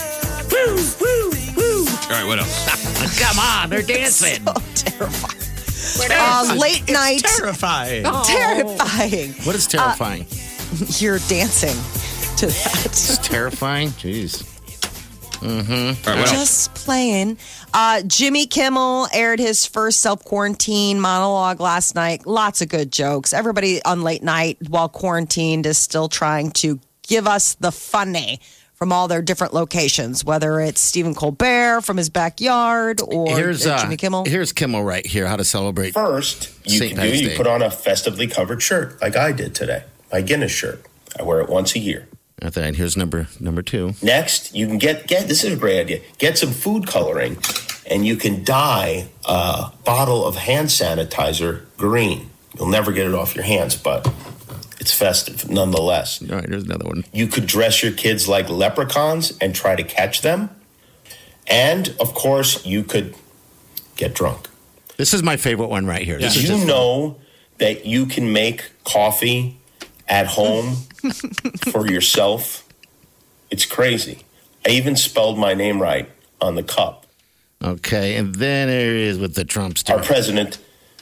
Woo, 0.50 0.76
woo, 0.98 1.30
woo. 1.56 1.86
All 1.86 2.08
right, 2.10 2.24
what 2.26 2.38
else? 2.38 3.20
Come 3.20 3.38
on, 3.38 3.68
they're 3.68 3.82
dancing. 3.82 4.42
So 4.46 4.54
terrifying. 4.74 5.42
Uh, 6.10 6.56
late 6.58 6.88
night. 6.90 7.22
Terrifying. 7.38 8.04
Terrifying. 8.24 9.32
What 9.44 9.54
is 9.54 9.66
terrifying? 9.66 10.26
You're 10.98 11.18
dancing 11.28 11.76
to 12.38 12.46
that. 12.46 12.82
it's 12.86 13.18
terrifying. 13.18 13.90
Jeez. 13.90 14.42
Mm-hmm. 15.40 15.72
All 15.72 15.86
right, 15.86 16.04
what 16.04 16.08
else? 16.18 16.30
Just 16.30 16.74
playing. 16.74 17.38
Uh, 17.74 18.02
Jimmy 18.06 18.46
Kimmel 18.46 19.06
aired 19.12 19.38
his 19.38 19.66
first 19.66 20.00
self 20.00 20.24
quarantine 20.24 21.00
monologue 21.00 21.60
last 21.60 21.94
night. 21.94 22.26
Lots 22.26 22.62
of 22.62 22.68
good 22.68 22.90
jokes. 22.90 23.32
Everybody 23.32 23.82
on 23.84 24.02
late 24.02 24.22
night 24.22 24.58
while 24.68 24.88
quarantined 24.88 25.66
is 25.66 25.78
still 25.78 26.08
trying 26.08 26.50
to 26.52 26.80
give 27.06 27.26
us 27.26 27.54
the 27.54 27.70
funny 27.70 28.40
from 28.76 28.92
all 28.92 29.08
their 29.08 29.22
different 29.22 29.54
locations, 29.54 30.24
whether 30.24 30.60
it's 30.60 30.80
Stephen 30.80 31.14
Colbert 31.14 31.80
from 31.80 31.96
his 31.96 32.10
backyard 32.10 33.00
or 33.02 33.34
Here's 33.36 33.66
uh, 33.66 33.78
Jimmy 33.78 33.96
Kimmel. 33.96 34.24
Here's 34.26 34.52
Kimmel 34.52 34.84
right 34.84 35.04
here. 35.04 35.26
How 35.26 35.36
to 35.36 35.44
celebrate. 35.44 35.94
First, 35.94 36.52
you 36.64 36.78
St. 36.78 36.94
can 36.94 37.02
do, 37.10 37.16
you 37.16 37.30
Day. 37.30 37.36
put 37.36 37.46
on 37.46 37.62
a 37.62 37.70
festively 37.70 38.26
covered 38.26 38.62
shirt 38.62 39.00
like 39.00 39.16
I 39.16 39.32
did 39.32 39.54
today, 39.54 39.84
my 40.12 40.20
Guinness 40.20 40.52
shirt. 40.52 40.84
I 41.18 41.22
wear 41.22 41.40
it 41.40 41.48
once 41.48 41.74
a 41.74 41.78
year. 41.78 42.06
I 42.42 42.50
think 42.50 42.76
here's 42.76 42.98
number 42.98 43.28
number 43.40 43.62
two. 43.62 43.94
Next, 44.02 44.54
you 44.54 44.66
can 44.66 44.76
get 44.76 45.06
get 45.06 45.26
this 45.26 45.42
is 45.42 45.54
a 45.54 45.56
great 45.56 45.80
idea. 45.80 46.02
Get 46.18 46.36
some 46.36 46.50
food 46.50 46.86
coloring, 46.86 47.38
and 47.86 48.06
you 48.06 48.16
can 48.16 48.44
dye 48.44 49.08
a 49.24 49.72
bottle 49.86 50.26
of 50.26 50.36
hand 50.36 50.68
sanitizer 50.68 51.62
green. 51.78 52.28
You'll 52.58 52.68
never 52.68 52.92
get 52.92 53.06
it 53.06 53.14
off 53.14 53.34
your 53.34 53.44
hands, 53.44 53.74
but 53.74 54.06
it's 54.86 54.94
festive 54.94 55.50
nonetheless. 55.50 56.22
All 56.22 56.36
right, 56.36 56.48
here's 56.48 56.62
another 56.62 56.84
one. 56.84 57.04
You 57.12 57.26
could 57.26 57.46
dress 57.46 57.82
your 57.82 57.90
kids 57.90 58.28
like 58.28 58.48
leprechauns 58.48 59.36
and 59.40 59.52
try 59.52 59.74
to 59.74 59.82
catch 59.82 60.20
them, 60.22 60.48
and 61.48 61.88
of 61.98 62.14
course, 62.14 62.64
you 62.64 62.84
could 62.84 63.16
get 63.96 64.14
drunk. 64.14 64.48
This 64.96 65.12
is 65.12 65.24
my 65.24 65.36
favorite 65.36 65.70
one 65.70 65.86
right 65.86 66.02
here. 66.02 66.18
This 66.20 66.34
Did 66.34 66.42
you 66.44 66.48
just- 66.50 66.66
know 66.68 67.16
that 67.58 67.84
you 67.84 68.06
can 68.06 68.32
make 68.32 68.70
coffee 68.84 69.58
at 70.06 70.28
home 70.28 70.76
for 71.72 71.90
yourself? 71.90 72.62
It's 73.50 73.66
crazy. 73.66 74.20
I 74.64 74.70
even 74.70 74.94
spelled 74.94 75.36
my 75.36 75.52
name 75.54 75.82
right 75.82 76.08
on 76.40 76.54
the 76.54 76.62
cup. 76.62 77.06
Okay, 77.60 78.14
and 78.14 78.36
then 78.36 78.68
there 78.68 78.94
is 78.94 79.18
with 79.18 79.34
the 79.34 79.44
Trump 79.44 79.78
Our 79.88 80.00
president, 80.00 80.58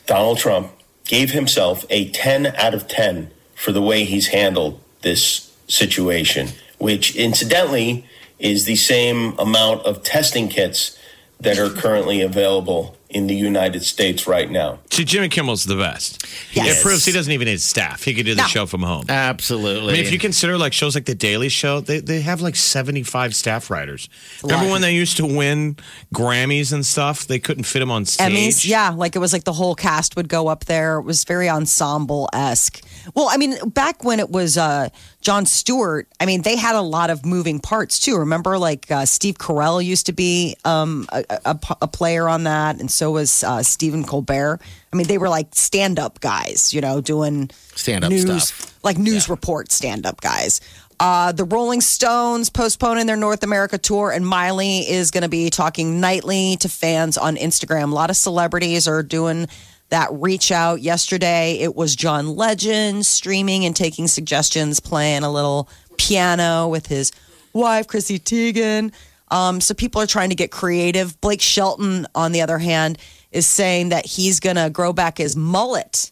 Donald 0.07 0.39
Trump, 0.39 0.71
gave 1.05 1.33
himself 1.33 1.85
a 1.91 2.09
10 2.13 2.47
out 2.57 2.73
of 2.73 2.89
10 2.89 3.31
for 3.65 3.73
the 3.73 3.81
way 3.81 4.05
he's 4.05 4.27
handled 4.27 4.79
this 5.01 5.51
situation, 5.69 6.49
which 6.77 7.17
incidentally 7.17 8.05
is 8.39 8.67
the 8.67 8.77
same 8.77 9.33
amount 9.39 9.81
of 9.87 10.03
testing 10.03 10.51
kits 10.51 10.99
that 11.41 11.59
are 11.59 11.71
currently 11.71 12.21
available 12.21 12.95
in 13.15 13.29
the 13.29 13.35
United 13.35 13.85
States 13.85 14.27
right 14.27 14.51
now. 14.51 14.81
See, 14.91 15.05
Jimmy 15.05 15.29
Kimmel's 15.29 15.65
the 15.65 15.77
best. 15.77 16.27
Yes. 16.53 16.79
It 16.79 16.83
proves 16.83 17.05
he 17.05 17.13
doesn't 17.13 17.33
even 17.33 17.47
need 17.47 17.61
staff. 17.61 18.03
He 18.03 18.13
could 18.13 18.27
do 18.27 18.35
the 18.35 18.43
No. 18.43 18.49
show 18.49 18.67
from 18.67 18.83
home. 18.83 19.05
Absolutely. 19.09 19.91
I 19.91 19.93
mean, 19.97 20.05
if 20.05 20.11
you 20.13 20.19
consider 20.19 20.59
like 20.59 20.73
shows 20.73 20.95
like 20.97 21.05
The 21.07 21.15
Daily 21.15 21.49
Show, 21.49 21.81
they, 21.81 22.01
they 22.01 22.21
have 22.23 22.41
like 22.41 22.57
75 22.57 23.35
staff 23.37 23.71
writers. 23.71 24.09
Remember 24.43 24.71
when 24.71 24.83
they 24.83 24.95
used 24.95 25.17
to 25.19 25.25
win 25.27 25.77
Grammys 26.13 26.73
and 26.73 26.85
stuff? 26.85 27.27
They 27.27 27.39
couldn't 27.39 27.65
fit 27.65 27.79
them 27.79 27.91
on 27.93 28.05
stage. 28.05 28.33
Emmys, 28.33 28.67
yeah, 28.67 28.91
like 28.91 29.15
it 29.15 29.21
was 29.21 29.33
like 29.33 29.45
the 29.45 29.53
whole 29.53 29.75
cast 29.77 30.17
would 30.17 30.29
go 30.29 30.49
up 30.49 30.65
there. 30.65 30.99
It 30.99 31.03
was 31.03 31.23
very 31.25 31.49
ensemble 31.49 32.29
esque. 32.33 32.83
Well, 33.15 33.29
I 33.31 33.37
mean, 33.37 33.57
back 33.71 34.03
when 34.03 34.19
it 34.19 34.31
was 34.31 34.59
uh, 34.59 34.89
Jon 35.25 35.47
Stewart, 35.47 36.07
I 36.21 36.27
mean, 36.27 36.43
they 36.43 36.57
had 36.57 36.75
a 36.75 36.83
lot 36.83 37.09
of 37.09 37.25
moving 37.25 37.59
parts 37.59 37.99
too. 37.99 38.19
Remember, 38.19 38.59
like 38.59 38.91
uh, 38.91 39.07
Steve 39.07 39.39
Carell 39.39 39.83
used 39.83 40.05
to 40.07 40.13
be 40.13 40.55
um, 40.67 41.09
a, 41.11 41.25
a, 41.47 41.59
a 41.81 41.89
player 41.89 42.29
on 42.29 42.45
that, 42.45 42.79
and 42.79 42.91
so 42.91 43.11
was 43.11 43.43
uh, 43.43 43.63
Stephen 43.63 44.05
Colbert. 44.05 44.61
I 44.93 44.97
mean, 44.97 45.07
they 45.07 45.17
were 45.17 45.31
like 45.31 45.55
stand 45.55 45.99
up 45.99 46.21
guys, 46.21 46.75
you 46.75 46.83
know, 46.83 47.01
doing 47.01 47.51
Stand-up 47.75 48.11
news, 48.11 48.49
stuff. 48.49 48.79
like 48.85 48.99
news 48.99 49.31
report 49.31 49.73
stand 49.73 50.05
up 50.05 50.21
guys. 50.21 50.61
Uh, 51.01 51.33
the 51.33 51.45
Rolling 51.45 51.81
Stones 51.81 52.51
postponing 52.51 53.07
their 53.07 53.17
North 53.17 53.43
America 53.43 53.79
tour, 53.79 54.13
and 54.13 54.27
Miley 54.27 54.81
is 54.81 55.11
going 55.11 55.23
to 55.23 55.29
be 55.29 55.49
talking 55.49 56.01
nightly 56.01 56.57
to 56.61 56.69
fans 56.69 57.17
on 57.17 57.37
Instagram. 57.37 57.91
A 57.91 57.95
lot 57.95 58.11
of 58.11 58.17
celebrities 58.17 58.87
are 58.87 59.03
doing 59.03 59.49
that 59.95 60.09
reach 60.11 60.51
out. 60.51 60.83
Yesterday, 60.83 61.53
it 61.61 61.77
was 61.77 61.95
John 61.95 62.35
Legend 62.35 63.07
streaming 63.07 63.65
and 63.65 63.77
taking 63.77 64.09
suggestions, 64.09 64.81
playing 64.81 65.23
a 65.23 65.31
little 65.31 65.69
piano 65.97 66.67
with 66.67 66.89
his 66.89 67.13
wife, 67.53 67.87
Chrissy 67.87 68.19
Teigen. 68.19 68.93
Um, 69.29 69.61
so 69.61 69.73
people 69.73 70.03
are 70.03 70.07
trying 70.09 70.31
to 70.31 70.35
get 70.35 70.51
creative. 70.51 71.21
Blake 71.21 71.41
Shelton, 71.41 72.09
on 72.13 72.33
the 72.33 72.41
other 72.41 72.59
hand, 72.59 72.99
is 73.31 73.47
saying 73.47 73.91
that 73.91 74.05
he's 74.05 74.41
going 74.41 74.57
to 74.57 74.69
grow 74.69 74.93
back 74.93 75.19
his 75.19 75.37
mullet 75.37 76.11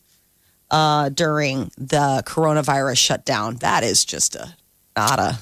uh, 0.71 1.09
during 1.09 1.73
the 1.77 2.23
coronavirus 2.25 2.99
shutdown. 2.99 3.57
That 3.57 3.83
is 3.83 4.05
just 4.05 4.37
a 4.37 4.55
not 4.97 5.18
a 5.18 5.38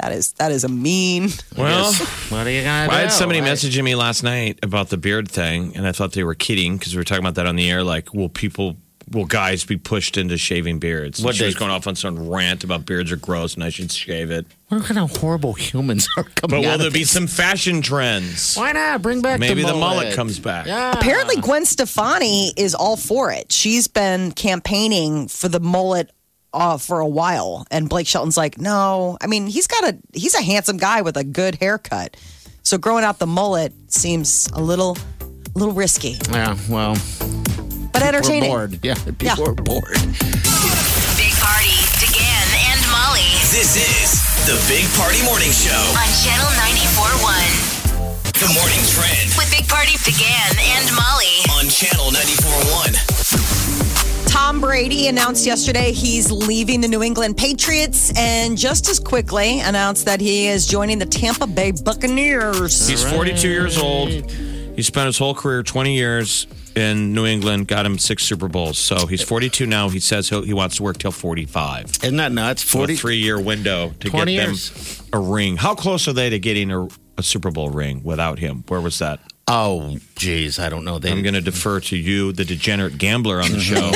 that 0.00 0.12
is 0.12 0.32
that 0.32 0.52
is 0.52 0.64
a 0.64 0.68
mean. 0.68 1.30
Well, 1.56 1.92
what 2.28 2.46
are 2.46 2.50
you 2.50 2.62
gonna 2.62 2.88
do? 2.88 2.94
I 2.94 3.00
had 3.00 3.12
somebody 3.12 3.40
right? 3.40 3.50
messaging 3.52 3.84
me 3.84 3.94
last 3.94 4.22
night 4.22 4.58
about 4.62 4.88
the 4.90 4.96
beard 4.96 5.28
thing, 5.28 5.76
and 5.76 5.86
I 5.86 5.92
thought 5.92 6.12
they 6.12 6.24
were 6.24 6.34
kidding 6.34 6.76
because 6.76 6.94
we 6.94 6.98
were 7.00 7.04
talking 7.04 7.24
about 7.24 7.34
that 7.36 7.46
on 7.46 7.56
the 7.56 7.70
air. 7.70 7.82
Like, 7.82 8.12
will 8.12 8.28
people, 8.28 8.76
will 9.10 9.24
guys 9.24 9.64
be 9.64 9.76
pushed 9.76 10.16
into 10.18 10.36
shaving 10.36 10.78
beards? 10.78 11.22
What 11.24 11.34
she 11.36 11.44
was 11.44 11.54
going 11.54 11.70
off 11.70 11.86
on 11.86 11.94
some 11.96 12.28
rant 12.28 12.62
about 12.64 12.84
beards 12.84 13.10
are 13.10 13.16
gross 13.16 13.54
and 13.54 13.64
I 13.64 13.70
should 13.70 13.90
shave 13.90 14.30
it. 14.30 14.46
What 14.68 14.82
kind 14.84 14.98
of 14.98 15.16
horrible 15.16 15.52
humans 15.54 16.08
are 16.16 16.24
coming 16.24 16.50
But 16.50 16.60
will 16.60 16.70
out 16.72 16.78
there 16.78 16.88
of 16.88 16.92
be 16.92 17.00
this? 17.00 17.10
some 17.12 17.28
fashion 17.28 17.80
trends? 17.82 18.56
Why 18.56 18.72
not 18.72 19.00
bring 19.00 19.22
back 19.22 19.38
Maybe 19.38 19.62
the 19.62 19.68
the 19.68 19.74
mullet, 19.74 19.96
mullet 19.98 20.14
comes 20.14 20.38
back. 20.40 20.66
Yeah. 20.66 20.92
Apparently, 20.92 21.36
Gwen 21.36 21.64
Stefani 21.64 22.52
is 22.56 22.74
all 22.74 22.96
for 22.96 23.30
it. 23.30 23.52
She's 23.52 23.86
been 23.86 24.32
campaigning 24.32 25.28
for 25.28 25.48
the 25.48 25.60
mullet 25.60 26.10
uh, 26.56 26.78
for 26.78 26.98
a 27.00 27.06
while, 27.06 27.66
and 27.70 27.88
Blake 27.88 28.06
Shelton's 28.08 28.36
like, 28.36 28.58
no. 28.58 29.16
I 29.20 29.26
mean, 29.28 29.46
he's 29.46 29.66
got 29.66 29.84
a 29.84 29.96
he's 30.14 30.34
a 30.34 30.42
handsome 30.42 30.78
guy 30.78 31.02
with 31.02 31.16
a 31.16 31.24
good 31.24 31.56
haircut. 31.56 32.16
So 32.62 32.78
growing 32.78 33.04
out 33.04 33.18
the 33.20 33.26
mullet 33.28 33.72
seems 33.92 34.48
a 34.54 34.60
little, 34.60 34.96
a 35.20 35.58
little 35.58 35.74
risky, 35.74 36.18
Yeah, 36.32 36.56
well, 36.68 36.96
but 37.92 38.02
we're 38.02 38.08
entertaining. 38.08 38.50
bored. 38.50 38.80
Yeah, 38.82 38.94
people 38.96 39.26
Yeah. 39.26 39.36
are 39.38 39.54
bored. 39.54 39.94
Big 41.14 41.32
Party, 41.38 41.76
DeGan 42.02 42.46
and 42.72 42.80
Molly 42.90 43.30
This 43.54 43.76
is 43.78 44.18
the 44.50 44.58
Big 44.66 44.82
Party 44.98 45.22
Morning 45.22 45.52
Show. 45.52 45.78
on 45.94 46.10
Channel 46.26 46.50
94.1 46.58 48.34
The 48.42 48.50
morning 48.52 48.82
trend 48.90 49.30
with 49.38 49.46
Big 49.54 49.68
Party, 49.68 49.94
DeGan 50.02 50.58
and 50.74 50.90
Molly. 50.96 51.46
on 51.54 51.68
Channel 51.70 52.10
94.1. 52.10 53.65
Tom 54.46 54.60
Brady 54.60 55.08
announced 55.08 55.44
yesterday 55.44 55.90
he's 55.90 56.30
leaving 56.30 56.80
the 56.80 56.86
New 56.86 57.02
England 57.02 57.36
Patriots 57.36 58.12
and 58.16 58.56
just 58.56 58.88
as 58.88 59.00
quickly 59.00 59.58
announced 59.58 60.04
that 60.04 60.20
he 60.20 60.46
is 60.46 60.68
joining 60.68 61.00
the 61.00 61.04
Tampa 61.04 61.48
Bay 61.48 61.72
Buccaneers. 61.72 62.86
He's 62.86 63.02
42 63.02 63.48
years 63.48 63.76
old. 63.76 64.08
He 64.08 64.82
spent 64.82 65.06
his 65.06 65.18
whole 65.18 65.34
career, 65.34 65.64
20 65.64 65.96
years 65.96 66.46
in 66.76 67.12
New 67.12 67.26
England, 67.26 67.66
got 67.66 67.84
him 67.84 67.98
six 67.98 68.22
Super 68.22 68.46
Bowls. 68.46 68.78
So 68.78 69.08
he's 69.08 69.20
42 69.20 69.66
now. 69.66 69.88
He 69.88 69.98
says 69.98 70.28
he'll, 70.28 70.46
wants 70.54 70.76
to 70.76 70.84
work 70.84 70.98
till 70.98 71.10
45. 71.10 72.04
Isn't 72.04 72.16
that 72.18 72.30
nuts? 72.30 72.62
So 72.62 72.78
a 72.78 72.82
40 72.82 72.94
three 72.94 73.16
year 73.16 73.40
window 73.40 73.88
to 73.98 74.10
get 74.10 74.12
20 74.12 74.36
them 74.36 74.50
years. 74.50 75.02
a 75.12 75.18
ring. 75.18 75.56
How 75.56 75.74
close 75.74 76.06
are 76.06 76.12
they 76.12 76.30
to 76.30 76.38
getting 76.38 76.70
a, 76.70 76.86
a 77.18 77.22
Super 77.24 77.50
Bowl 77.50 77.70
ring 77.70 78.00
without 78.04 78.38
him? 78.38 78.62
Where 78.68 78.80
was 78.80 79.00
that? 79.00 79.18
Oh, 79.48 79.96
geez, 80.16 80.58
I 80.58 80.68
don't 80.68 80.84
know. 80.84 80.98
They, 80.98 81.12
I'm 81.12 81.22
going 81.22 81.34
to 81.34 81.40
defer 81.40 81.78
to 81.78 81.96
you, 81.96 82.32
the 82.32 82.44
degenerate 82.44 82.98
gambler 82.98 83.40
on 83.40 83.52
the 83.52 83.60
show, 83.60 83.90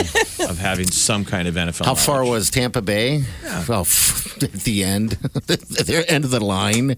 of 0.48 0.58
having 0.58 0.86
some 0.86 1.24
kind 1.24 1.48
of 1.48 1.54
NFL. 1.56 1.86
How 1.86 1.96
far 1.96 2.24
was 2.24 2.50
Tampa 2.50 2.80
Bay? 2.80 3.24
Well, 3.68 3.80
at 4.42 4.52
the 4.52 4.84
end, 4.84 5.10
their 5.48 6.08
end 6.08 6.24
of 6.24 6.30
the 6.30 6.38
line. 6.38 6.96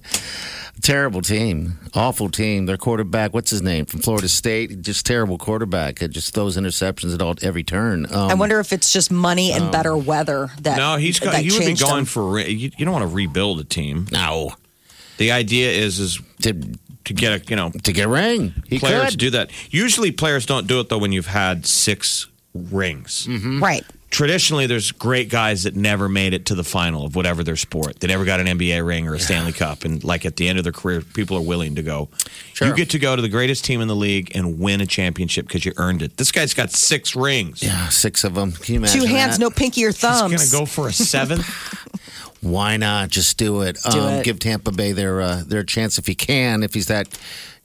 Terrible 0.82 1.22
team, 1.22 1.78
awful 1.94 2.28
team. 2.28 2.66
Their 2.66 2.76
quarterback, 2.78 3.32
what's 3.32 3.50
his 3.50 3.62
name 3.62 3.84
from 3.86 4.00
Florida 4.00 4.28
State? 4.28 4.82
Just 4.82 5.06
terrible 5.06 5.38
quarterback. 5.38 6.02
It 6.02 6.08
just 6.08 6.34
throws 6.34 6.56
interceptions 6.56 7.14
at 7.14 7.22
all 7.22 7.34
every 7.42 7.62
turn. 7.62 8.06
Um, 8.12 8.30
I 8.30 8.34
wonder 8.34 8.58
if 8.58 8.72
it's 8.72 8.92
just 8.92 9.10
money 9.10 9.52
and 9.52 9.70
better 9.70 9.96
weather 9.96 10.50
that 10.62 10.76
No, 10.78 10.96
he's 10.96 11.20
got, 11.20 11.32
that 11.32 11.42
he 11.42 11.50
would 11.52 11.58
be 11.60 11.64
changed 11.66 11.82
going 11.82 11.98
him. 12.00 12.04
for. 12.06 12.32
re- 12.32 12.50
You, 12.50 12.70
you 12.76 12.84
don't 12.84 12.92
want 12.92 13.08
to 13.08 13.14
rebuild 13.14 13.60
a 13.60 13.64
team. 13.64 14.08
No, 14.10 14.54
The 15.18 15.30
idea 15.32 15.70
is 15.70 15.98
is 16.00 16.18
to 16.42 16.54
to 17.04 17.14
get 17.14 17.32
a 17.32 17.44
you 17.50 17.56
know 17.56 17.70
to 17.70 17.92
get 17.92 18.06
a 18.06 18.08
ring. 18.08 18.54
He 18.68 18.78
players 18.78 19.10
could. 19.10 19.18
do 19.18 19.30
that. 19.30 19.50
Usually, 19.70 20.12
players 20.12 20.46
don't 20.46 20.66
do 20.66 20.80
it 20.80 20.88
though 20.88 20.98
when 20.98 21.12
you've 21.12 21.26
had 21.26 21.66
six 21.66 22.26
rings. 22.54 23.26
Mm-hmm. 23.26 23.62
right. 23.62 23.84
Traditionally, 24.10 24.66
there's 24.66 24.92
great 24.92 25.30
guys 25.30 25.62
that 25.62 25.74
never 25.74 26.06
made 26.06 26.34
it 26.34 26.44
to 26.44 26.54
the 26.54 26.64
final 26.64 27.06
of 27.06 27.16
whatever 27.16 27.42
their 27.42 27.56
sport. 27.56 28.00
They 28.00 28.08
never 28.08 28.26
got 28.26 28.40
an 28.40 28.46
NBA 28.46 28.86
ring 28.86 29.08
or 29.08 29.14
a 29.14 29.18
Stanley 29.18 29.52
Cup, 29.54 29.86
and 29.86 30.04
like 30.04 30.26
at 30.26 30.36
the 30.36 30.48
end 30.48 30.58
of 30.58 30.64
their 30.64 30.72
career, 30.74 31.00
people 31.00 31.38
are 31.38 31.42
willing 31.42 31.76
to 31.76 31.82
go. 31.82 32.10
Sure. 32.52 32.68
You 32.68 32.74
get 32.74 32.90
to 32.90 32.98
go 32.98 33.16
to 33.16 33.22
the 33.22 33.30
greatest 33.30 33.64
team 33.64 33.80
in 33.80 33.88
the 33.88 33.96
league 33.96 34.30
and 34.36 34.60
win 34.60 34.82
a 34.82 34.86
championship 34.86 35.46
because 35.48 35.64
you 35.64 35.72
earned 35.78 36.02
it. 36.02 36.18
This 36.18 36.30
guy's 36.30 36.52
got 36.52 36.70
six 36.72 37.16
rings. 37.16 37.62
Yeah, 37.62 37.88
six 37.88 38.22
of 38.22 38.34
them. 38.34 38.52
Can 38.52 38.74
you 38.74 38.80
imagine 38.80 39.00
Two 39.00 39.06
hands, 39.06 39.38
that? 39.38 39.44
no 39.44 39.48
pinky 39.48 39.82
or 39.82 39.92
thumbs. 39.92 40.30
He's 40.30 40.40
thumbs. 40.40 40.52
going 40.52 40.66
to 40.66 40.70
go 40.70 40.82
for 40.82 40.88
a 40.88 40.92
seventh. 40.92 41.48
Why 42.42 42.76
not 42.76 43.08
just 43.08 43.38
do 43.38 43.62
it? 43.62 43.78
Do 43.90 44.00
um, 44.00 44.14
it. 44.14 44.24
Give 44.24 44.38
Tampa 44.38 44.72
Bay 44.72 44.92
their 44.92 45.20
uh, 45.20 45.42
their 45.46 45.62
chance 45.62 45.96
if 45.96 46.06
he 46.06 46.14
can. 46.16 46.62
If 46.64 46.74
he's 46.74 46.88
that 46.88 47.08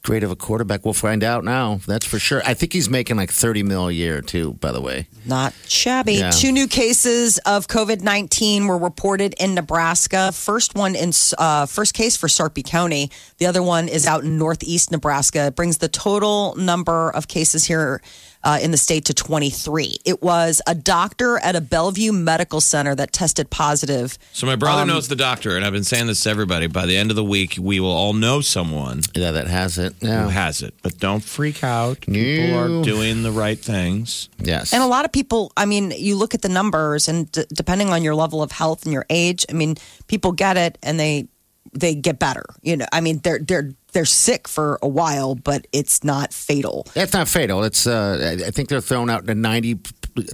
great 0.04 0.24
of 0.24 0.30
a 0.30 0.36
quarterback, 0.36 0.86
we'll 0.86 0.94
find 0.94 1.24
out 1.24 1.44
now. 1.44 1.80
That's 1.88 2.06
for 2.06 2.20
sure. 2.20 2.42
I 2.46 2.54
think 2.54 2.74
he's 2.74 2.88
making 2.88 3.18
like 3.18 3.32
thirty 3.32 3.64
mil 3.64 3.88
a 3.88 3.92
year 3.92 4.22
too. 4.22 4.54
By 4.54 4.72
the 4.72 4.80
way, 4.80 5.08
Not 5.26 5.54
shabby. 5.68 6.14
Yeah. 6.14 6.30
Two 6.30 6.52
new 6.52 6.68
cases 6.68 7.40
of 7.40 7.68
COVID 7.68 8.02
nineteen 8.02 8.68
were 8.68 8.78
reported 8.78 9.34
in 9.40 9.56
Nebraska. 9.56 10.32
First 10.32 10.76
one 10.76 10.96
in 10.96 11.12
uh, 11.40 11.66
first 11.66 11.96
case 11.96 12.16
for 12.16 12.28
Sarpy 12.28 12.62
County. 12.64 13.10
The 13.40 13.48
other 13.48 13.64
one 13.64 13.88
is 13.88 14.06
out 14.06 14.24
in 14.24 14.38
northeast 14.38 14.92
Nebraska. 14.92 15.48
It 15.48 15.56
brings 15.56 15.80
the 15.80 15.90
total 15.90 16.56
number 16.56 17.10
of 17.10 17.28
cases 17.28 17.64
here 17.66 18.02
uh, 18.48 18.58
in 18.62 18.72
the 18.72 18.78
state 18.78 19.04
to 19.06 19.14
twenty 19.14 19.50
three. 19.50 19.98
It 20.06 20.24
was 20.24 20.62
a 20.66 20.74
doctor 20.74 21.38
at 21.40 21.56
a 21.56 21.62
Bellevue 21.62 22.14
Medical 22.14 22.62
Center 22.62 22.96
that 22.96 23.12
tested 23.12 23.50
positive. 23.50 24.18
So 24.32 24.48
my 24.48 24.56
brother 24.56 24.84
Um, 24.84 24.88
knows 24.88 25.10
the 25.10 25.18
doctor, 25.18 25.56
and 25.58 25.66
I've 25.66 25.74
been 25.74 25.84
saying 25.84 26.08
this 26.08 26.24
to 26.24 26.30
everybody. 26.30 26.68
By 26.68 26.86
the 26.86 26.96
end 26.96 27.10
of 27.12 27.18
the 27.18 27.24
week, 27.26 27.58
we 27.60 27.80
will 27.82 27.92
all 27.92 28.14
know 28.14 28.40
someone 28.42 29.02
yeah, 29.14 29.32
that 29.32 29.48
has 29.48 29.78
it. 29.78 29.94
who 30.02 30.08
has 30.08 30.62
it. 30.62 30.74
But 30.82 30.98
don't 30.98 31.24
freak 31.24 31.64
out. 31.64 32.02
People 32.02 32.56
are 32.56 32.84
doing 32.84 33.24
the 33.24 33.32
right 33.32 33.60
things. 33.60 34.30
Yes. 34.40 34.72
And 34.74 34.82
a 34.82 34.88
lot 34.88 35.04
of 35.04 35.12
people, 35.12 35.52
I 35.58 35.66
mean, 35.66 35.92
you 35.92 36.16
look 36.16 36.34
at 36.34 36.42
the 36.42 36.50
numbers, 36.50 37.10
and 37.10 37.30
d- 37.32 37.44
depending 37.54 37.90
on 37.90 38.02
your 38.02 38.16
level 38.16 38.42
of 38.42 38.52
health 38.52 38.84
and 38.86 38.94
your 38.94 39.06
age, 39.10 39.46
I 39.50 39.54
mean, 39.54 39.76
people 40.08 40.32
get 40.32 40.56
it 40.56 40.78
and 40.82 40.98
they 40.98 41.28
they 41.74 41.96
get 41.96 42.18
better. 42.18 42.46
You 42.62 42.78
know, 42.78 42.86
I 42.94 43.02
mean, 43.02 43.20
they're 43.24 43.40
they're 43.40 43.74
they're 43.98 44.06
sick 44.06 44.48
for 44.48 44.78
a 44.84 44.88
while, 44.88 45.34
but 45.34 45.66
it's 45.74 46.04
not 46.04 46.32
fatal. 46.34 46.86
That's 46.94 47.14
not 47.14 47.28
fatal. 47.28 47.64
It's 47.64 47.88
uh, 47.88 48.38
I 48.40 48.48
I 48.48 48.52
think 48.52 48.70
they're 48.70 48.80
thrown 48.80 49.10
out 49.10 49.26
to 49.26 49.34
ninety, 49.34 49.80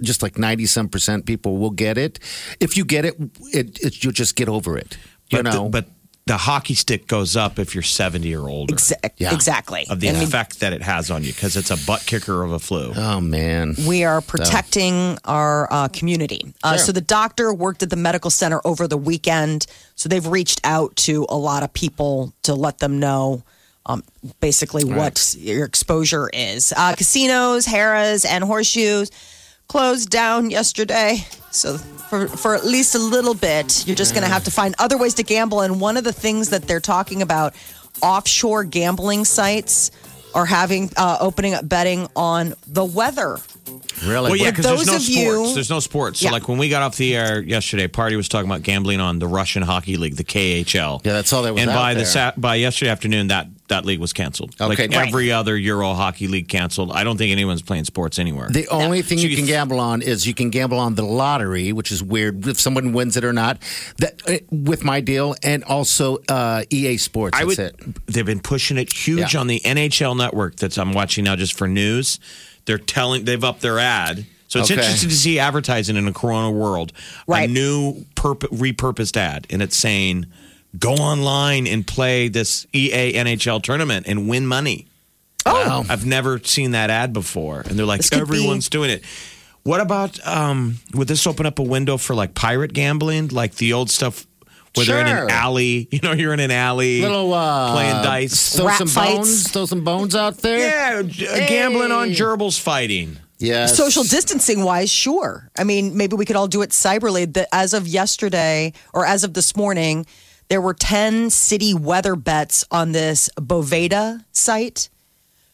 just 0.02 0.22
like 0.22 0.38
ninety 0.38 0.66
some 0.66 0.90
percent 0.90 1.26
people 1.26 1.58
will 1.58 1.72
get 1.72 1.98
it. 1.98 2.20
If 2.60 2.76
you 2.76 2.84
get 2.84 3.06
it, 3.06 3.16
it, 3.54 3.80
it 3.82 4.04
you'll 4.04 4.12
just 4.12 4.36
get 4.36 4.50
over 4.50 4.78
it. 4.78 4.98
You 5.30 5.38
But 5.42 5.46
the, 5.46 5.58
know, 5.58 5.70
but 5.70 5.86
the 6.26 6.38
hockey 6.38 6.74
stick 6.74 7.08
goes 7.08 7.36
up 7.36 7.60
if 7.60 7.74
you're 7.76 7.82
70 7.84 8.34
or 8.36 8.48
older. 8.50 8.76
Exa- 8.76 9.10
Yeah. 9.18 9.34
Exactly. 9.34 9.86
Of 9.90 10.00
the 10.00 10.08
I 10.10 10.14
mean, 10.14 10.24
effect 10.24 10.62
that 10.62 10.72
it 10.72 10.82
has 10.82 11.12
on 11.12 11.24
you 11.24 11.34
because 11.34 11.58
it's 11.58 11.70
a 11.72 11.76
butt 11.86 12.06
kicker 12.06 12.44
of 12.44 12.52
a 12.54 12.60
flu. 12.60 12.94
oh 12.96 13.20
man, 13.20 13.76
we 13.88 14.06
are 14.06 14.22
protecting 14.22 15.18
our 15.26 15.68
uh, 15.72 15.88
community. 15.90 16.54
Uh, 16.64 16.78
Sure. 16.78 16.86
So 16.86 16.92
the 16.94 17.02
doctor 17.02 17.54
worked 17.54 17.84
at 17.84 17.90
the 17.90 17.98
medical 17.98 18.30
center 18.32 18.62
over 18.64 18.88
the 18.88 18.98
weekend. 18.98 19.66
So 19.96 20.08
they've 20.08 20.26
reached 20.26 20.62
out 20.64 20.96
to 21.08 21.26
a 21.30 21.36
lot 21.38 21.64
of 21.64 21.74
people 21.74 22.34
to 22.44 22.54
let 22.56 22.78
them 22.80 23.00
know. 23.00 23.44
Um, 23.86 24.04
basically, 24.40 24.84
what 24.86 25.36
your 25.38 25.66
exposure 25.66 26.30
is. 26.34 26.74
Uh, 26.76 26.96
casinos, 26.96 27.66
Harrah's, 27.66 28.24
and 28.26 28.44
horseshoes 28.44 29.12
closed 29.68 30.10
down 30.10 30.50
yesterday. 30.50 31.18
So 31.52 31.78
for 31.78 32.28
for 32.28 32.56
at 32.56 32.64
least 32.66 32.96
a 32.96 33.00
little 33.00 33.34
bit, 33.34 33.86
you're 33.86 33.96
just 33.96 34.14
going 34.14 34.24
to 34.24 34.30
have 34.32 34.46
to 34.46 34.52
find 34.52 34.74
other 34.80 34.98
ways 34.98 35.16
to 35.16 35.24
gamble. 35.24 35.62
And 35.62 35.82
one 35.82 35.98
of 35.98 36.04
the 36.06 36.14
things 36.14 36.50
that 36.50 36.64
they're 36.64 36.80
talking 36.80 37.22
about, 37.22 37.54
offshore 38.02 38.64
gambling 38.64 39.26
sites 39.26 39.92
are 40.34 40.46
having 40.46 40.90
uh, 40.98 41.18
opening 41.20 41.54
up 41.54 41.68
betting 41.68 42.08
on 42.16 42.54
the 42.68 42.84
weather. 42.86 43.38
really? 44.04 44.32
Well, 44.32 44.36
yeah, 44.36 44.50
because 44.50 44.66
there's 44.66 44.88
no 44.88 44.94
sports. 44.98 45.10
you- 45.10 45.54
there's 45.54 45.70
no 45.70 45.80
sports. 45.80 46.20
So, 46.20 46.26
Yeah. 46.26 46.32
like 46.32 46.48
when 46.50 46.58
we 46.58 46.70
got 46.70 46.82
off 46.82 46.98
the 46.98 47.16
air 47.16 47.42
yesterday, 47.42 47.88
Party 47.88 48.16
was 48.16 48.28
talking 48.28 48.50
about 48.50 48.64
gambling 48.64 49.00
on 49.00 49.20
the 49.20 49.28
Russian 49.28 49.62
Hockey 49.62 49.96
League, 49.96 50.16
the 50.16 50.24
KHL. 50.24 51.02
Yeah, 51.06 51.14
that's 51.14 51.32
all 51.34 51.44
that 51.44 51.54
was 51.54 51.62
And 51.62 51.70
out 51.72 51.76
by 51.76 51.94
the 51.94 52.00
there. 52.00 52.06
sa- 52.08 52.32
by 52.36 52.56
yesterday 52.56 52.90
afternoon, 52.90 53.28
that 53.28 53.48
that 53.74 53.86
league 53.86 54.00
was 54.00 54.14
canceled. 54.14 54.56
Okay. 54.62 54.84
like 54.88 54.96
Right. 54.96 55.08
every 55.08 55.32
other 55.32 55.58
Euro 55.58 55.94
hockey 55.94 56.28
league 56.28 56.48
canceled. 56.48 56.92
I 56.92 57.04
don't 57.04 57.18
think 57.18 57.32
anyone's 57.32 57.62
playing 57.62 57.86
sports 57.86 58.20
anywhere. 58.20 58.50
The 58.50 58.68
only 58.70 59.02
thing 59.02 59.18
So 59.18 59.24
you 59.26 59.30
you 59.32 59.38
can 59.38 59.46
gamble 59.46 59.80
on 59.80 60.02
is 60.02 60.26
you 60.28 60.34
can 60.34 60.50
gamble 60.50 60.80
on 60.80 60.96
the 60.96 61.04
lottery, 61.04 61.74
which 61.74 61.92
is 61.92 62.02
weird 62.04 62.48
if 62.48 62.60
someone 62.60 62.94
wins 62.94 63.18
it 63.18 63.24
or 63.26 63.34
not. 63.34 63.58
That 63.98 64.22
uh, 64.28 64.38
with 64.52 64.84
my 64.84 65.02
deal, 65.02 65.36
and 65.44 65.64
also 65.64 66.18
uh, 66.30 66.64
EA 66.70 66.98
Sports. 66.98 67.36
I 67.38 67.46
That's 67.46 67.58
would. 67.58 67.60
it. 67.60 68.06
They've 68.08 68.26
been 68.26 68.40
pushing 68.40 68.78
it 68.78 68.94
huge 68.94 69.34
Yeah. 69.34 69.40
on 69.40 69.48
the 69.48 69.60
NHL 69.66 70.16
network 70.16 70.58
that 70.58 70.78
I'm 70.78 70.94
watching 70.94 71.24
now, 71.24 71.36
just 71.36 71.54
for 71.58 71.68
news. 71.68 72.20
They're 72.66 72.78
telling 72.78 73.26
they've 73.26 73.44
upped 73.44 73.62
their 73.62 73.80
ad, 73.80 74.26
so 74.48 74.60
it's 74.60 74.70
Okay. 74.72 74.80
interesting 74.80 75.10
to 75.10 75.16
see 75.16 75.40
advertising 75.40 75.98
in 75.98 76.08
a 76.08 76.14
Corona 76.14 76.52
world. 76.52 76.94
Right. 77.28 77.50
A 77.50 77.52
new 77.52 78.06
purpo- 78.16 78.48
repurposed 78.56 79.18
ad, 79.18 79.48
and 79.50 79.62
it's 79.62 79.76
saying, 79.76 80.28
"Go 80.78 80.94
online 80.94 81.68
and 81.68 81.86
play 81.86 82.28
this 82.30 82.66
E 82.74 82.92
EA 82.94 83.14
NHL 83.14 83.62
tournament 83.62 84.06
and 84.08 84.28
win 84.28 84.46
money." 84.48 84.88
Oh, 85.46 85.86
I've 85.90 86.06
never 86.06 86.40
seen 86.40 86.72
that 86.72 86.90
ad 86.90 87.12
before, 87.12 87.62
and 87.62 87.78
they're 87.78 87.86
like, 87.86 88.00
This 88.00 88.10
could 88.10 88.20
everyone's 88.20 88.70
doing 88.70 88.90
it. 88.90 89.04
What 89.64 89.82
about 89.82 90.26
um, 90.26 90.78
would 90.94 91.08
this 91.10 91.28
open 91.28 91.46
up 91.46 91.60
a 91.60 91.64
window 91.64 91.98
for 91.98 92.16
like 92.16 92.34
pirate 92.34 92.72
gambling, 92.74 93.28
like 93.30 93.56
the 93.56 93.74
old 93.74 93.90
stuff? 93.90 94.26
Where 94.76 94.86
they're 94.88 95.02
in 95.02 95.08
an 95.08 95.30
alley, 95.30 95.88
you 95.92 96.00
know, 96.02 96.14
you're 96.14 96.34
in 96.34 96.40
an 96.40 96.50
alley, 96.50 97.02
little 97.02 97.32
uh, 97.34 97.74
playing 97.74 98.02
dice. 98.04 98.56
Throw 98.56 98.66
Rat 98.68 98.78
some 98.80 98.88
fights. 98.88 99.16
bones. 99.18 99.52
Throw 99.52 99.66
some 99.68 99.84
bones 99.84 100.16
out 100.16 100.38
there. 100.38 100.58
Yeah, 100.58 101.02
j- 101.04 101.28
uh, 101.28 101.48
gambling 101.48 101.92
on 101.92 102.10
gerbils 102.10 102.60
fighting. 102.60 103.18
Yeah. 103.38 103.68
Social 103.68 104.04
distancing 104.04 104.64
wise, 104.64 104.90
sure. 104.90 105.52
I 105.58 105.64
mean, 105.64 105.96
maybe 105.96 106.16
we 106.16 106.26
could 106.26 106.36
all 106.38 106.48
do 106.48 106.62
it 106.64 106.72
cyberly. 106.72 107.32
The- 107.32 107.54
As 107.54 107.74
of 107.76 107.88
yesterday 107.88 108.74
or 108.94 109.06
as 109.06 109.24
of 109.24 109.34
this 109.36 109.56
morning, 109.56 110.08
there 110.50 110.62
were 110.62 110.74
10 110.74 111.30
city 111.30 111.74
weather 111.74 112.16
bets 112.16 112.66
on 112.72 112.92
this 112.92 113.30
Bovada 113.38 114.24
site. 114.32 114.90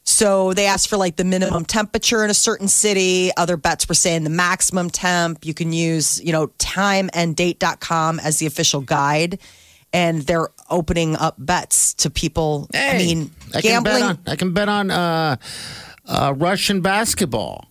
So 0.04 0.54
they 0.54 0.66
asked 0.66 0.90
for 0.90 0.98
like 0.98 1.18
the 1.18 1.24
minimum 1.24 1.66
temperature 1.66 2.24
in 2.24 2.32
a 2.32 2.34
certain 2.34 2.68
city. 2.68 3.30
Other 3.38 3.58
bets 3.58 3.88
were 3.88 3.94
saying 3.94 4.24
the 4.24 4.32
maximum 4.32 4.90
temp. 4.90 5.46
You 5.46 5.54
can 5.54 5.72
use, 5.72 6.20
you 6.24 6.32
know, 6.32 6.48
timeanddate.com 6.58 8.20
as 8.20 8.40
the 8.40 8.48
official 8.48 8.82
guide. 8.82 9.40
And 9.94 10.24
they're 10.24 10.50
opening 10.70 11.16
up 11.16 11.36
bets 11.38 11.94
to 11.96 12.10
people. 12.10 12.68
I 12.74 12.98
mean, 12.98 13.32
I 13.54 13.62
can 13.62 13.84
bet 13.84 13.94
gambling. 13.94 14.04
on. 14.04 14.20
I 14.28 14.36
can 14.36 14.54
bet 14.54 14.70
on 14.70 14.92
uh, 14.92 15.36
uh, 16.06 16.34
Russian 16.36 16.82
basketball. 16.82 17.69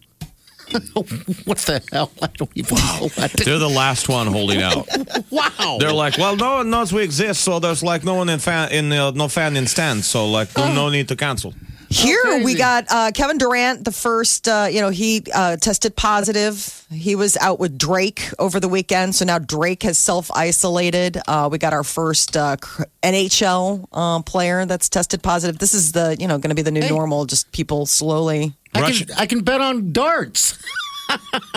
what 1.44 1.58
the 1.58 1.82
hell? 1.92 2.10
I 2.20 2.26
don't 2.36 2.50
even 2.54 2.76
know. 2.76 3.08
They're 3.44 3.58
the 3.58 3.68
last 3.68 4.08
one 4.08 4.26
holding 4.26 4.62
out. 4.62 4.86
wow. 5.30 5.78
They're 5.78 5.92
like, 5.92 6.18
well, 6.18 6.36
no 6.36 6.56
one 6.56 6.70
knows 6.70 6.92
we 6.92 7.02
exist, 7.02 7.42
so 7.42 7.58
there's 7.58 7.82
like 7.82 8.04
no 8.04 8.14
one 8.14 8.28
in 8.28 8.38
fan 8.38 8.70
in 8.72 8.92
uh, 8.92 9.10
no 9.12 9.28
fan 9.28 9.56
in 9.56 9.66
stands, 9.66 10.06
so 10.06 10.28
like 10.28 10.56
no, 10.56 10.72
no 10.72 10.88
need 10.88 11.08
to 11.08 11.16
cancel. 11.16 11.54
Here 11.90 12.44
we 12.44 12.54
got 12.54 12.84
uh, 12.90 13.10
Kevin 13.14 13.38
Durant, 13.38 13.84
the 13.84 13.92
first, 13.92 14.46
uh, 14.46 14.68
you 14.70 14.82
know, 14.82 14.90
he 14.90 15.24
uh, 15.34 15.56
tested 15.56 15.96
positive. 15.96 16.84
He 16.90 17.14
was 17.14 17.36
out 17.38 17.58
with 17.58 17.78
Drake 17.78 18.28
over 18.38 18.60
the 18.60 18.68
weekend. 18.68 19.14
So 19.14 19.24
now 19.24 19.38
Drake 19.38 19.84
has 19.84 19.96
self 19.96 20.30
isolated. 20.32 21.18
Uh, 21.26 21.48
we 21.50 21.56
got 21.56 21.72
our 21.72 21.84
first 21.84 22.36
uh, 22.36 22.56
NHL 23.02 23.86
uh, 23.90 24.22
player 24.22 24.66
that's 24.66 24.90
tested 24.90 25.22
positive. 25.22 25.58
This 25.58 25.72
is 25.72 25.92
the, 25.92 26.14
you 26.20 26.28
know, 26.28 26.36
going 26.36 26.50
to 26.50 26.54
be 26.54 26.62
the 26.62 26.70
new 26.70 26.86
normal, 26.88 27.24
just 27.24 27.50
people 27.52 27.86
slowly. 27.86 28.52
I 28.74 28.80
Russian- 28.80 29.06
can, 29.08 29.16
I 29.18 29.26
can 29.26 29.40
bet 29.42 29.60
on 29.60 29.92
darts. 29.92 30.58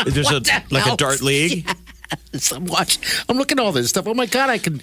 There's 0.06 0.32
a 0.32 0.40
the 0.40 0.64
like 0.72 0.86
a 0.92 0.96
dart 0.96 1.22
league. 1.22 1.70
So 2.34 2.58
I'm 2.58 2.66
watching. 2.66 3.02
I'm 3.30 3.38
looking 3.38 3.58
at 3.58 3.64
all 3.64 3.72
this 3.72 3.90
stuff. 3.90 4.06
Oh 4.08 4.14
my 4.14 4.26
god, 4.26 4.50
I 4.50 4.58
can. 4.58 4.82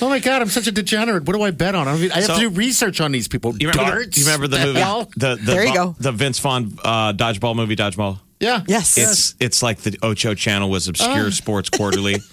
Oh 0.00 0.08
my 0.08 0.18
god, 0.20 0.40
I'm 0.42 0.48
such 0.48 0.66
a 0.66 0.72
degenerate. 0.72 1.24
What 1.24 1.34
do 1.36 1.42
I 1.42 1.50
bet 1.50 1.74
on? 1.74 1.86
I, 1.86 1.96
mean, 1.96 2.10
I 2.12 2.16
have 2.16 2.24
So- 2.24 2.34
to 2.34 2.40
do 2.40 2.48
research 2.50 3.00
on 3.00 3.12
these 3.12 3.28
people. 3.28 3.54
You 3.58 3.68
remember, 3.68 3.90
Darts. 3.92 4.14
The, 4.16 4.20
you 4.20 4.26
remember 4.26 4.48
the 4.48 4.56
The 4.58 4.66
movie? 4.66 4.80
hell? 4.80 5.10
The, 5.16 5.34
the, 5.36 5.42
There 5.52 5.66
you 5.66 5.74
go. 5.74 5.94
The 5.98 6.12
Vince 6.12 6.38
Vaughn 6.38 6.78
uh, 6.84 7.12
dodgeball 7.12 7.56
movie, 7.56 7.76
Dodgeball. 7.76 8.20
Yeah. 8.40 8.62
Yes. 8.66 8.96
It's 8.98 9.34
it's 9.38 9.62
like 9.62 9.80
the 9.80 9.98
Ocho 10.02 10.34
channel 10.34 10.70
was 10.70 10.88
obscure 10.88 11.26
Oh. 11.26 11.30
sports 11.30 11.68
quarterly. 11.70 12.16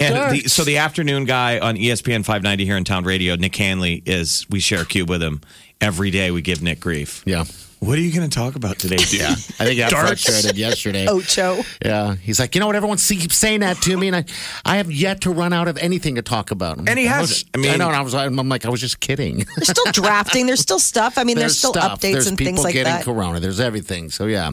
And 0.00 0.34
the, 0.34 0.48
so 0.48 0.64
the 0.64 0.78
afternoon 0.78 1.24
guy 1.24 1.60
on 1.60 1.76
ESPN 1.76 2.24
590 2.24 2.64
here 2.64 2.76
in 2.76 2.82
Town 2.82 3.04
Radio, 3.04 3.36
Nick 3.36 3.54
Hanley, 3.54 4.02
is 4.04 4.44
we 4.50 4.58
share 4.58 4.82
a 4.82 4.84
cube 4.84 5.08
with 5.08 5.22
him 5.22 5.40
every 5.80 6.10
day. 6.10 6.32
We 6.32 6.42
give 6.42 6.62
Nick 6.62 6.80
grief. 6.80 7.22
Yeah. 7.24 7.44
What 7.84 7.98
are 7.98 8.00
you 8.00 8.12
going 8.12 8.28
to 8.28 8.34
talk 8.34 8.54
about 8.56 8.78
today, 8.78 8.96
dude? 9.10 9.12
Yeah. 9.20 9.30
I 9.30 9.34
think 9.34 9.70
I 9.70 9.74
got 9.76 9.90
Darts. 9.90 10.24
frustrated 10.24 10.56
yesterday. 10.58 11.06
Ocho. 11.06 11.62
Yeah, 11.84 12.14
he's 12.16 12.40
like, 12.40 12.54
you 12.54 12.60
know 12.60 12.66
what? 12.66 12.76
Everyone 12.76 12.98
keeps 12.98 13.36
saying 13.36 13.60
that 13.60 13.76
to 13.82 13.96
me, 13.96 14.06
and 14.08 14.16
I, 14.16 14.24
I 14.64 14.76
have 14.78 14.90
yet 14.90 15.20
to 15.22 15.30
run 15.30 15.52
out 15.52 15.68
of 15.68 15.76
anything 15.78 16.14
to 16.14 16.22
talk 16.22 16.50
about. 16.50 16.78
And 16.78 16.98
he 16.98 17.06
I 17.06 17.12
hasn't. 17.18 17.50
I 17.54 17.58
mean- 17.58 17.70
I 17.72 17.76
know. 17.76 17.88
And 17.88 17.96
I 17.96 18.00
was, 18.00 18.14
I'm 18.14 18.36
like, 18.48 18.64
I 18.64 18.70
was 18.70 18.80
just 18.80 19.00
kidding. 19.00 19.44
There's 19.56 19.68
still 19.68 19.84
drafting. 19.92 20.46
There's 20.46 20.60
still 20.60 20.78
stuff. 20.78 21.18
I 21.18 21.24
mean, 21.24 21.36
there's, 21.36 21.58
still 21.58 21.72
stuff. 21.72 22.00
updates 22.00 22.12
There's 22.12 22.26
and 22.26 22.38
things 22.38 22.62
like 22.64 22.72
getting 22.74 22.92
that. 22.92 23.04
Corona. 23.04 23.40
There's 23.40 23.60
everything. 23.60 24.10
So 24.10 24.26
yeah. 24.26 24.52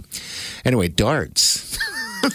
Anyway, 0.66 0.88
darts. 0.90 1.78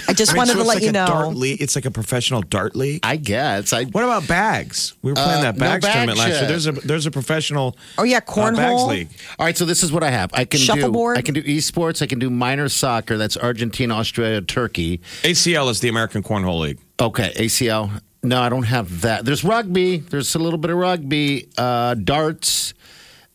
I 0.09 0.15
just 0.15 0.31
I 0.33 0.35
mean, 0.35 0.39
wanted 0.39 0.53
so 0.55 0.59
to 0.59 0.65
let 0.65 0.75
like 0.77 0.83
you 0.83 0.91
know. 0.93 1.07
Dart. 1.07 1.37
It's 1.39 1.77
like 1.77 1.85
a 1.85 1.91
professional 1.93 2.43
dart 2.43 2.75
league. 2.75 3.01
I 3.05 3.17
guess. 3.17 3.73
I 3.73 3.85
What 3.85 4.03
about 4.03 4.27
bags? 4.27 4.95
We 5.03 5.13
were 5.13 5.17
playing 5.17 5.39
Uh, 5.39 5.43
that 5.53 5.57
no 5.57 5.61
bags 5.61 5.85
bag 5.87 5.93
tournament 5.95 6.19
last 6.19 6.41
year. 6.41 6.49
There's 6.49 6.67
a 6.67 6.73
there's 6.73 7.07
a 7.07 7.11
professional 7.13 7.77
Oh 7.97 8.03
yeah, 8.03 8.17
uh, 8.17 8.21
bags 8.21 8.33
cornhole. 8.59 8.89
league. 8.89 9.09
All 9.39 9.47
right, 9.47 9.57
so 9.57 9.65
this 9.65 9.85
is 9.85 9.93
what 9.93 10.03
I 10.03 10.11
have. 10.11 10.31
I 10.35 10.45
can 10.45 10.59
do. 10.61 10.86
Shuffleboard? 10.87 11.19
I 11.19 11.23
can 11.23 11.35
do 11.35 11.43
esports. 11.43 12.03
I 12.03 12.07
can 12.07 12.19
do 12.19 12.31
minor 12.31 12.69
soccer. 12.69 13.17
That's 13.17 13.37
Argentina, 13.37 13.95
Australia, 13.95 14.41
Turkey. 14.41 14.99
ACL 15.23 15.71
is 15.71 15.81
the 15.81 15.89
American 15.89 16.23
Cornhole 16.23 16.61
League. 16.61 16.79
Okay, 17.01 17.33
ACL. 17.37 18.01
No, 18.23 18.41
I 18.41 18.49
don't 18.49 18.65
have 18.65 19.03
that. 19.03 19.25
There's 19.25 19.45
rugby. 19.45 19.99
There's 19.99 20.35
a 20.35 20.39
little 20.39 20.59
bit 20.59 20.71
of 20.71 20.79
rugby, 20.79 21.49
uh, 21.57 21.95
darts, 21.95 22.75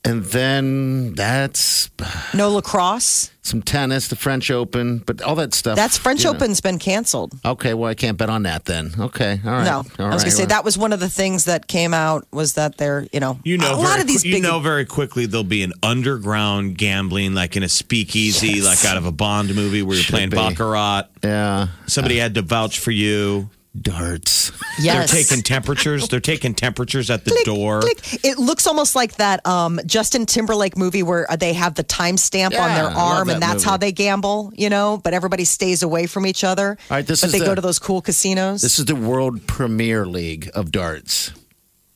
and 0.03 0.23
then 0.25 1.13
that's 1.13 1.89
No 2.33 2.49
lacrosse. 2.49 3.29
some 3.43 3.61
tennis, 3.61 4.07
the 4.07 4.15
French 4.15 4.49
Open, 4.51 4.99
but 4.99 5.21
all 5.21 5.35
that 5.35 5.53
stuff. 5.53 5.75
That's 5.75 5.97
French 5.97 6.23
you 6.23 6.29
know. 6.31 6.35
Open's 6.35 6.59
been 6.61 6.79
canceled. 6.79 7.33
Okay, 7.45 7.73
well, 7.73 7.89
I 7.89 7.93
can't 7.95 8.17
bet 8.17 8.29
on 8.29 8.43
that 8.43 8.65
then. 8.65 8.91
Okay, 8.99 9.39
all 9.45 9.51
right. 9.51 9.63
No, 9.65 9.77
all 9.77 9.81
I 9.81 9.83
was 9.83 9.97
right, 9.99 10.17
gonna 10.19 10.31
say 10.31 10.45
that 10.45 10.63
was 10.63 10.77
one 10.77 10.93
of 10.93 10.99
the 10.99 11.09
things 11.09 11.45
that 11.45 11.67
came 11.67 11.93
out 11.93 12.27
was 12.31 12.53
that 12.53 12.77
they're 12.77 13.07
you 13.13 13.19
know 13.19 13.39
You 13.43 13.57
know, 13.57 13.73
a 13.73 13.75
lot 13.75 13.89
very 13.89 14.01
of 14.01 14.07
these 14.07 14.21
qui- 14.21 14.29
you 14.29 14.35
big 14.37 14.43
know 14.43 14.59
very 14.59 14.85
quickly 14.85 15.25
there'll 15.27 15.43
be 15.43 15.63
an 15.63 15.73
underground 15.83 16.77
gambling, 16.77 17.33
like 17.33 17.55
in 17.55 17.63
a 17.63 17.69
speakeasy, 17.69 18.47
Yes. 18.59 18.65
like 18.65 18.85
out 18.91 18.97
of 18.97 19.05
a 19.05 19.11
Bond 19.11 19.53
movie 19.55 19.81
where 19.83 19.95
you're 19.95 20.03
Should 20.03 20.13
playing 20.13 20.29
be. 20.31 20.37
baccarat. 20.37 21.03
Yeah, 21.23 21.67
Somebody 21.87 22.17
had 22.17 22.33
to 22.35 22.41
vouch 22.41 22.79
for 22.79 22.91
you. 22.91 23.49
Darts. 23.79 24.51
yes. 24.79 25.11
They're 25.11 25.23
taking 25.23 25.43
temperatures. 25.43 26.07
They're 26.09 26.19
taking 26.19 26.53
temperatures 26.53 27.09
at 27.09 27.23
the 27.25 27.31
Click, 27.31 27.45
door. 27.45 27.81
click. 27.81 28.23
It 28.25 28.37
looks 28.37 28.67
almost 28.67 28.95
like 28.95 29.15
that 29.15 29.45
um, 29.47 29.79
Justin 29.85 30.25
Timberlake 30.25 30.77
movie 30.77 31.03
where 31.03 31.25
they 31.39 31.53
have 31.53 31.75
the 31.75 31.83
timestamp 31.83 32.47
on 32.59 32.75
their 32.75 32.89
I 32.89 32.93
love 32.93 32.97
arm, 32.97 33.29
and 33.29 33.41
that's 33.41 33.55
movie. 33.55 33.69
how 33.69 33.77
they 33.77 33.91
gamble, 33.91 34.51
you 34.55 34.69
know. 34.69 34.99
But 35.03 35.13
everybody 35.13 35.45
stays 35.45 35.83
away 35.83 36.05
from 36.07 36.25
each 36.25 36.43
other. 36.43 36.77
All 36.89 36.97
right, 36.97 37.05
this 37.07 37.21
but 37.21 37.27
is 37.27 37.31
they 37.33 37.39
the- 37.39 37.45
go 37.45 37.55
to 37.55 37.61
those 37.61 37.79
cool 37.79 38.01
casinos. 38.01 38.61
This 38.61 38.77
is 38.79 38.85
the 38.85 38.95
World 38.95 39.47
Premier 39.47 40.05
League 40.05 40.49
of 40.53 40.71
darts. 40.71 41.31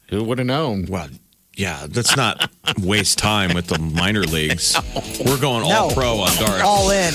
Who 0.10 0.24
would 0.24 0.38
have 0.38 0.48
known? 0.48 0.86
Well, 0.88 1.10
yeah, 1.56 1.88
let's 1.94 2.16
not 2.16 2.50
waste 2.80 3.18
time 3.18 3.54
with 3.54 3.68
the 3.68 3.80
minor 3.80 4.24
leagues. 4.24 4.76
We're 5.26 5.40
going 5.40 5.64
all 5.64 5.90
No. 5.90 5.94
pro 5.96 6.20
on 6.20 6.36
darts. 6.38 6.64
All 6.64 6.90
in. 6.92 7.14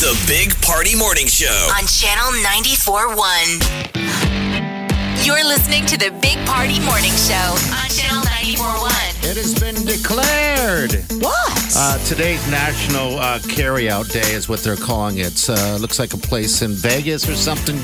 The 0.00 0.16
Big 0.26 0.58
Party 0.62 0.96
Morning 0.96 1.26
Show. 1.26 1.68
on 1.76 1.86
Channel 1.86 2.32
94.1. 2.42 5.26
You're 5.26 5.44
listening 5.44 5.84
to 5.84 5.98
the 5.98 6.10
Big 6.22 6.38
Party 6.46 6.80
Morning 6.80 7.12
Show 7.12 7.34
on 7.34 7.90
Channel 7.90 8.22
94.1. 8.22 9.30
It 9.30 9.36
has 9.36 9.60
been 9.60 9.74
declared. 9.84 10.94
What? 11.22 11.76
Uh, 11.76 11.98
today's 12.06 12.40
National 12.50 13.18
uh, 13.18 13.40
Carryout 13.40 14.10
Day 14.10 14.32
is 14.32 14.48
what 14.48 14.60
they're 14.60 14.76
calling 14.76 15.18
it. 15.18 15.50
Uh, 15.50 15.76
looks 15.78 15.98
like 15.98 16.14
a 16.14 16.18
place 16.18 16.62
in 16.62 16.70
Vegas 16.72 17.28
or 17.28 17.34
something 17.34 17.76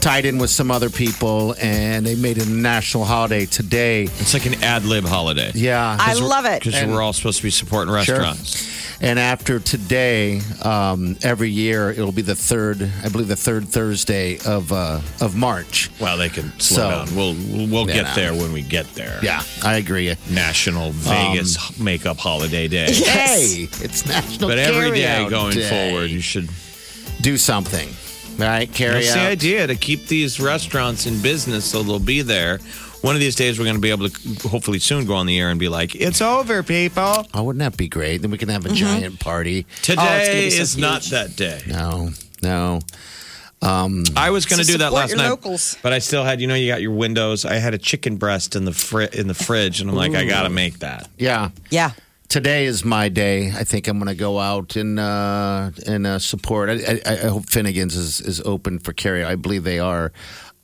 tied 0.00 0.26
in 0.26 0.38
with 0.38 0.50
some 0.50 0.70
other 0.70 0.88
people, 0.88 1.56
and 1.60 2.06
they 2.06 2.14
made 2.14 2.38
it 2.38 2.46
a 2.46 2.50
national 2.50 3.04
holiday 3.04 3.44
today. 3.44 4.04
It's 4.04 4.34
like 4.34 4.46
an 4.46 4.62
ad 4.62 4.84
lib 4.84 5.04
holiday. 5.04 5.50
Yeah. 5.56 5.96
I 5.98 6.14
love 6.14 6.44
it. 6.44 6.62
Because 6.62 6.84
we're 6.86 7.02
all 7.02 7.12
supposed 7.12 7.38
to 7.38 7.42
be 7.42 7.50
supporting 7.50 7.92
Sure. 8.04 8.34
Restaurants. 9.00 9.10
And 9.10 9.18
after 9.18 9.58
today, 9.60 10.40
um, 10.62 11.16
every 11.22 11.50
year 11.50 11.90
it'll 11.90 12.12
be 12.12 12.22
the 12.22 12.34
third, 12.34 12.82
I 13.04 13.08
believe, 13.08 13.28
the 13.28 13.36
third 13.36 13.68
Thursday 13.68 14.38
of 14.46 14.72
uh, 14.72 15.00
of 15.20 15.34
March. 15.36 15.90
Well, 16.00 16.16
they 16.18 16.28
can 16.28 16.52
slow 16.60 16.76
So- 16.76 16.90
down. 17.06 17.16
We'll 17.16 17.34
we'll 17.68 17.88
Yeah, 17.88 17.94
get 17.94 18.04
no. 18.04 18.14
there 18.14 18.32
when 18.34 18.52
we 18.52 18.62
get 18.62 18.92
there. 18.94 19.18
Yeah, 19.22 19.42
I 19.62 19.76
agree. 19.76 20.14
National 20.30 20.90
Vegas 20.92 21.78
makeup 21.78 22.18
holiday 22.18 22.68
day. 22.68 22.92
Hey, 22.92 23.68
it's 23.80 24.06
National 24.06 24.48
But 24.48 24.58
every 24.58 24.90
day 24.92 25.26
going 25.28 25.54
Day. 25.56 25.68
forward, 25.68 26.10
you 26.10 26.20
should. 26.20 26.48
do 27.22 27.36
something. 27.36 27.88
Right, 28.38 28.72
carry 28.72 29.02
That's 29.04 29.12
the 29.12 29.20
idea 29.20 29.66
to 29.66 29.74
keep 29.76 30.06
these 30.06 30.40
restaurants 30.40 31.04
in 31.06 31.20
business 31.20 31.66
so 31.66 31.82
they'll 31.82 31.98
be 31.98 32.22
there. 32.22 32.58
One 33.02 33.14
of 33.14 33.20
these 33.20 33.34
days, 33.34 33.58
we're 33.58 33.64
going 33.64 33.76
to 33.76 33.80
be 33.80 33.90
able 33.90 34.08
to 34.10 34.48
hopefully 34.48 34.78
soon 34.78 35.06
go 35.06 35.14
on 35.14 35.24
the 35.26 35.38
air 35.38 35.48
and 35.50 35.58
be 35.58 35.68
like, 35.68 35.94
"It's 35.94 36.20
over, 36.20 36.62
people." 36.62 37.26
Oh, 37.32 37.44
wouldn't 37.44 37.60
that 37.60 37.76
be 37.76 37.88
great? 37.88 38.18
Then 38.22 38.30
we 38.30 38.36
can 38.38 38.48
have 38.50 38.66
a 38.66 38.68
Mm-hmm. 38.68 38.76
giant 38.76 39.20
party. 39.20 39.66
Today 39.82 40.44
be 40.44 40.50
so 40.50 40.62
is 40.62 40.76
not 40.76 41.02
that 41.04 41.34
day. 41.34 41.62
No, 41.66 42.10
no. 42.42 42.80
Um, 43.62 44.04
I 44.16 44.30
was 44.30 44.46
going 44.46 44.60
to 44.62 44.66
do 44.66 44.78
that 44.78 44.92
last 44.92 45.14
night, 45.16 45.28
locals. 45.28 45.76
but 45.82 45.92
I 45.92 45.98
still 45.98 46.24
had. 46.24 46.40
You 46.40 46.46
know, 46.46 46.54
you 46.54 46.70
got 46.70 46.82
your 46.82 46.92
windows. 46.92 47.44
I 47.44 47.54
had 47.54 47.72
a 47.74 47.78
chicken 47.78 48.16
breast 48.16 48.54
in 48.56 48.64
the 48.64 48.72
fri- 48.72 49.08
in 49.12 49.28
the 49.28 49.34
fridge, 49.34 49.80
and 49.80 49.88
I'm 49.90 49.96
like, 49.96 50.14
I 50.14 50.24
got 50.26 50.42
to 50.44 50.50
make 50.50 50.78
that. 50.80 51.08
Yeah. 51.18 51.50
Yeah. 51.70 51.92
Today 52.28 52.64
is 52.66 52.84
my 52.84 53.08
day. 53.08 53.50
I 53.50 53.64
think 53.64 53.88
I'm 53.88 53.98
going 53.98 54.06
to 54.08 54.14
go 54.14 54.38
out 54.38 54.76
and 54.76 55.00
uh, 55.00 55.70
and 55.86 56.06
uh, 56.06 56.18
support. 56.18 56.70
I, 56.70 57.00
I, 57.04 57.12
I 57.12 57.16
hope 57.28 57.46
Finnegan's 57.50 57.96
is, 57.96 58.20
is 58.20 58.40
open 58.42 58.78
for 58.78 58.92
carry. 58.92 59.24
I 59.24 59.34
believe 59.36 59.64
they 59.64 59.78
are. 59.80 60.12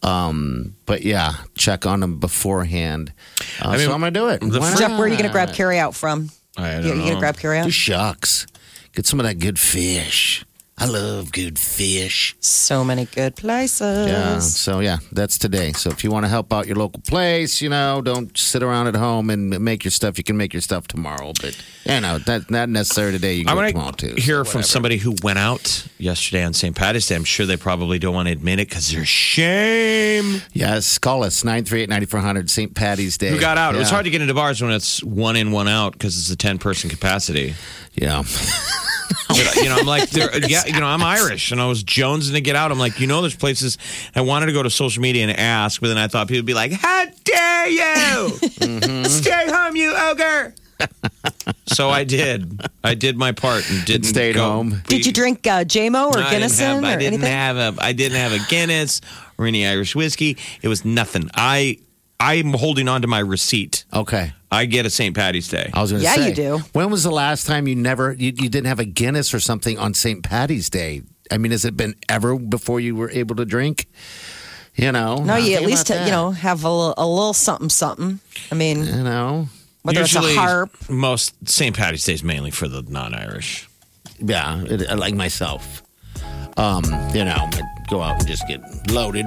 Um, 0.03 0.76
but 0.86 1.03
yeah, 1.03 1.34
check 1.57 1.86
on 1.86 2.01
them 2.01 2.18
beforehand. 2.20 3.12
Uh, 3.61 3.72
mean, 3.72 3.86
so 3.86 3.92
I'm 3.92 4.01
going 4.01 4.12
to 4.14 4.20
do 4.20 4.28
it. 4.28 4.42
Why 4.42 4.70
fr- 4.72 4.78
Jeff, 4.78 4.90
where 4.92 5.01
are 5.01 5.09
you 5.09 5.16
going 5.16 5.26
to 5.26 5.32
grab 5.32 5.53
carry 5.53 5.78
out 5.78 5.94
from? 5.94 6.30
I 6.57 6.76
You, 6.78 6.82
don't 6.88 7.01
you 7.01 7.09
gonna 7.09 7.18
grab 7.20 7.36
carry 7.36 7.59
Do 7.61 7.66
out? 7.66 7.72
shucks. 7.72 8.47
Get 8.94 9.05
some 9.07 9.20
of 9.20 9.26
that 9.26 9.38
good 9.38 9.59
fish. 9.59 10.44
I 10.79 10.85
love 10.85 11.33
good 11.33 11.59
fish. 11.59 12.37
So 12.41 12.85
many 12.85 13.07
good 13.07 13.35
places. 13.35 14.09
Yeah. 14.11 14.41
So 14.41 14.81
yeah, 14.81 14.99
that's 15.11 15.39
today. 15.39 15.72
So 15.72 15.89
if 15.89 16.05
you 16.05 16.11
want 16.11 16.27
to 16.27 16.29
help 16.29 16.53
out 16.53 16.66
your 16.66 16.77
local 16.77 17.01
place, 17.01 17.62
you 17.62 17.70
know, 17.70 18.03
don't 18.03 18.37
sit 18.37 18.62
around 18.62 18.87
at 18.89 18.95
home 18.95 19.31
and 19.31 19.59
make 19.59 19.85
your 19.85 19.91
stuff. 19.91 20.18
You 20.18 20.24
can 20.24 20.37
make 20.37 20.53
your 20.53 20.61
stuff 20.61 20.87
tomorrow, 20.87 21.33
but 21.41 21.57
you 21.87 21.99
know, 22.03 22.18
that 22.18 22.51
not 22.51 22.68
necessary 22.68 23.12
today. 23.12 23.35
You 23.37 23.45
I 23.49 23.55
can 23.55 23.57
do 23.57 23.61
it 23.62 23.74
want 23.74 23.74
tomorrow 23.74 23.91
to 23.93 24.14
too. 24.16 24.20
hear 24.20 24.45
So 24.45 24.51
from 24.51 24.59
whatever. 24.59 24.62
somebody 24.64 24.97
who 24.99 25.14
went 25.22 25.39
out 25.39 25.89
yesterday 25.97 26.45
on 26.45 26.53
St. 26.53 26.77
Patty's 26.77 27.07
Day. 27.07 27.14
I'm 27.16 27.24
sure 27.24 27.47
they 27.47 27.57
probably 27.57 27.99
don't 27.99 28.14
want 28.14 28.29
to 28.29 28.33
admit 28.33 28.61
it 28.61 28.68
because 28.68 28.93
there's 28.93 29.09
shame. 29.09 30.43
Yes, 30.53 30.99
call 30.99 31.24
us 31.24 31.43
938-9400 31.43 32.51
St. 32.51 32.74
Patty's 32.74 33.16
Day. 33.16 33.31
Who 33.31 33.41
got 33.41 33.57
out? 33.57 33.74
It 33.74 33.79
was 33.79 33.89
hard 33.89 34.05
to 34.05 34.11
get 34.11 34.20
into 34.20 34.35
bars 34.35 34.61
when 34.61 34.72
it's 34.72 35.03
one 35.03 35.37
in, 35.37 35.53
one 35.53 35.68
out 35.68 35.95
because 35.95 36.18
it's 36.18 36.29
a 36.31 36.37
10 36.37 36.59
person 36.59 36.91
capacity. 36.91 37.55
Yeah. 37.95 38.22
But, 39.67 39.71
you 39.71 39.75
know, 39.75 39.81
I'm 39.81 39.87
like, 39.87 40.12
yeah, 40.51 40.64
you 40.67 40.81
know, 40.81 40.87
I'm 40.87 41.03
Irish, 41.03 41.53
and 41.53 41.61
I 41.61 41.67
was 41.67 41.83
jonesing 41.85 42.33
to 42.33 42.41
get 42.41 42.57
out. 42.57 42.71
I'm 42.71 42.79
like, 42.79 43.01
you 43.01 43.07
know, 43.07 43.21
there's 43.21 43.35
places. 43.37 43.79
I 44.14 44.21
wanted 44.21 44.47
to 44.47 44.53
go 44.53 44.62
to 44.62 44.71
social 44.71 45.03
media 45.03 45.23
and 45.27 45.37
ask, 45.37 45.81
but 45.81 45.89
then 45.89 45.99
I 45.99 46.09
thought 46.09 46.29
people 46.29 46.39
would 46.41 46.47
be 46.47 46.55
like, 46.55 46.73
"How 46.73 47.05
dare 47.25 47.69
you? 47.69 47.81
Mm-hmm. 47.81 49.05
Stay 49.05 49.47
home, 49.49 49.77
you 49.77 49.95
ogre!" 49.97 50.55
so 51.67 51.89
I 51.91 52.05
did. 52.05 52.61
I 52.85 52.95
did 52.95 53.17
my 53.17 53.33
part 53.33 53.69
and 53.71 53.85
didn't 53.85 54.05
stayed 54.07 54.35
go- 54.35 54.45
home. 54.45 54.83
Did 54.89 55.07
you 55.07 55.12
drink 55.12 55.47
uh, 55.47 55.64
JMO 55.64 56.09
or 56.12 56.19
No, 56.19 56.27
I 56.27 56.31
didn't 56.31 56.31
Guinness 56.31 56.59
have- 56.61 56.83
or 56.83 56.87
I 56.87 56.97
didn't 56.97 57.14
anything? 57.25 57.31
have 57.33 57.57
a. 57.57 57.75
I 57.83 57.93
didn't 57.93 58.19
have 58.19 58.33
a 58.33 58.39
Guinness 58.49 59.01
or 59.39 59.47
any 59.47 59.67
Irish 59.67 59.95
whiskey. 59.95 60.37
It 60.62 60.69
was 60.69 60.85
nothing. 60.85 61.31
I. 61.35 61.79
I'm 62.19 62.55
holding 62.55 62.89
on 62.89 63.03
to 63.03 63.09
my 63.09 63.19
receipt. 63.19 63.85
Okay. 63.93 64.33
I 64.51 64.64
get 64.66 64.86
a 64.86 64.90
St. 64.90 65.14
Patty's 65.14 65.49
Day. 65.49 65.70
I 65.74 65.82
was 65.82 65.90
going 65.90 66.01
to 66.03 66.05
Yeah, 66.05 66.14
say. 66.14 66.28
you 66.28 66.34
do. 66.34 66.59
When 66.72 66.90
was 66.90 67.03
the 67.03 67.11
last 67.11 67.47
time 67.47 67.66
you 67.66 67.74
never 67.74 68.12
you, 68.12 68.26
you 68.36 68.49
didn't 68.49 68.66
have 68.66 68.78
a 68.78 68.84
Guinness 68.84 69.34
or 69.34 69.40
something 69.40 69.78
on 69.78 69.92
St. 69.94 70.22
Patty's 70.22 70.70
Day? 70.70 71.03
I 71.30 71.38
mean, 71.38 71.51
has 71.53 71.64
it 71.64 71.76
been 71.76 71.94
ever 72.09 72.38
before 72.38 72.78
you 72.78 72.94
were 72.94 73.11
able 73.11 73.34
to 73.36 73.44
drink? 73.44 73.86
You 74.76 74.92
know. 74.92 75.16
no, 75.24 75.36
you 75.36 75.57
at 75.57 75.62
least 75.62 75.88
you 75.88 75.94
know 75.97 76.30
have 76.32 76.62
a, 76.62 76.70
little- 76.70 76.94
a 76.99 77.07
little 77.07 77.32
something 77.32 77.70
something. 77.70 78.20
I 78.53 78.55
mean, 78.55 78.84
You 78.84 79.03
know. 79.03 79.49
whether 79.82 80.01
Usually, 80.01 80.28
it's 80.32 80.36
a 80.36 80.40
harp. 80.40 80.70
most 80.90 81.49
St. 81.49 81.74
Patty's 81.74 82.05
Day 82.05 82.12
is 82.12 82.22
mainly 82.22 82.51
for 82.51 82.68
the 82.68 82.82
non-Irish. 82.82 83.68
Yeah, 84.18 84.62
it, 84.64 84.97
like 84.99 85.14
myself. 85.14 85.82
Um, 86.59 86.84
you 87.14 87.24
know, 87.24 87.36
I'd 87.36 87.62
go 87.90 88.01
out 88.03 88.18
and 88.18 88.26
just 88.28 88.47
get 88.49 88.61
loaded, 88.90 89.26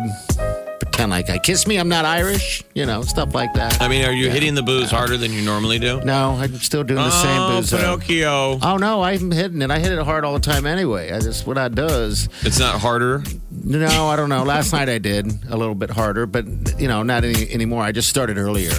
kind 0.85 1.03
of 1.05 1.09
like, 1.11 1.29
I 1.29 1.37
kiss 1.37 1.67
me, 1.67 1.77
I'm 1.77 1.89
not 1.89 2.05
Irish, 2.05 2.63
you 2.73 2.85
know, 2.85 3.01
stuff 3.01 3.33
like 3.35 3.53
that. 3.53 3.81
I 3.81 3.87
mean, 3.87 4.03
are 4.05 4.11
you 4.11 4.29
hitting 4.29 4.55
the 4.55 4.63
booze 4.63 4.89
harder 4.91 5.17
than 5.17 5.31
you 5.33 5.41
normally 5.41 5.79
do? 5.79 6.01
No, 6.01 6.31
I'm 6.39 6.55
still 6.55 6.83
doing 6.83 7.01
the 7.03 7.09
same 7.11 7.39
Oh, 7.41 7.57
booze. 7.59 7.71
Pinocchio. 7.71 8.59
Oh 8.61 8.77
no, 8.77 9.01
I'm 9.01 9.31
hitting 9.31 9.61
it. 9.61 9.71
I 9.71 9.79
hit 9.79 9.91
it 9.91 9.99
hard 9.99 10.23
all 10.25 10.33
the 10.33 10.39
time 10.39 10.65
anyway. 10.65 11.11
I 11.11 11.19
just 11.19 11.45
what 11.47 11.57
I 11.57 11.67
does. 11.67 12.29
It's 12.41 12.59
not 12.59 12.79
harder. 12.79 13.23
No, 13.51 14.07
I 14.07 14.15
don't 14.15 14.29
know. 14.29 14.43
Last 14.43 14.71
night 14.73 14.89
I 14.89 14.97
did 14.97 15.27
a 15.49 15.57
little 15.57 15.75
bit 15.75 15.89
harder, 15.89 16.25
but 16.25 16.45
you 16.79 16.87
know, 16.87 17.03
not 17.03 17.23
any 17.23 17.49
anymore. 17.51 17.83
I 17.83 17.91
just 17.91 18.09
started 18.09 18.37
earlier. 18.37 18.71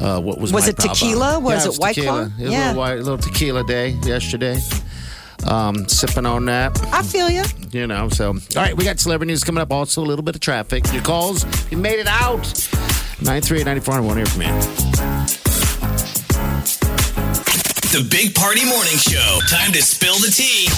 Uh, 0.00 0.20
what 0.20 0.38
was 0.40 0.52
Was 0.52 0.64
my 0.64 0.68
it 0.70 0.76
problem? 0.76 0.96
tequila? 0.96 1.38
Was 1.40 1.64
Yeah, 1.66 1.70
it 1.72 1.76
White 1.78 1.94
tequila. 1.94 2.26
Claw? 2.26 2.38
It 2.38 2.42
was 2.42 2.52
Yeah. 2.52 2.58
a 2.58 2.66
little, 2.68 2.80
white, 2.82 2.94
little 2.98 3.18
tequila 3.18 3.64
day 3.64 3.90
yesterday. 4.04 4.58
Um, 5.46 5.86
sipping 5.88 6.26
on 6.26 6.46
that, 6.46 6.78
I 6.92 7.02
feel 7.02 7.28
you. 7.30 7.42
you 7.70 7.86
know. 7.86 8.08
So, 8.08 8.28
all 8.30 8.38
right, 8.56 8.76
we 8.76 8.84
got 8.84 8.98
celebrity 8.98 9.32
news 9.32 9.44
coming 9.44 9.60
up. 9.60 9.70
Also, 9.70 10.02
a 10.02 10.06
little 10.06 10.22
bit 10.24 10.34
of 10.34 10.40
traffic. 10.40 10.90
Your 10.92 11.02
calls, 11.02 11.44
you 11.70 11.76
made 11.76 11.98
it 12.00 12.06
out. 12.08 12.42
Nine 13.20 13.42
three 13.42 13.60
eight 13.60 13.66
ninety 13.66 13.80
four. 13.80 13.94
I 13.94 14.00
want 14.00 14.24
to 14.24 14.24
hear 14.24 14.26
from 14.26 14.42
you. 14.42 15.64
The 17.94 18.08
Big 18.10 18.34
Party 18.34 18.64
Morning 18.64 18.96
Show. 18.96 19.38
Time 19.48 19.70
to 19.72 19.80
spill 19.82 20.14
the 20.16 20.28
tea. 20.28 20.68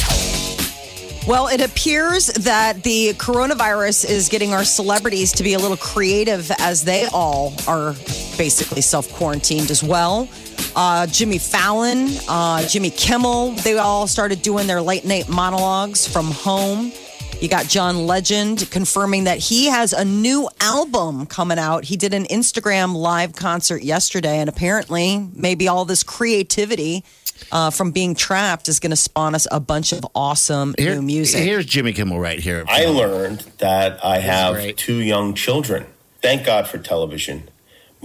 Well, 1.26 1.48
it 1.48 1.60
appears 1.60 2.26
that 2.26 2.82
the 2.84 3.14
coronavirus 3.14 4.08
is 4.08 4.28
getting 4.28 4.52
our 4.52 4.64
celebrities 4.64 5.32
to 5.32 5.42
be 5.42 5.54
a 5.54 5.58
little 5.58 5.76
creative 5.76 6.50
as 6.58 6.84
they 6.84 7.06
all 7.12 7.52
are 7.66 7.94
basically 8.36 8.80
self 8.80 9.10
quarantined 9.12 9.70
as 9.70 9.82
well. 9.82 10.28
Uh, 10.76 11.06
Jimmy 11.06 11.38
Fallon, 11.38 12.08
uh, 12.28 12.66
Jimmy 12.68 12.90
Kimmel, 12.90 13.52
they 13.52 13.78
all 13.78 14.06
started 14.06 14.42
doing 14.42 14.66
their 14.66 14.82
late 14.82 15.06
night 15.06 15.26
monologues 15.26 16.06
from 16.06 16.30
home. 16.30 16.92
You 17.40 17.48
got 17.48 17.66
John 17.66 18.06
Legend 18.06 18.70
confirming 18.70 19.24
that 19.24 19.38
he 19.38 19.66
has 19.66 19.94
a 19.94 20.04
new 20.04 20.50
album 20.60 21.24
coming 21.24 21.58
out. 21.58 21.84
He 21.84 21.96
did 21.96 22.12
an 22.12 22.24
Instagram 22.24 22.94
live 22.94 23.34
concert 23.34 23.82
yesterday, 23.82 24.38
and 24.38 24.50
apparently, 24.50 25.26
maybe 25.34 25.66
all 25.66 25.86
this 25.86 26.02
creativity 26.02 27.04
uh, 27.52 27.70
from 27.70 27.90
being 27.90 28.14
trapped 28.14 28.68
is 28.68 28.78
going 28.78 28.90
to 28.90 28.96
spawn 28.96 29.34
us 29.34 29.46
a 29.50 29.60
bunch 29.60 29.92
of 29.92 30.06
awesome 30.14 30.74
Here- 30.76 30.94
new 30.94 31.02
music. 31.02 31.42
Here's 31.42 31.64
Jimmy 31.64 31.94
Kimmel 31.94 32.20
right 32.20 32.38
here. 32.38 32.64
I 32.68 32.84
learned 32.84 33.40
that 33.58 34.04
I 34.04 34.18
have 34.18 34.76
two 34.76 34.96
young 34.96 35.32
children. 35.32 35.86
Thank 36.20 36.44
God 36.44 36.66
for 36.66 36.76
television. 36.78 37.48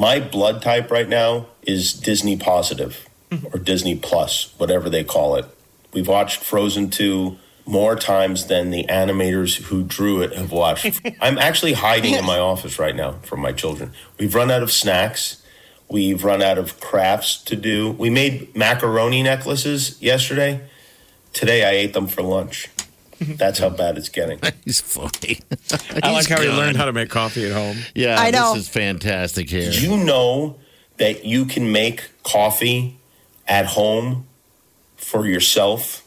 My 0.01 0.19
blood 0.19 0.63
type 0.63 0.89
right 0.89 1.07
now 1.07 1.45
is 1.61 1.93
Disney 1.93 2.35
positive 2.35 3.07
or 3.31 3.37
mm-hmm. 3.37 3.63
Disney 3.63 3.95
Plus, 3.95 4.51
whatever 4.57 4.89
they 4.89 5.03
call 5.03 5.35
it. 5.35 5.45
We've 5.93 6.07
watched 6.07 6.41
Frozen 6.41 6.89
2 6.89 7.37
more 7.67 7.95
times 7.95 8.47
than 8.47 8.71
the 8.71 8.83
animators 8.85 9.61
who 9.61 9.83
drew 9.83 10.23
it 10.23 10.33
have 10.33 10.51
watched. 10.51 11.01
I'm 11.21 11.37
actually 11.37 11.73
hiding 11.73 12.15
in 12.15 12.25
my 12.25 12.39
office 12.39 12.79
right 12.79 12.95
now 12.95 13.19
from 13.21 13.41
my 13.41 13.51
children. 13.51 13.93
We've 14.17 14.33
run 14.33 14.49
out 14.49 14.63
of 14.63 14.71
snacks. 14.71 15.45
We've 15.87 16.23
run 16.23 16.41
out 16.41 16.57
of 16.57 16.79
crafts 16.79 17.37
to 17.43 17.55
do. 17.55 17.91
We 17.91 18.09
made 18.09 18.57
macaroni 18.57 19.21
necklaces 19.21 20.01
yesterday. 20.01 20.61
Today 21.31 21.63
I 21.63 21.73
ate 21.73 21.93
them 21.93 22.07
for 22.07 22.23
lunch. 22.23 22.69
That's 23.21 23.59
how 23.59 23.69
bad 23.69 23.97
it's 23.97 24.09
getting. 24.09 24.39
He's 24.65 24.81
funny. 24.81 25.39
I 26.03 26.11
like 26.11 26.25
He's 26.25 26.29
how 26.29 26.41
he 26.41 26.47
good. 26.47 26.57
learned 26.57 26.77
how 26.77 26.85
to 26.85 26.93
make 26.93 27.09
coffee 27.09 27.45
at 27.45 27.51
home. 27.51 27.77
Yeah, 27.93 28.19
I 28.19 28.31
know. 28.31 28.53
this 28.53 28.63
is 28.63 28.69
fantastic 28.69 29.49
here. 29.49 29.71
Did 29.71 29.81
you 29.81 29.97
know 29.97 30.57
that 30.97 31.23
you 31.25 31.45
can 31.45 31.71
make 31.71 32.09
coffee 32.23 32.99
at 33.47 33.65
home 33.67 34.27
for 34.97 35.27
yourself? 35.27 36.03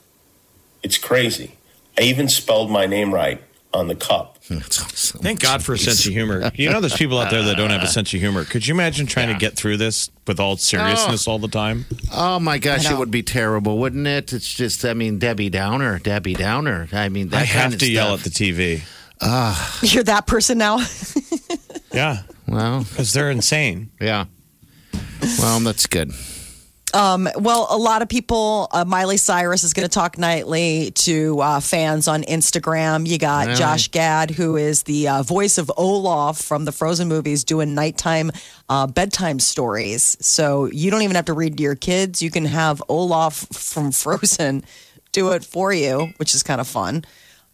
It's 0.83 0.99
crazy. 0.99 1.57
I 1.99 2.03
even 2.03 2.29
spelled 2.29 2.71
my 2.71 2.87
name 2.87 3.15
right 3.15 3.43
on 3.73 3.89
the 3.89 3.95
cup. 3.95 4.34
That's 4.49 4.83
awesome. 4.85 5.21
Thank 5.21 5.41
God 5.41 5.65
for 5.65 5.73
a 5.73 5.79
sense 5.79 6.07
of 6.07 6.13
humor. 6.13 6.51
You 6.55 6.71
know, 6.71 6.81
there's 6.81 6.97
people 6.97 7.19
out 7.19 7.31
there 7.31 7.43
that 7.43 7.57
don't 7.57 7.71
have 7.71 7.83
a 7.83 7.87
sense 7.87 8.13
of 8.13 8.21
humor. 8.21 8.45
Could 8.45 8.67
you 8.67 8.75
imagine 8.75 9.07
trying 9.07 9.33
to 9.33 9.39
get 9.39 9.57
through 9.57 9.79
this 9.79 10.11
with 10.27 10.39
all 10.39 10.57
seriousness 10.57 11.27
oh. 11.27 11.33
all 11.33 11.39
the 11.39 11.49
time? 11.49 11.87
Oh 12.13 12.39
my 12.39 12.59
gosh, 12.59 12.91
it 12.91 12.97
would 12.99 13.11
be 13.11 13.23
terrible, 13.23 13.79
wouldn't 13.79 14.07
it? 14.07 14.33
It's 14.33 14.53
just, 14.53 14.85
I 14.85 14.95
mean, 14.95 15.19
Debbie 15.19 15.51
Downer, 15.51 15.99
Debbie 15.99 16.35
Downer. 16.35 16.89
I 16.93 17.09
mean, 17.09 17.29
that 17.31 17.37
I 17.43 17.47
kind 17.47 17.49
have 17.49 17.73
of 17.75 17.79
to 17.81 17.91
yell 17.91 18.15
at 18.15 18.21
the 18.21 18.31
TV. 18.31 18.83
Ah. 19.21 19.79
You're 19.83 20.05
that 20.05 20.27
person 20.27 20.59
now. 20.59 20.81
Yeah, 21.93 22.23
Well, 22.49 22.81
because 22.85 23.13
they're 23.13 23.31
insane. 23.31 23.91
yeah. 24.01 24.25
Well, 25.39 25.61
that's 25.61 25.87
good. 25.87 26.13
Um, 26.95 27.29
well, 27.37 27.67
a 27.71 27.77
lot 27.77 28.03
of 28.03 28.09
people, 28.09 28.69
uh, 28.71 28.85
Miley 28.85 29.17
Cyrus 29.17 29.65
is 29.65 29.73
going 29.73 29.87
to 29.89 29.93
talk 29.93 30.17
nightly 30.17 30.93
to 30.93 31.41
uh, 31.41 31.61
fans 31.61 32.07
on 32.07 32.23
Instagram. 32.23 33.07
You 33.07 33.19
got 33.19 33.47
Really? 33.47 33.59
Josh 33.59 33.89
Gad, 33.89 34.31
who 34.31 34.57
is 34.57 34.85
the 34.85 35.09
uh, 35.09 35.23
voice 35.25 35.59
of 35.59 35.71
Olaf 35.77 36.39
from 36.39 36.65
the 36.65 36.73
Frozen 36.73 37.09
movies, 37.09 37.43
doing 37.43 37.75
nighttime 37.75 38.31
uh, 38.69 38.87
bedtime 38.87 39.41
stories. 39.41 40.17
So 40.21 40.67
you 40.67 40.91
don't 40.93 41.03
even 41.03 41.17
have 41.17 41.25
to 41.27 41.33
read 41.33 41.57
to 41.57 41.63
your 41.65 41.75
kids. 41.75 42.23
You 42.23 42.31
can 42.31 42.45
have 42.45 42.81
Olaf 42.89 43.35
from 43.53 43.91
Frozen 44.05 44.65
do 45.11 45.33
it 45.33 45.45
for 45.45 45.73
you, 45.73 46.13
which 46.19 46.35
is 46.35 46.43
kind 46.45 46.61
of 46.61 46.69
fun. 46.69 47.05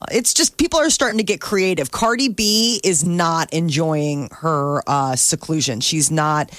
Uh, 0.02 0.06
It's 0.12 0.34
just 0.34 0.56
people 0.58 0.80
are 0.80 0.90
starting 0.90 1.18
to 1.18 1.24
get 1.24 1.40
creative. 1.40 1.90
Cardi 1.90 2.28
B 2.28 2.80
is 2.84 3.04
not 3.04 3.52
enjoying 3.54 4.28
her 4.40 4.82
uh, 4.86 5.16
seclusion. 5.16 5.80
She's 5.80 6.10
not 6.10 6.50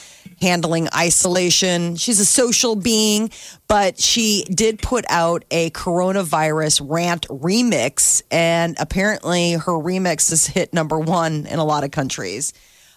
handling 0.42 0.88
isolation. 0.96 1.96
She's 1.96 2.20
a 2.20 2.26
social 2.26 2.76
being, 2.76 3.30
but 3.68 4.00
she 4.00 4.44
did 4.50 4.80
put 4.80 5.06
out 5.10 5.46
a 5.52 5.70
coronavirus 5.72 6.82
rant 6.90 7.28
remix, 7.28 8.22
and 8.32 8.76
apparently 8.80 9.54
her 9.54 9.74
remix 9.74 10.32
has 10.32 10.48
hit 10.48 10.74
number 10.74 11.00
one 11.00 11.46
in 11.46 11.60
a 11.60 11.66
lot 11.66 11.84
of 11.84 11.92
countries. 11.92 12.54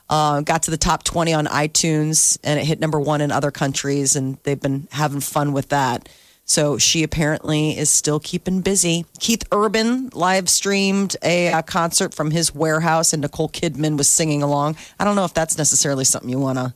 Uh, 0.08 0.40
got 0.40 0.64
to 0.64 0.70
the 0.70 0.76
top 0.76 1.02
20 1.02 1.32
on 1.32 1.46
iTunes, 1.46 2.38
and 2.44 2.58
it 2.58 2.64
hit 2.64 2.80
number 2.80 3.00
one 3.00 3.20
in 3.20 3.30
other 3.30 3.50
countries, 3.50 4.16
and 4.16 4.38
they've 4.42 4.60
been 4.60 4.88
having 4.90 5.20
fun 5.20 5.52
with 5.52 5.68
that. 5.68 6.08
So 6.46 6.76
she 6.76 7.02
apparently 7.02 7.76
is 7.78 7.88
still 7.88 8.20
keeping 8.20 8.60
busy. 8.60 9.06
Keith 9.18 9.44
Urban 9.50 10.10
live 10.12 10.50
streamed 10.50 11.16
a, 11.22 11.48
uh 11.48 11.62
concert 11.62 12.12
from 12.12 12.30
his 12.32 12.54
warehouse, 12.54 13.14
and 13.14 13.22
Nicole 13.22 13.48
Kidman 13.48 13.96
was 13.96 14.08
singing 14.08 14.42
along. 14.42 14.76
I 15.00 15.04
don't 15.04 15.16
know 15.16 15.24
if 15.24 15.32
that's 15.32 15.56
necessarily 15.56 16.04
something 16.04 16.28
you 16.28 16.38
want 16.38 16.58
to 16.58 16.74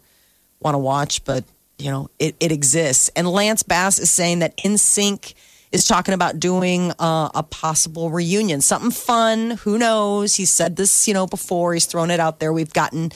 want 0.61 0.75
to 0.75 0.79
watch, 0.79 1.25
but 1.25 1.45
you 1.79 1.91
know 1.91 2.11
it, 2.19 2.37
it 2.41 2.53
exists. 2.53 3.11
And 3.17 3.29
Lance 3.29 3.63
Bass 3.63 3.99
is 3.99 4.11
saying 4.11 4.41
that 4.41 4.57
NSYNC 4.59 5.35
is 5.71 5.87
talking 5.87 6.15
about 6.15 6.41
doing 6.41 6.93
uh, 6.99 7.29
a 7.35 7.43
possible 7.43 8.11
reunion, 8.11 8.61
something 8.61 8.91
fun. 8.91 9.51
Who 9.63 9.79
knows? 9.79 10.37
He 10.37 10.45
said 10.45 10.77
this, 10.77 11.07
you 11.07 11.15
know, 11.15 11.27
before. 11.27 11.75
He's 11.75 11.87
thrown 11.87 12.11
it 12.11 12.21
out 12.21 12.41
there. 12.41 12.53
We've 12.53 12.73
gotten 12.73 13.13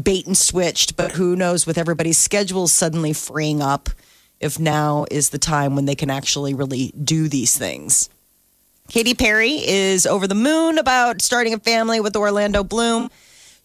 bait 0.00 0.26
and 0.26 0.36
switched, 0.36 0.96
but 0.96 1.12
who 1.12 1.34
knows? 1.34 1.66
With 1.66 1.78
everybody's 1.78 2.18
schedules 2.18 2.72
suddenly 2.72 3.12
freeing 3.12 3.60
up, 3.60 3.88
if 4.40 4.58
now 4.58 5.06
is 5.10 5.30
the 5.30 5.38
time 5.38 5.74
when 5.74 5.86
they 5.86 5.94
can 5.94 6.10
actually 6.10 6.54
really 6.54 6.92
do 7.02 7.28
these 7.28 7.56
things. 7.56 8.08
Katy 8.88 9.14
Perry 9.14 9.54
is 9.66 10.06
over 10.06 10.28
the 10.28 10.34
moon 10.36 10.78
about 10.78 11.20
starting 11.20 11.54
a 11.54 11.58
family 11.58 11.98
with 11.98 12.14
Orlando 12.14 12.62
Bloom. 12.62 13.10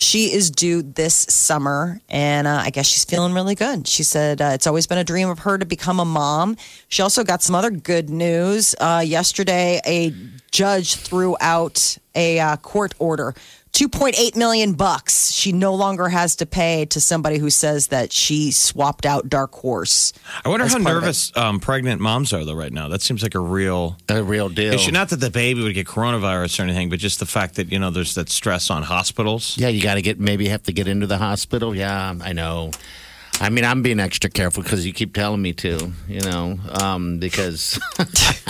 She 0.02 0.34
is 0.34 0.50
due 0.50 0.82
this 0.82 1.14
summer, 1.14 2.02
and 2.10 2.48
uh, 2.48 2.62
I 2.64 2.72
guess 2.72 2.88
she's 2.88 3.06
feeling 3.06 3.34
really 3.34 3.54
good. 3.54 3.88
She 3.88 4.02
said 4.02 4.42
uh, 4.42 4.52
it's 4.56 4.66
always 4.66 4.88
been 4.88 4.98
a 4.98 5.04
dream 5.04 5.30
of 5.30 5.40
her 5.40 5.60
to 5.60 5.66
become 5.66 6.00
a 6.00 6.06
mom. 6.06 6.58
She 6.88 7.04
also 7.04 7.24
got 7.24 7.44
some 7.44 7.54
other 7.54 7.70
good 7.70 8.10
news. 8.10 8.74
Uh, 8.80 9.04
yesterday, 9.06 9.80
a 9.86 10.12
judge 10.50 10.96
threw 10.96 11.38
out 11.40 12.00
a 12.16 12.40
uh, 12.40 12.58
court 12.58 12.96
order. 12.98 13.36
2.8 13.74 14.36
million 14.36 14.74
bucks 14.74 15.32
she 15.32 15.52
no 15.54 15.74
longer 15.74 16.10
has 16.10 16.36
to 16.36 16.46
pay 16.46 16.86
to 16.86 17.00
somebody 17.00 17.38
who 17.38 17.50
says 17.50 17.88
that 17.88 18.12
she 18.12 18.52
swapped 18.52 19.06
out 19.06 19.30
dark 19.30 19.54
horse 19.54 20.12
I 20.44 20.50
wonder 20.50 20.66
how 20.68 20.74
part 20.74 20.82
of 20.82 20.88
it. 20.88 20.94
nervous 20.94 21.38
um, 21.38 21.60
pregnant 21.60 22.02
moms 22.02 22.34
are 22.34 22.44
though 22.44 22.54
right 22.54 22.72
now. 22.74 22.88
That 22.90 23.02
seems 23.02 23.24
like 23.24 23.34
a 23.36 23.40
real 23.40 23.98
A 24.10 24.22
real 24.24 24.50
deal. 24.50 24.74
issue. 24.74 24.92
Not 24.92 25.10
that 25.10 25.18
the 25.22 25.30
baby 25.30 25.64
would 25.64 25.74
get 25.74 25.88
coronavirus 25.88 26.60
or 26.60 26.64
anything, 26.64 26.90
but 26.90 27.00
just 27.00 27.20
the 27.20 27.26
fact 27.26 27.56
that 27.56 27.72
you 27.72 27.80
know 27.80 27.90
there's 27.92 28.16
that 28.16 28.30
stress 28.30 28.70
on 28.70 28.84
hospitals. 28.84 29.58
Yeah, 29.58 29.68
you 29.70 29.82
got 29.82 29.96
to 29.96 30.02
get 30.02 30.20
maybe 30.20 30.48
have 30.50 30.64
to 30.64 30.74
get 30.74 30.88
into 30.88 31.08
the 31.08 31.18
hospital. 31.18 31.76
Yeah, 31.76 32.14
I 32.22 32.34
know. 32.34 32.72
I 33.42 33.50
mean, 33.50 33.66
I'm 33.66 33.82
being 33.82 34.00
extra 34.00 34.30
careful 34.30 34.62
because 34.62 34.86
you 34.86 34.94
keep 34.94 35.16
telling 35.16 35.42
me 35.42 35.52
to. 35.54 35.92
You 36.08 36.22
know, 36.22 36.60
um, 36.80 37.18
because 37.18 37.80
I 38.00 38.06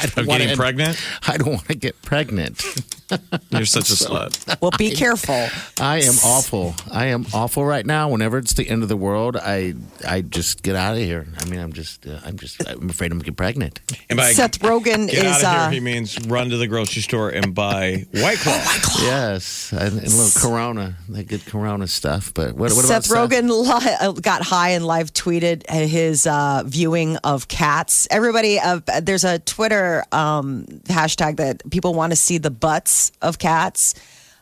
don't 0.07 0.17
Of 0.19 0.27
wanna 0.27 0.43
getting 0.43 0.57
pregnant? 0.57 1.01
I 1.25 1.37
don't 1.37 1.53
want 1.53 1.67
to 1.67 1.75
get 1.75 2.01
pregnant. 2.01 2.61
You're 3.49 3.65
such 3.65 3.89
a 3.89 3.93
slut. 3.93 4.61
well 4.61 4.71
be 4.77 4.91
careful 4.91 5.49
I 5.79 6.01
am 6.01 6.13
awful. 6.23 6.75
I 6.91 7.07
am 7.07 7.25
awful 7.33 7.65
right 7.65 7.85
now. 7.85 8.09
Whenever 8.09 8.37
it's 8.37 8.53
the 8.53 8.67
end 8.67 8.83
of 8.83 8.89
the 8.89 8.95
world, 8.95 9.35
I 9.35 9.73
I 10.07 10.21
just 10.21 10.63
get 10.63 10.75
out 10.75 10.93
of 10.93 10.99
here. 10.99 11.27
I 11.39 11.45
mean, 11.45 11.59
I'm 11.59 11.73
just 11.73 12.07
uh, 12.07 12.19
I'm 12.25 12.37
just 12.37 12.65
I'm 12.67 12.89
afraid 12.89 13.11
I'm 13.11 13.17
gonna 13.17 13.25
get 13.25 13.35
pregnant. 13.37 13.79
And 14.09 14.17
by 14.17 14.31
Seth 14.31 14.59
Rogen 14.59 15.09
get 15.09 15.25
is 15.25 15.25
out 15.25 15.35
of 15.35 15.41
here, 15.41 15.49
uh, 15.49 15.69
he 15.71 15.79
means 15.79 16.17
run 16.27 16.49
to 16.49 16.57
the 16.57 16.67
grocery 16.67 17.01
store 17.01 17.29
and 17.29 17.53
buy 17.53 18.05
White 18.11 18.37
Claw. 18.39 18.63
Yes, 19.01 19.71
and, 19.73 19.99
and 19.99 20.07
a 20.07 20.09
little 20.09 20.41
Corona, 20.41 20.95
that 21.09 21.27
good 21.27 21.45
Corona 21.45 21.87
stuff. 21.87 22.33
But 22.33 22.55
what, 22.55 22.71
what 22.71 22.85
Seth 22.85 23.09
about 23.11 23.29
Rogen 23.29 23.49
li- 23.49 23.95
uh, 23.99 24.11
got 24.13 24.41
high 24.41 24.69
and 24.69 24.80
live 24.83 25.13
tweeted 25.13 25.69
his 25.69 26.25
uh, 26.27 26.63
viewing 26.65 27.17
of 27.17 27.47
cats. 27.47 28.07
Everybody, 28.11 28.59
uh, 28.59 28.79
there's 29.01 29.23
a 29.23 29.39
Twitter 29.39 30.03
um, 30.11 30.65
hashtag 30.85 31.37
that 31.37 31.69
people 31.71 31.93
want 31.93 32.11
to 32.11 32.15
see 32.15 32.37
the 32.37 32.51
butts 32.51 33.11
of 33.21 33.37
cats. 33.39 33.93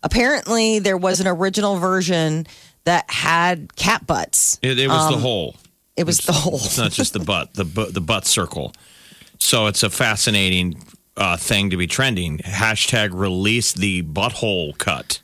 apparently 0.04 0.80
there 0.80 0.98
was 0.98 1.20
an 1.20 1.28
original 1.28 1.76
version 1.78 2.48
that 2.86 3.10
had 3.12 3.76
cat 3.76 4.08
butts. 4.08 4.58
It, 4.62 4.80
it 4.80 4.88
was 4.88 5.10
the 5.10 5.16
Um, 5.16 5.22
hole. 5.22 5.56
It 5.98 6.06
was 6.06 6.20
the 6.20 6.32
whole. 6.32 6.56
It's 6.56 6.78
not 6.78 6.92
just 6.92 7.12
the 7.14 7.20
butt, 7.20 7.54
the 7.56 7.66
bu- 7.66 7.92
the 7.92 8.00
butt 8.02 8.26
circle. 8.26 8.74
So 9.40 9.68
it's 9.68 9.84
a 9.84 9.90
fascinating 9.90 10.82
uh, 11.18 11.36
thing 11.36 11.70
to 11.72 11.78
be 11.78 11.88
trending. 11.88 12.38
Hashtag 12.40 13.10
release 13.12 13.74
the 13.74 14.04
butthole 14.04 14.78
cut. 14.78 15.20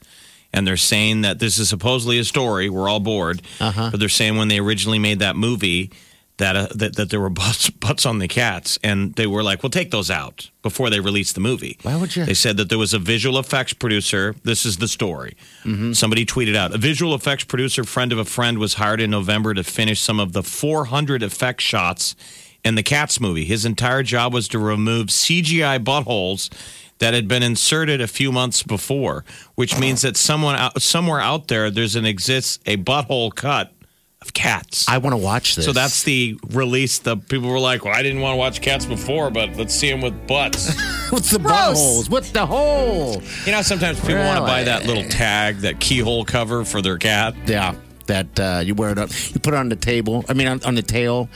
And 0.55 0.65
they're 0.65 0.77
saying 0.77 1.21
that 1.21 1.39
this 1.39 1.59
is 1.59 1.69
supposedly 1.69 2.17
a 2.19 2.23
story. 2.23 2.69
We're 2.69 2.89
all 2.89 2.99
bored. 2.99 3.41
Uh-huh. 3.59 3.89
But 3.91 3.99
they're 3.99 4.09
saying 4.09 4.37
when 4.37 4.47
they 4.47 4.59
originally 4.59 4.99
made 4.99 5.19
that 5.19 5.35
movie 5.35 5.91
that, 6.37 6.55
uh, 6.55 6.67
that 6.75 6.95
that 6.95 7.09
there 7.09 7.21
were 7.21 7.29
butts, 7.43 7.69
butts 7.69 8.05
on 8.05 8.19
the 8.19 8.27
cats, 8.27 8.77
and 8.83 9.13
they 9.15 9.27
were 9.27 9.43
like, 9.43 9.63
"Well, 9.63 9.69
take 9.69 9.91
those 9.91 10.11
out." 10.11 10.49
Before 10.61 10.89
they 10.89 10.99
released 10.99 11.35
the 11.35 11.41
movie, 11.41 11.77
Why 11.83 11.95
would 11.95 12.15
you? 12.15 12.25
They 12.25 12.33
said 12.33 12.57
that 12.57 12.69
there 12.69 12.79
was 12.79 12.93
a 12.93 12.99
visual 12.99 13.37
effects 13.37 13.73
producer. 13.73 14.35
This 14.43 14.65
is 14.65 14.77
the 14.77 14.87
story. 14.87 15.37
Mm-hmm. 15.63 15.93
Somebody 15.93 16.25
tweeted 16.25 16.55
out 16.55 16.73
a 16.73 16.77
visual 16.77 17.13
effects 17.13 17.43
producer, 17.43 17.83
friend 17.83 18.11
of 18.11 18.17
a 18.17 18.25
friend, 18.25 18.57
was 18.57 18.73
hired 18.75 18.99
in 18.99 19.11
November 19.11 19.53
to 19.53 19.63
finish 19.63 20.01
some 20.01 20.19
of 20.19 20.33
the 20.33 20.41
400 20.41 21.21
effect 21.21 21.61
shots 21.61 22.15
in 22.63 22.73
the 22.73 22.83
Cats 22.83 23.21
movie. 23.21 23.45
His 23.45 23.63
entire 23.63 24.01
job 24.01 24.33
was 24.33 24.47
to 24.49 24.59
remove 24.59 25.07
CGI 25.07 25.83
buttholes 25.83 26.49
that 26.99 27.13
had 27.13 27.27
been 27.27 27.43
inserted 27.43 28.01
a 28.01 28.07
few 28.07 28.31
months 28.31 28.63
before, 28.63 29.25
which 29.55 29.77
means 29.77 30.01
that 30.01 30.15
someone 30.17 30.55
out, 30.55 30.81
somewhere 30.81 31.19
out 31.19 31.47
there 31.47 31.69
there's 31.69 31.95
an 31.95 32.05
exists 32.05 32.59
a 32.65 32.77
butthole 32.77 33.33
cut 33.33 33.71
of 34.21 34.33
cats. 34.33 34.85
I 34.87 34.97
want 34.97 35.13
to 35.13 35.17
watch 35.17 35.55
this. 35.55 35.65
So 35.65 35.71
that's 35.71 36.03
the 36.03 36.37
release. 36.49 36.99
The 36.99 37.17
people 37.17 37.49
were 37.49 37.59
like, 37.59 37.85
"Well, 37.85 37.93
I 37.93 38.01
didn't 38.01 38.21
want 38.21 38.33
to 38.33 38.37
watch 38.37 38.61
cats 38.61 38.85
before, 38.85 39.29
but 39.29 39.55
let's 39.55 39.73
see 39.73 39.89
them 39.89 40.01
with 40.01 40.27
butts." 40.27 40.73
What's 41.11 41.29
the 41.29 41.39
Gross. 41.39 41.53
buttholes? 41.53 42.09
What's 42.09 42.31
the 42.31 42.45
hole? 42.45 43.21
You 43.45 43.51
know, 43.51 43.61
sometimes 43.61 43.99
people 43.99 44.17
want 44.17 44.39
to 44.39 44.45
buy 44.45 44.63
that 44.63 44.85
little 44.85 45.07
tag, 45.09 45.57
that 45.57 45.79
keyhole 45.79 46.25
cover 46.25 46.65
for 46.65 46.81
their 46.81 46.97
cat. 46.97 47.35
Yeah, 47.45 47.75
that 48.07 48.39
uh, 48.39 48.61
you 48.63 48.73
wear 48.73 48.89
it 48.91 48.97
up. 48.97 49.09
You 49.33 49.39
put 49.39 49.53
it 49.53 49.57
on 49.57 49.69
the 49.69 49.75
table. 49.75 50.25
I 50.27 50.33
mean, 50.33 50.47
on, 50.47 50.63
on 50.63 50.75
the 50.75 50.81
tail 50.81 51.29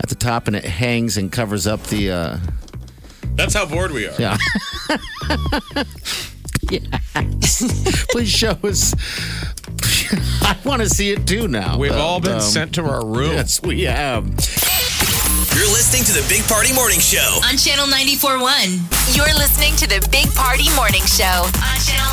at 0.00 0.08
the 0.08 0.14
top, 0.14 0.46
and 0.46 0.56
it 0.56 0.64
hangs 0.64 1.16
and 1.16 1.30
covers 1.30 1.66
up 1.66 1.82
the. 1.84 2.10
Uh, 2.10 2.36
That's 3.34 3.54
how 3.54 3.66
bored 3.66 3.92
we 3.92 4.06
are. 4.08 4.14
yeah. 4.18 4.36
Please 8.10 8.30
show 8.30 8.56
us. 8.62 8.94
I 10.42 10.56
want 10.64 10.82
to 10.82 10.88
see 10.88 11.10
it 11.10 11.26
too 11.26 11.48
now. 11.48 11.78
We've 11.78 11.92
Uh, 11.92 11.98
all 12.02 12.20
been 12.20 12.34
um, 12.34 12.40
sent 12.40 12.74
to 12.76 12.84
our 12.84 13.04
room. 13.04 13.32
Yes, 13.32 13.60
we 13.62 13.82
have. 13.82 14.24
You're 15.54 15.68
listening 15.72 16.04
to 16.04 16.12
the 16.12 16.24
Big 16.28 16.42
Party 16.48 16.72
Morning 16.74 17.00
Show. 17.00 17.40
On 17.44 17.56
Channel 17.56 17.86
94.1. 17.86 19.16
You're 19.16 19.34
listening 19.36 19.74
to 19.76 19.86
the 19.88 20.06
Big 20.10 20.32
Party 20.34 20.68
Morning 20.76 21.02
Show 21.04 21.24
on 21.24 21.78
Channel 21.84 22.12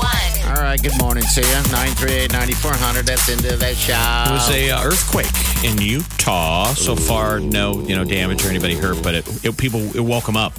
94.1. 0.00 0.29
All 0.50 0.56
right, 0.56 0.82
good 0.82 0.98
morning 0.98 1.22
to 1.34 1.40
you. 1.40 1.46
938 1.46 2.32
9400. 2.32 3.06
That's 3.06 3.28
into 3.28 3.56
that 3.56 3.76
show. 3.76 3.92
It 3.92 4.34
was 4.34 4.50
a 4.50 4.70
uh, 4.70 4.84
earthquake 4.84 5.30
in 5.64 5.80
Utah. 5.80 6.74
So 6.74 6.96
far, 6.96 7.38
no 7.38 7.80
you 7.82 7.94
know 7.96 8.04
damage 8.04 8.44
or 8.44 8.48
anybody 8.48 8.74
hurt, 8.74 9.00
but 9.02 9.14
it, 9.14 9.44
it 9.44 9.56
people 9.56 9.80
it 9.96 10.00
woke 10.00 10.26
them 10.26 10.36
up 10.36 10.52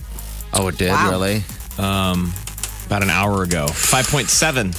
Oh, 0.53 0.67
it 0.69 0.77
did, 0.77 0.89
Wow. 0.91 1.09
really? 1.11 1.43
about 1.77 3.03
an 3.03 3.09
hour 3.09 3.43
ago. 3.43 3.67
Five 3.67 4.07
point 4.07 4.29
seven 4.29 4.73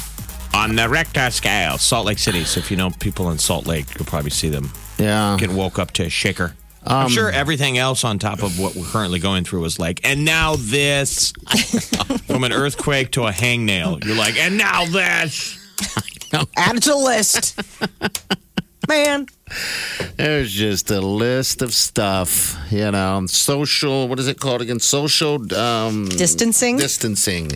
on 0.54 0.76
the 0.76 0.88
Richter 0.88 1.30
scale, 1.30 1.76
Salt 1.78 2.06
Lake 2.06 2.18
City. 2.18 2.44
So 2.44 2.60
if 2.60 2.70
you 2.70 2.76
know 2.76 2.90
people 2.90 3.30
in 3.30 3.38
Salt 3.38 3.66
Lake, 3.66 3.86
you'll 3.98 4.06
probably 4.06 4.30
see 4.30 4.48
them 4.48 4.70
Yeah. 4.98 5.36
get 5.38 5.50
woke 5.50 5.78
up 5.78 5.90
to 5.92 6.04
a 6.04 6.08
shaker. 6.08 6.54
I'm 6.86 7.08
sure 7.08 7.30
everything 7.30 7.78
else 7.78 8.04
on 8.04 8.18
top 8.18 8.42
of 8.42 8.58
what 8.58 8.74
we're 8.74 8.86
currently 8.86 9.18
going 9.18 9.44
through 9.44 9.60
was 9.60 9.78
like, 9.78 10.00
and 10.04 10.24
now 10.24 10.56
this 10.56 11.32
from 12.26 12.44
an 12.44 12.52
earthquake 12.52 13.12
to 13.12 13.26
a 13.26 13.30
hangnail. 13.30 14.04
You're 14.04 14.16
like, 14.16 14.36
and 14.36 14.58
now 14.58 14.84
this. 14.86 15.58
Add 16.56 16.76
it 16.76 16.82
to 16.84 16.90
the 16.90 16.96
list. 16.96 17.60
Man. 18.88 19.26
There's 20.16 20.52
just 20.52 20.90
a 20.90 21.00
list 21.00 21.62
of 21.62 21.72
stuff, 21.72 22.56
you 22.70 22.90
know, 22.90 23.26
social, 23.26 24.08
what 24.08 24.18
is 24.18 24.26
it 24.26 24.40
called 24.40 24.62
again? 24.62 24.80
Social 24.80 25.34
um, 25.54 26.08
Distancing? 26.08 26.78
Distancing. 26.78 27.52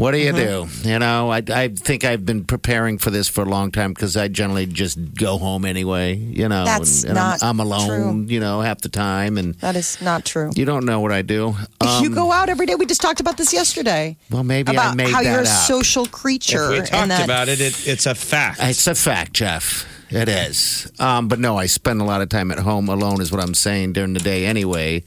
What 0.00 0.12
do 0.12 0.18
you 0.18 0.32
do? 0.32 0.66
You 0.82 0.98
know, 0.98 1.30
I, 1.30 1.42
I 1.50 1.68
think 1.68 2.04
I've 2.06 2.24
been 2.24 2.44
preparing 2.44 2.96
for 2.96 3.10
this 3.10 3.28
for 3.28 3.42
a 3.42 3.48
long 3.48 3.70
time 3.70 3.92
because 3.92 4.16
I 4.16 4.28
generally 4.28 4.64
just 4.64 4.96
go 5.14 5.36
home 5.36 5.66
anyway, 5.66 6.14
you 6.14 6.48
know. 6.48 6.64
That's 6.64 7.02
and, 7.02 7.10
and 7.10 7.16
not 7.16 7.42
I'm, 7.42 7.60
I'm 7.60 7.66
alone, 7.66 7.86
true. 8.26 8.34
you 8.34 8.40
know, 8.40 8.62
half 8.62 8.80
the 8.80 8.88
time. 8.88 9.36
And 9.36 9.54
That 9.56 9.76
is 9.76 10.00
not 10.00 10.24
true. 10.24 10.52
you 10.56 10.64
don't 10.64 10.86
know 10.86 11.00
what 11.00 11.12
I 11.12 11.20
do. 11.20 11.54
Um, 11.82 12.02
you 12.02 12.08
go 12.08 12.32
out 12.32 12.48
every 12.48 12.64
day. 12.64 12.76
We 12.76 12.86
just 12.86 13.02
talked 13.02 13.20
about 13.20 13.36
this 13.36 13.52
yesterday. 13.52 14.16
well, 14.30 14.42
maybe 14.42 14.70
I 14.70 14.72
about 14.72 14.96
made 14.96 15.10
how 15.10 15.22
that 15.22 15.28
you're 15.30 15.40
a 15.40 15.42
up. 15.42 15.46
social 15.68 16.06
creature. 16.06 16.64
If 16.64 16.70
we 16.70 16.78
and 16.78 16.86
talked 16.88 17.08
that- 17.08 17.24
about 17.24 17.48
it, 17.50 17.60
it, 17.60 17.86
it's 17.86 18.06
a 18.06 18.14
fact. 18.14 18.60
It's 18.62 18.86
a 18.86 18.94
fact, 18.94 19.34
Jeff. 19.34 19.84
It 20.10 20.28
is. 20.28 20.90
Um, 20.98 21.28
but 21.28 21.38
no, 21.38 21.56
I 21.56 21.66
spend 21.66 22.00
a 22.00 22.04
lot 22.04 22.20
of 22.20 22.28
time 22.28 22.50
at 22.50 22.58
home 22.58 22.88
alone, 22.88 23.20
is 23.20 23.30
what 23.30 23.40
I'm 23.40 23.54
saying 23.54 23.92
during 23.92 24.12
the 24.12 24.20
day 24.20 24.44
anyway. 24.44 25.04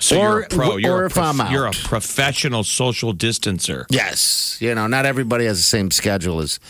So 0.00 0.16
or, 0.16 0.20
you're 0.20 0.40
a 0.42 0.48
pro. 0.48 0.76
You're 0.76 0.94
or 0.96 1.02
a 1.02 1.06
if 1.06 1.14
prof- 1.14 1.26
I'm 1.26 1.40
out. 1.40 1.50
You're 1.50 1.66
a 1.66 1.72
professional 1.72 2.62
social 2.64 3.12
distancer. 3.12 3.84
Yes. 3.90 4.56
You 4.60 4.74
know, 4.74 4.86
not 4.86 5.06
everybody 5.06 5.46
has 5.46 5.58
the 5.58 5.62
same 5.64 5.90
schedule 5.90 6.40
as 6.40 6.60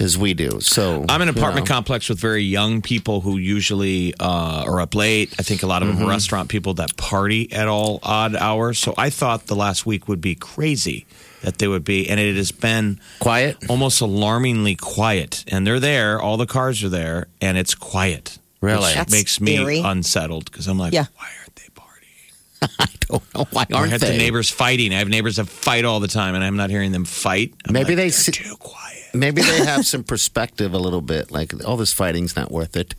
as 0.00 0.16
we 0.16 0.32
do. 0.32 0.60
So 0.62 1.04
I'm 1.10 1.20
in 1.20 1.28
an 1.28 1.34
you 1.34 1.40
apartment 1.40 1.68
know. 1.68 1.74
complex 1.74 2.08
with 2.08 2.18
very 2.18 2.42
young 2.42 2.80
people 2.80 3.20
who 3.20 3.36
usually 3.36 4.14
uh, 4.18 4.64
are 4.66 4.80
up 4.80 4.94
late. 4.94 5.34
I 5.38 5.42
think 5.42 5.62
a 5.62 5.66
lot 5.66 5.82
of 5.82 5.88
them 5.88 5.98
Mm-hmm. 5.98 6.06
are 6.06 6.10
restaurant 6.10 6.48
people 6.48 6.72
that 6.74 6.96
party 6.96 7.52
at 7.52 7.68
all 7.68 8.00
odd 8.02 8.34
hours. 8.34 8.78
So 8.78 8.94
I 8.96 9.10
thought 9.10 9.46
the 9.46 9.54
last 9.56 9.84
week 9.84 10.08
would 10.08 10.22
be 10.22 10.34
crazy 10.34 11.04
that 11.42 11.58
they 11.58 11.68
would 11.68 11.84
be, 11.84 12.08
and 12.08 12.20
it 12.20 12.36
has 12.36 12.52
been 12.52 13.00
quiet. 13.18 13.56
almost 13.68 14.00
alarmingly 14.00 14.74
quiet. 14.76 15.44
And 15.48 15.66
they're 15.66 15.80
there, 15.80 16.20
all 16.20 16.36
the 16.36 16.46
cars 16.46 16.82
are 16.84 16.88
there, 16.88 17.28
and 17.40 17.56
it's 17.56 17.74
quiet. 17.74 18.38
Really? 18.60 18.82
Which 18.84 18.94
That's 18.94 19.12
makes 19.12 19.40
me 19.40 19.56
eerie. 19.56 19.80
unsettled 19.84 20.44
because 20.50 20.66
I'm 20.68 20.78
like, 20.78 20.92
Yeah. 20.92 21.06
why 21.16 21.28
aren't 21.40 21.56
they 21.56 21.68
partying? 21.74 22.74
I 22.78 22.86
don't 23.08 23.34
know 23.34 23.46
why 23.52 23.66
aren't 23.72 23.92
have 23.92 24.00
they? 24.02 24.12
the 24.12 24.18
neighbors 24.18 24.50
fighting. 24.50 24.92
I 24.94 24.98
have 24.98 25.08
neighbors 25.08 25.36
that 25.36 25.46
fight 25.48 25.84
all 25.86 25.98
the 26.00 26.08
time, 26.08 26.34
and 26.34 26.44
I'm 26.44 26.56
not 26.56 26.68
hearing 26.68 26.92
them 26.92 27.04
fight. 27.06 27.54
I'm 27.66 27.72
Maybe 27.72 27.84
like, 27.90 27.96
they 27.96 28.02
they're 28.04 28.10
see- 28.10 28.32
too 28.32 28.56
quiet. 28.58 28.86
Maybe 29.14 29.42
they 29.42 29.64
have 29.64 29.86
some 29.94 30.04
perspective 30.04 30.72
a 30.74 30.78
little 30.78 31.00
bit, 31.00 31.30
like 31.32 31.52
all 31.64 31.76
this 31.76 31.92
fighting's 31.92 32.36
not 32.36 32.52
worth 32.52 32.76
it. 32.76 32.94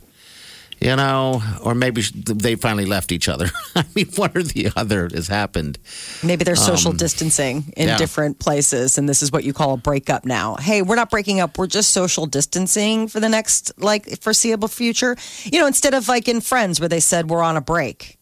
You 0.82 0.96
know, 0.96 1.40
or 1.62 1.76
maybe 1.76 2.02
they 2.02 2.56
finally 2.56 2.86
left 2.86 3.12
each 3.12 3.28
other. 3.28 3.48
I 3.76 3.84
mean, 3.94 4.08
one 4.16 4.32
or 4.34 4.42
the 4.42 4.72
other 4.74 5.08
has 5.14 5.28
happened. 5.28 5.78
Maybe 6.24 6.42
they're 6.42 6.56
social 6.56 6.92
distancing 6.92 7.72
in 7.76 7.84
Um, 7.84 7.88
yeah. 7.90 7.96
different 7.98 8.40
places, 8.40 8.98
and 8.98 9.08
this 9.08 9.22
is 9.22 9.30
what 9.30 9.44
you 9.44 9.52
call 9.52 9.74
a 9.74 9.76
breakup 9.76 10.24
now. 10.24 10.56
Hey, 10.56 10.82
we're 10.82 10.96
not 10.96 11.08
breaking 11.10 11.38
up; 11.38 11.56
we're 11.56 11.68
just 11.68 11.90
social 11.92 12.26
distancing 12.26 13.06
for 13.06 13.20
the 13.20 13.28
next 13.28 13.70
like 13.78 14.20
foreseeable 14.20 14.66
future. 14.68 15.16
You 15.44 15.60
know, 15.60 15.66
instead 15.68 15.94
of 15.94 16.08
like 16.08 16.26
in 16.26 16.40
Friends 16.40 16.80
where 16.80 16.88
they 16.88 17.00
said 17.00 17.30
we're 17.30 17.42
on 17.42 17.56
a 17.56 17.60
break, 17.60 18.18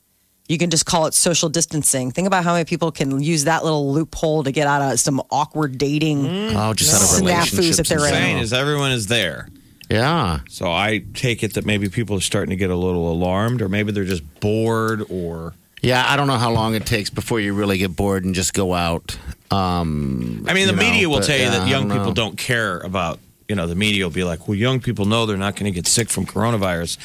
you 0.46 0.58
can 0.58 0.68
just 0.68 0.84
call 0.84 1.06
it 1.06 1.14
social 1.14 1.48
distancing. 1.48 2.10
Think 2.10 2.26
about 2.26 2.44
how 2.44 2.52
many 2.52 2.66
people 2.66 2.92
can 2.92 3.22
use 3.22 3.44
that 3.44 3.64
little 3.64 3.90
loophole 3.92 4.44
to 4.44 4.52
get 4.52 4.66
out 4.66 4.82
of 4.92 5.00
some 5.00 5.22
awkward 5.30 5.78
dating. 5.78 6.26
Oh, 6.26 6.74
just 6.74 6.92
out 6.92 7.00
of 7.00 7.08
Snafus 7.08 7.20
relationships. 7.56 7.76
that 7.78 7.86
they're 7.88 7.98
and 8.06 8.16
in. 8.16 8.22
saying 8.22 8.38
is 8.38 8.52
everyone 8.52 8.90
is 8.92 9.06
there. 9.06 9.48
Yeah. 9.90 10.40
So 10.48 10.70
I 10.70 11.02
take 11.14 11.42
it 11.42 11.54
that 11.54 11.66
maybe 11.66 11.88
people 11.88 12.16
are 12.16 12.20
starting 12.20 12.50
to 12.50 12.56
get 12.56 12.70
a 12.70 12.76
little 12.76 13.10
alarmed, 13.10 13.60
or 13.60 13.68
maybe 13.68 13.92
they're 13.92 14.04
just 14.04 14.22
bored, 14.40 15.02
or 15.10 15.54
Yeah, 15.82 16.04
I 16.08 16.16
don't 16.16 16.26
know 16.28 16.38
how 16.38 16.52
long 16.52 16.74
it 16.74 16.86
takes 16.86 17.10
before 17.10 17.40
you 17.40 17.54
really 17.54 17.78
get 17.78 17.96
bored 17.96 18.24
and 18.24 18.34
just 18.34 18.54
go 18.54 18.72
out. 18.74 19.18
Um, 19.50 20.44
I 20.48 20.54
mean, 20.54 20.66
the 20.66 20.72
know, 20.72 20.78
media 20.78 21.08
will 21.08 21.18
but, 21.18 21.26
tell 21.26 21.36
you 21.36 21.44
yeah, 21.44 21.58
that 21.58 21.68
young 21.68 21.88
don't 21.88 21.98
people 21.98 22.08
know. 22.08 22.14
don't 22.14 22.38
care 22.38 22.78
about. 22.78 23.18
You 23.48 23.56
know, 23.56 23.66
the 23.66 23.74
media 23.74 24.04
will 24.04 24.12
be 24.12 24.22
like, 24.22 24.46
"Well, 24.46 24.54
young 24.54 24.78
people 24.78 25.06
know 25.06 25.26
they're 25.26 25.36
not 25.36 25.56
going 25.56 25.64
to 25.64 25.74
get 25.74 25.88
sick 25.88 26.08
from 26.08 26.24
coronavirus." 26.24 26.98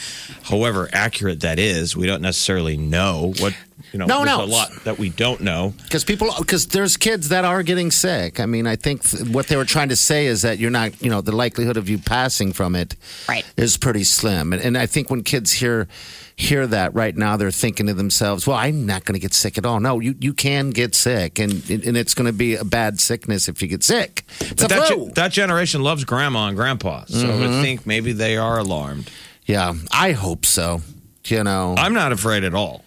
However 0.44 0.88
accurate 0.94 1.40
that 1.40 1.58
is, 1.58 1.98
we 1.98 2.06
don't 2.06 2.22
necessarily 2.22 2.78
know 2.78 3.34
what. 3.40 3.56
You 3.96 4.00
know, 4.00 4.08
No, 4.08 4.26
there's 4.26 4.38
no. 4.40 4.44
a 4.44 4.46
lot 4.46 4.72
that 4.84 5.00
we 5.00 5.08
don't 5.08 5.40
know. 5.40 5.74
Because 5.84 6.04
people, 6.04 6.28
because 6.38 6.68
there's 6.68 6.98
kids 6.98 7.30
that 7.30 7.46
are 7.46 7.64
getting 7.64 7.92
sick. 7.92 8.42
I 8.42 8.46
mean, 8.46 8.68
I 8.68 8.76
think 8.76 9.04
th- 9.10 9.24
what 9.30 9.48
they 9.48 9.56
were 9.56 9.64
trying 9.64 9.88
to 9.88 9.96
say 9.96 10.26
is 10.26 10.42
that 10.42 10.60
you're 10.60 10.70
not, 10.70 11.02
you 11.02 11.10
know, 11.10 11.22
the 11.22 11.32
likelihood 11.32 11.78
of 11.78 11.88
you 11.88 11.98
passing 11.98 12.52
from 12.52 12.76
it 12.76 12.98
Right. 13.30 13.46
is 13.56 13.78
pretty 13.78 14.04
slim. 14.04 14.52
And, 14.52 14.62
and 14.62 14.78
I 14.78 14.86
think 14.86 15.10
when 15.10 15.24
kids 15.24 15.54
hear 15.54 15.88
hear 16.36 16.68
that 16.68 16.94
right 16.94 17.16
now, 17.16 17.38
they're 17.38 17.52
thinking 17.52 17.88
to 17.88 17.94
themselves, 17.94 18.46
"Well, 18.46 18.58
I'm 18.58 18.86
not 18.86 19.06
going 19.06 19.14
to 19.14 19.20
get 19.22 19.34
sick 19.34 19.58
at 19.58 19.66
all." 19.66 19.80
No, 19.80 20.02
you 20.02 20.16
you 20.20 20.34
can 20.34 20.72
get 20.72 20.94
sick, 20.94 21.40
and 21.40 21.54
and 21.70 21.96
it's 21.96 22.14
going 22.14 22.28
to 22.28 22.34
be 22.34 22.56
a 22.56 22.66
bad 22.66 23.00
sickness 23.00 23.48
if 23.48 23.62
you 23.62 23.70
get 23.70 23.82
sick. 23.86 24.26
It's 24.42 24.62
But 24.62 24.66
a 24.74 24.76
that, 24.76 24.88
flu. 24.90 25.10
ge- 25.10 25.14
that 25.14 25.32
generation 25.32 25.82
loves 25.84 26.04
grandma 26.04 26.48
and 26.50 26.58
grandpa, 26.58 27.06
so 27.08 27.26
Mm-hmm. 27.28 27.44
I 27.44 27.62
think 27.64 27.88
maybe 27.88 28.12
they 28.12 28.36
are 28.36 28.58
alarmed. 28.60 29.10
yeah, 29.46 29.74
I 29.90 30.12
hope 30.12 30.46
so. 30.46 30.82
You 31.28 31.44
know, 31.46 31.74
I'm 31.78 31.94
not 31.94 32.12
afraid 32.12 32.44
at 32.44 32.54
all. 32.54 32.84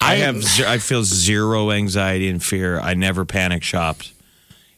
I, 0.00 0.12
I- 0.12 0.16
have 0.16 0.44
I 0.66 0.78
feel 0.78 1.04
zero 1.04 1.70
anxiety 1.70 2.28
and 2.28 2.42
fear. 2.42 2.78
I 2.80 2.94
never 2.94 3.24
panic 3.24 3.62
shopped. 3.62 4.12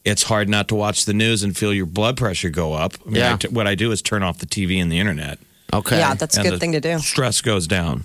It's 0.04 0.22
hard 0.22 0.48
not 0.48 0.68
to 0.68 0.74
watch 0.74 1.04
the 1.04 1.12
news 1.12 1.42
and 1.42 1.54
feel 1.56 1.74
your 1.74 1.84
blood 1.86 2.16
pressure 2.16 2.48
go 2.48 2.72
up. 2.72 2.94
I 3.04 3.08
mean, 3.08 3.16
Yeah. 3.16 3.34
I 3.34 3.36
t- 3.36 3.48
what 3.48 3.66
I 3.66 3.74
do 3.74 3.92
is 3.92 4.00
turn 4.00 4.22
off 4.22 4.38
the 4.38 4.46
TV 4.46 4.80
and 4.80 4.90
the 4.90 4.98
internet. 4.98 5.38
okay. 5.74 5.98
Yeah, 5.98 6.14
that's 6.14 6.36
a 6.36 6.40
and 6.40 6.48
good 6.48 6.54
the 6.56 6.58
thing 6.58 6.72
to 6.72 6.80
do. 6.80 6.98
Stress 7.00 7.42
goes 7.42 7.66
down. 7.66 8.04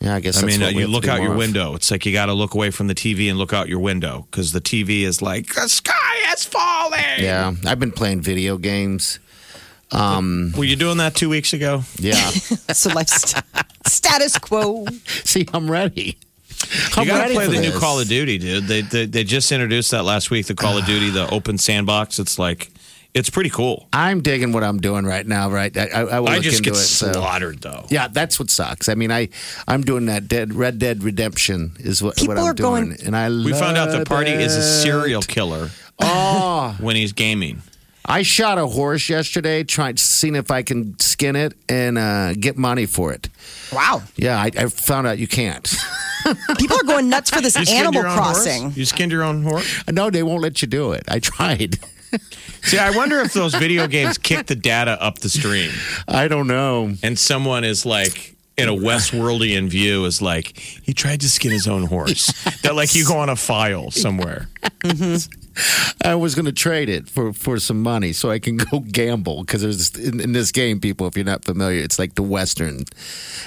Yeah, 0.00 0.14
I 0.14 0.20
guess. 0.20 0.38
I 0.38 0.42
that's 0.42 0.52
mean, 0.58 0.62
uh, 0.62 0.66
what 0.66 0.74
we 0.76 0.80
you 0.82 0.86
have 0.86 0.88
to 0.88 0.92
look 0.92 1.04
do 1.04 1.10
out 1.10 1.16
your 1.16 1.24
more 1.24 1.32
of. 1.34 1.38
window. 1.38 1.74
It's 1.74 1.90
like 1.90 2.06
you 2.06 2.12
got 2.12 2.26
to 2.26 2.32
look 2.32 2.54
away 2.54 2.70
from 2.70 2.86
the 2.86 2.94
TV 2.94 3.28
and 3.28 3.38
look 3.38 3.52
out 3.52 3.68
your 3.68 3.80
window 3.80 4.26
because 4.30 4.52
the 4.52 4.60
TV 4.60 5.02
is 5.02 5.20
like 5.20 5.52
the 5.54 5.68
sky 5.68 6.32
is 6.32 6.44
falling. 6.44 7.00
Yeah, 7.18 7.52
I've 7.66 7.80
been 7.80 7.92
playing 7.92 8.20
video 8.22 8.56
games. 8.56 9.18
Um, 9.92 10.52
Were 10.56 10.64
you 10.64 10.76
doing 10.76 10.98
that 10.98 11.14
two 11.14 11.28
weeks 11.28 11.52
ago? 11.52 11.82
yeah. 11.98 12.30
So 12.72 12.90
like 12.90 13.08
st- 13.08 13.44
status 13.86 14.38
quo. 14.38 14.86
See, 15.06 15.46
I'm 15.52 15.70
ready. 15.70 16.16
I'm 16.96 17.02
you 17.04 17.08
got 17.10 17.16
to 17.16 17.22
ready 17.22 17.34
play 17.34 17.46
for 17.46 17.52
the 17.52 17.60
new. 17.60 17.78
Call 17.78 17.98
of 18.00 18.06
Duty, 18.08 18.38
dude. 18.38 18.64
They, 18.64 18.82
they 18.82 19.06
they 19.06 19.24
just 19.24 19.50
introduced 19.50 19.90
that 19.90 20.04
last 20.04 20.30
week. 20.30 20.46
The 20.46 20.54
Call 20.54 20.78
of 20.78 20.84
Duty, 20.86 21.10
the 21.10 21.28
open 21.30 21.58
sandbox. 21.58 22.18
It's 22.18 22.38
like 22.38 22.70
it's 23.12 23.28
pretty 23.28 23.50
cool. 23.50 23.88
I'm 23.92 24.20
digging 24.20 24.52
what 24.52 24.62
I'm 24.62 24.78
doing 24.78 25.04
right 25.04 25.26
now. 25.26 25.50
Right, 25.50 25.76
I, 25.76 25.86
I, 25.88 26.00
I 26.02 26.20
will 26.20 26.28
I 26.28 26.34
look 26.36 26.44
just 26.44 26.58
into 26.58 26.70
get 26.70 26.78
it. 26.78 26.82
so- 26.82 27.12
slaughtered 27.12 27.60
though. 27.60 27.86
Yeah, 27.88 28.06
that's 28.08 28.38
what 28.38 28.50
sucks. 28.50 28.88
I 28.88 28.94
mean, 28.94 29.10
I 29.10 29.30
I'm 29.66 29.82
doing 29.82 30.06
that 30.06 30.28
dead 30.28 30.54
Red 30.54 30.78
Dead 30.78 31.02
Redemption 31.02 31.72
is 31.80 32.02
what, 32.02 32.16
People 32.16 32.34
what 32.34 32.40
I'm 32.40 32.46
are 32.50 32.54
doing, 32.54 32.90
going- 32.90 33.06
and 33.06 33.16
I 33.16 33.28
We 33.30 33.52
found 33.52 33.76
out 33.76 33.90
the 33.90 34.04
party 34.04 34.30
is 34.32 34.54
a 34.54 34.62
serial 34.82 35.22
killer 35.22 35.70
Oh, 35.98 36.76
when 36.80 36.94
he's 36.94 37.12
gaming. 37.12 37.62
I 38.04 38.22
shot 38.22 38.58
a 38.58 38.66
horse 38.66 39.08
yesterday, 39.08 39.62
trying 39.62 39.96
seeing 39.96 40.34
if 40.34 40.50
I 40.50 40.62
can 40.62 40.98
skin 40.98 41.36
it 41.36 41.54
and 41.68 41.98
uh, 41.98 42.32
get 42.34 42.56
money 42.56 42.86
for 42.86 43.12
it. 43.12 43.28
Wow. 43.72 44.02
Yeah, 44.16 44.36
I, 44.38 44.50
I 44.56 44.66
found 44.68 45.06
out 45.06 45.18
you 45.18 45.28
can't. 45.28 45.64
People 46.58 46.76
are 46.78 46.84
going 46.84 47.08
nuts 47.08 47.30
for 47.30 47.40
this 47.40 47.56
You 47.58 47.64
skinned 47.64 47.80
Animal 47.80 48.02
your 48.02 48.08
own 48.08 48.18
horse? 48.18 48.42
Crossing. 48.42 48.72
You 48.72 48.84
skinned 48.84 49.12
your 49.12 49.22
own 49.22 49.42
horse. 49.42 49.84
no, 49.90 50.10
they 50.10 50.22
won't 50.22 50.42
let 50.42 50.62
you 50.62 50.68
do 50.68 50.92
it. 50.92 51.04
I 51.08 51.18
tried. 51.18 51.78
See, 52.62 52.78
I 52.78 52.90
wonder 52.90 53.20
if 53.20 53.32
those 53.32 53.54
video 53.54 53.86
games 53.86 54.18
kick 54.18 54.46
the 54.46 54.56
data 54.56 55.00
up 55.02 55.20
the 55.20 55.30
stream, 55.30 55.70
I 56.08 56.28
don't 56.28 56.46
know. 56.46 56.94
and 57.02 57.18
someone 57.18 57.64
is 57.64 57.84
like. 57.86 58.36
In 58.56 58.68
a 58.68 58.72
Westworldian 58.72 59.68
view, 59.70 60.04
is 60.04 60.20
like 60.20 60.58
he 60.58 60.92
tried 60.92 61.22
to 61.22 61.30
skin 61.30 61.50
his 61.50 61.66
own 61.66 61.84
horse. 61.84 62.26
That 62.60 62.74
like 62.74 62.94
you 62.94 63.06
go 63.06 63.16
on 63.16 63.30
a 63.30 63.36
file 63.36 63.90
somewhere. 63.90 64.48
I 66.04 66.14
was 66.14 66.34
going 66.34 66.46
to 66.46 66.52
trade 66.52 66.88
it 66.88 67.08
for, 67.08 67.32
for 67.32 67.58
some 67.58 67.82
money 67.82 68.12
so 68.12 68.30
I 68.30 68.38
can 68.38 68.56
go 68.70 68.80
gamble 68.80 69.42
because 69.44 69.62
there's 69.62 69.94
in, 69.96 70.20
in 70.20 70.32
this 70.32 70.52
game, 70.52 70.80
people. 70.80 71.06
If 71.06 71.16
you're 71.16 71.24
not 71.24 71.44
familiar, 71.44 71.80
it's 71.82 71.98
like 71.98 72.14
the 72.14 72.22
Western, 72.22 72.84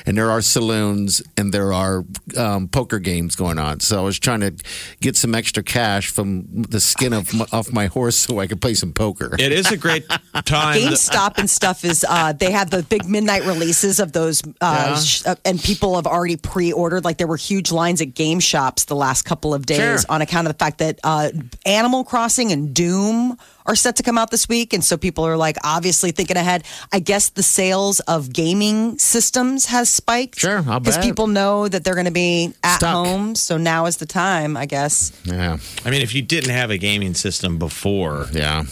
and 0.05 0.17
there 0.17 0.29
are 0.31 0.41
saloons 0.41 1.21
and 1.37 1.53
there 1.53 1.73
are 1.73 2.03
um, 2.37 2.67
poker 2.67 2.99
games 2.99 3.35
going 3.35 3.57
on. 3.59 3.79
So 3.79 3.99
I 3.99 4.01
was 4.03 4.19
trying 4.19 4.41
to 4.41 4.53
get 5.01 5.15
some 5.15 5.33
extra 5.35 5.63
cash 5.63 6.09
from 6.09 6.45
the 6.69 6.79
skin 6.79 7.13
of 7.13 7.33
my, 7.33 7.45
off 7.51 7.71
my 7.71 7.87
horse 7.87 8.17
so 8.17 8.39
I 8.39 8.47
could 8.47 8.61
play 8.61 8.73
some 8.73 8.93
poker. 8.93 9.35
It 9.39 9.51
is 9.51 9.71
a 9.71 9.77
great 9.77 10.07
time. 10.45 10.77
GameStop 10.77 11.37
and 11.37 11.49
stuff 11.49 11.83
is 11.85 12.05
uh, 12.07 12.33
they 12.33 12.51
have 12.51 12.69
the 12.69 12.83
big 12.83 13.05
midnight 13.07 13.43
releases 13.45 13.99
of 13.99 14.11
those, 14.11 14.41
uh, 14.61 14.85
Yeah. 14.93 14.95
sh- 14.99 15.25
uh, 15.25 15.35
and 15.45 15.61
people 15.61 15.95
have 15.95 16.07
already 16.07 16.35
pre-ordered. 16.37 17.03
Like 17.05 17.17
there 17.17 17.27
were 17.27 17.37
huge 17.37 17.71
lines 17.71 18.01
at 18.01 18.13
game 18.13 18.39
shops 18.39 18.85
the 18.85 18.95
last 18.95 19.23
couple 19.23 19.53
of 19.53 19.65
days 19.65 19.77
Sure. 19.77 19.99
on 20.09 20.21
account 20.21 20.47
of 20.47 20.53
the 20.53 20.57
fact 20.63 20.77
that 20.79 20.99
uh, 21.03 21.29
Animal 21.65 22.02
Crossing 22.03 22.51
and 22.51 22.73
Doom 22.73 23.37
are 23.65 23.75
set 23.77 23.95
to 23.95 24.03
come 24.03 24.17
out 24.17 24.29
this 24.29 24.49
week, 24.49 24.73
and 24.73 24.83
so 24.83 24.97
people 24.97 25.25
are 25.25 25.37
like 25.37 25.55
obviously 25.63 26.11
thinking 26.11 26.35
ahead. 26.35 26.63
I 26.91 26.99
guess 26.99 27.29
the 27.29 27.43
sales 27.43 28.01
of 28.01 28.33
gaming 28.33 28.97
systems 28.99 29.67
has 29.67 29.89
spiked. 29.89 30.39
Sure, 30.39 30.61
I'll 30.67 30.81
because 30.81 30.97
people 30.97 31.27
know 31.27 31.67
that 31.69 31.83
they're 31.85 31.93
going 31.95 32.05
to 32.07 32.11
be 32.11 32.53
at 32.61 32.77
Stuck. 32.77 32.93
home, 33.05 33.35
so 33.35 33.57
now 33.57 33.85
is 33.85 33.97
the 33.97 34.05
time. 34.05 34.57
I 34.57 34.65
guess. 34.65 35.13
Yeah, 35.23 35.57
I 35.85 35.89
mean, 35.91 36.01
if 36.01 36.13
you 36.13 36.21
didn't 36.21 36.51
have 36.51 36.71
a 36.71 36.77
gaming 36.77 37.13
system 37.13 37.57
before, 37.57 38.27
yeah. 38.33 38.63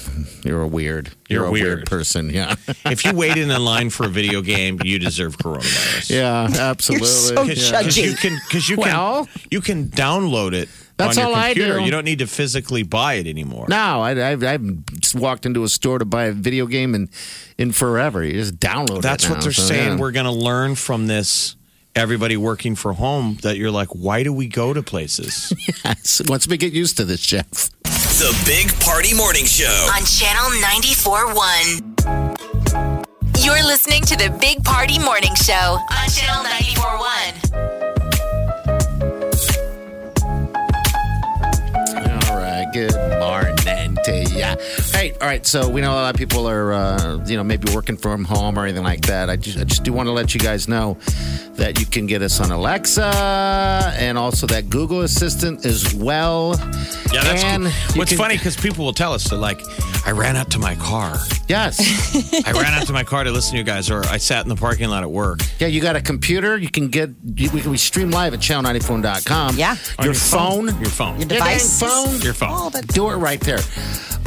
You're 0.44 0.62
a 0.64 0.68
weird. 0.68 1.12
You're 1.30 1.46
a 1.46 1.52
weird. 1.52 1.78
weird. 1.78 1.86
person. 1.90 2.30
Yeah, 2.30 2.56
if 2.86 3.06
you 3.06 3.14
waited 3.16 3.50
in 3.50 3.64
line 3.64 3.90
for 3.92 4.08
a 4.08 4.10
video 4.10 4.42
game, 4.42 4.80
you 4.84 5.00
deserve 5.00 5.38
coronavirus. 5.38 6.10
yeah. 6.10 6.48
Absolutely. 6.72 7.08
so 7.08 7.44
Yeah. 7.44 7.54
judgy. 7.54 7.82
Because 7.84 7.98
you 7.98 8.16
can, 8.16 8.40
because 8.48 8.70
you 8.70 8.76
Well- 8.78 9.26
can, 9.28 9.42
you 9.52 9.62
can 9.62 9.88
download 9.88 10.54
it 10.54 10.68
That's 11.06 11.18
on 11.18 11.28
your 11.28 11.36
all 11.36 11.42
I 11.42 11.50
computer. 11.54 11.80
do. 11.80 11.86
You 11.86 11.92
don't 11.92 12.06
need 12.06 12.20
to 12.20 12.28
physically 12.28 12.84
buy 12.84 13.16
it 13.16 13.28
anymore. 13.28 13.66
No, 13.70 14.02
I, 14.02 14.32
I've, 14.32 14.44
I've 14.44 14.86
just 15.00 15.16
walked 15.16 15.46
into 15.46 15.64
a 15.64 15.70
store 15.70 16.00
to 16.00 16.06
buy 16.06 16.26
a 16.26 16.32
video 16.32 16.66
game 16.68 16.94
and 16.96 17.10
in 17.58 17.72
forever. 17.72 18.24
You 18.24 18.34
just 18.34 18.58
download 18.60 19.00
it. 19.00 19.02
That's 19.02 19.30
what 19.30 19.42
they're 19.42 19.52
so, 19.52 19.64
saying. 19.64 19.94
yeah. 19.94 20.00
We're 20.00 20.12
going 20.12 20.26
to 20.26 20.32
learn 20.32 20.76
from 20.76 21.08
this. 21.08 21.56
Everybody 21.94 22.38
working 22.38 22.76
for 22.76 22.94
home, 22.94 23.38
that 23.42 23.58
you're 23.58 23.70
like, 23.70 23.90
why 23.90 24.24
do 24.24 24.32
we 24.32 24.48
go 24.48 24.74
to 24.74 24.82
places? 24.82 25.52
Yes. 25.84 26.22
Once 26.28 26.48
we 26.48 26.56
get 26.56 26.72
used 26.72 26.96
to 26.98 27.04
this, 27.06 27.20
Jeff. 27.20 27.70
The 27.84 28.34
Big 28.46 28.72
Party 28.80 29.14
Morning 29.14 29.44
Show. 29.46 29.90
on 29.94 30.06
Channel 30.06 30.52
94.1. 30.62 33.44
You're 33.44 33.64
listening 33.66 34.04
to 34.04 34.16
the 34.16 34.30
Big 34.40 34.64
Party 34.64 35.00
Morning 35.00 35.36
Show 35.36 35.54
on 35.54 36.10
Channel 36.10 36.46
94.1. 36.46 37.81
Good 42.74 42.96
morning 43.20 43.98
to 44.06 44.24
ya. 44.32 44.56
Hey, 45.02 45.14
all 45.14 45.26
right. 45.28 45.44
So 45.48 45.68
we 45.68 45.82
know 45.82 45.94
a 45.94 45.96
lot 45.96 46.14
of 46.14 46.20
people 46.20 46.48
are, 46.48 46.74
uh, 46.74 47.26
you 47.26 47.36
know, 47.36 47.44
maybe 47.44 47.74
working 47.74 47.98
from 47.98 48.24
home 48.24 48.56
or 48.60 48.66
anything 48.66 48.84
like 48.84 49.02
that. 49.08 49.32
I 49.32 49.36
just, 49.36 49.58
I 49.58 49.64
just 49.64 49.84
do 49.84 49.92
want 49.92 50.06
to 50.06 50.12
let 50.14 50.36
you 50.36 50.40
guys 50.40 50.68
know 50.68 50.96
that 51.54 51.80
you 51.80 51.88
can 51.88 52.06
get 52.06 52.22
us 52.22 52.40
on 52.40 52.52
Alexa 52.52 53.96
and 53.98 54.16
also 54.16 54.46
that 54.46 54.70
Google 54.70 55.02
Assistant 55.02 55.66
as 55.66 55.92
well. 55.96 56.52
Yeah, 57.12 57.24
that's 57.24 57.44
and 57.44 57.64
cool. 57.64 57.72
What's 57.96 58.12
can- 58.12 58.20
funny 58.20 58.38
because 58.38 58.56
people 58.56 58.86
will 58.86 58.94
tell 58.94 59.12
us 59.14 59.28
they're 59.28 59.40
like, 59.40 59.60
I 60.06 60.12
ran 60.12 60.36
out 60.36 60.52
to 60.52 60.60
my 60.60 60.76
car. 60.76 61.18
Yes. 61.48 61.80
I 62.46 62.52
ran 62.52 62.72
out 62.80 62.86
to 62.86 62.94
my 62.94 63.04
car 63.04 63.24
to 63.24 63.32
listen 63.32 63.54
to 63.54 63.58
you 63.58 63.64
guys, 63.64 63.90
or 63.90 64.06
I 64.06 64.18
sat 64.18 64.46
in 64.46 64.50
the 64.50 64.56
parking 64.56 64.88
lot 64.90 65.02
at 65.02 65.10
work. 65.10 65.40
Yeah, 65.60 65.66
you 65.68 65.82
got 65.82 65.96
a 65.96 66.02
computer. 66.02 66.58
You 66.58 66.70
can 66.70 66.90
get. 66.90 67.10
You, 67.36 67.50
we, 67.50 67.62
we 67.68 67.78
stream 67.78 68.12
live 68.12 68.36
at 68.36 68.40
channel94.com. 68.40 69.58
Yeah. 69.58 69.76
On 69.98 70.06
Your, 70.06 70.14
phone. 70.14 70.68
your 70.80 70.86
phone, 70.90 71.20
Your 71.20 71.20
Your 71.22 71.40
device. 71.40 71.80
phone. 71.80 72.20
your 72.22 72.34
phone. 72.36 72.50
All 72.50 72.70
that 72.70 72.88
Do 72.88 73.10
it 73.10 73.16
right 73.16 73.42
there. 73.42 73.60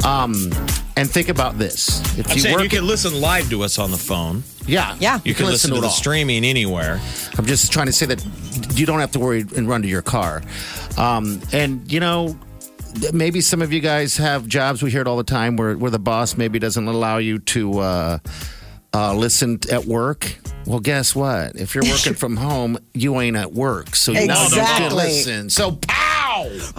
Um, 0.05 0.51
and 0.97 1.09
think 1.09 1.29
about 1.29 1.57
this. 1.57 1.99
If 2.17 2.27
I'm 2.29 2.35
you 2.35 2.41
saying 2.41 2.55
work, 2.55 2.63
you 2.63 2.69
can 2.69 2.87
listen 2.87 3.19
live 3.19 3.49
to 3.49 3.63
us 3.63 3.77
on 3.79 3.91
the 3.91 3.97
phone. 3.97 4.43
yeah, 4.65 4.95
Yeah. 4.99 5.19
You, 5.25 5.33
can, 5.35 5.45
listen, 5.47 5.73
to, 5.73 5.79
the 5.81 5.87
all. 5.87 5.91
streaming 5.91 6.45
anywhere. 6.45 6.99
I'm 7.37 7.45
just 7.45 7.71
trying 7.71 7.87
to 7.87 7.93
say 7.93 8.05
that 8.07 8.25
you 8.77 8.85
don't 8.85 8.99
have 8.99 9.11
to 9.11 9.19
worry 9.19 9.45
and 9.55 9.67
run 9.67 9.81
to 9.81 9.87
your 9.87 10.01
car. 10.01 10.41
Um, 10.97 11.41
and 11.51 11.91
you 11.91 11.99
know, 11.99 12.37
maybe 13.13 13.41
some 13.41 13.61
of 13.61 13.73
you 13.73 13.81
guys 13.81 14.15
have 14.17 14.47
jobs. 14.47 14.81
We 14.81 14.89
hear 14.91 15.01
it 15.01 15.07
all 15.07 15.17
the 15.17 15.23
time 15.23 15.57
where 15.57 15.77
where 15.77 15.91
the 15.91 15.99
boss 15.99 16.37
maybe 16.37 16.59
doesn't 16.59 16.87
allow 16.87 17.17
you 17.17 17.39
to 17.39 17.79
uh, 17.79 18.17
uh, 18.93 19.13
listen 19.13 19.59
at 19.71 19.85
work. 19.85 20.37
Well, 20.65 20.79
guess 20.79 21.13
what? 21.15 21.57
If 21.57 21.75
you're 21.75 21.83
working 21.83 22.13
from 22.23 22.37
home, 22.37 22.77
you 22.93 23.19
ain't 23.21 23.35
at 23.37 23.53
work, 23.53 23.95
so 23.95 24.13
you 24.13 24.25
now 24.25 24.35
don't 24.35 24.49
get 24.55 24.65
to 24.65 24.83
Exactly. 24.85 24.97
listen. 25.03 25.49
So, 25.51 25.73
pow! 25.73 25.94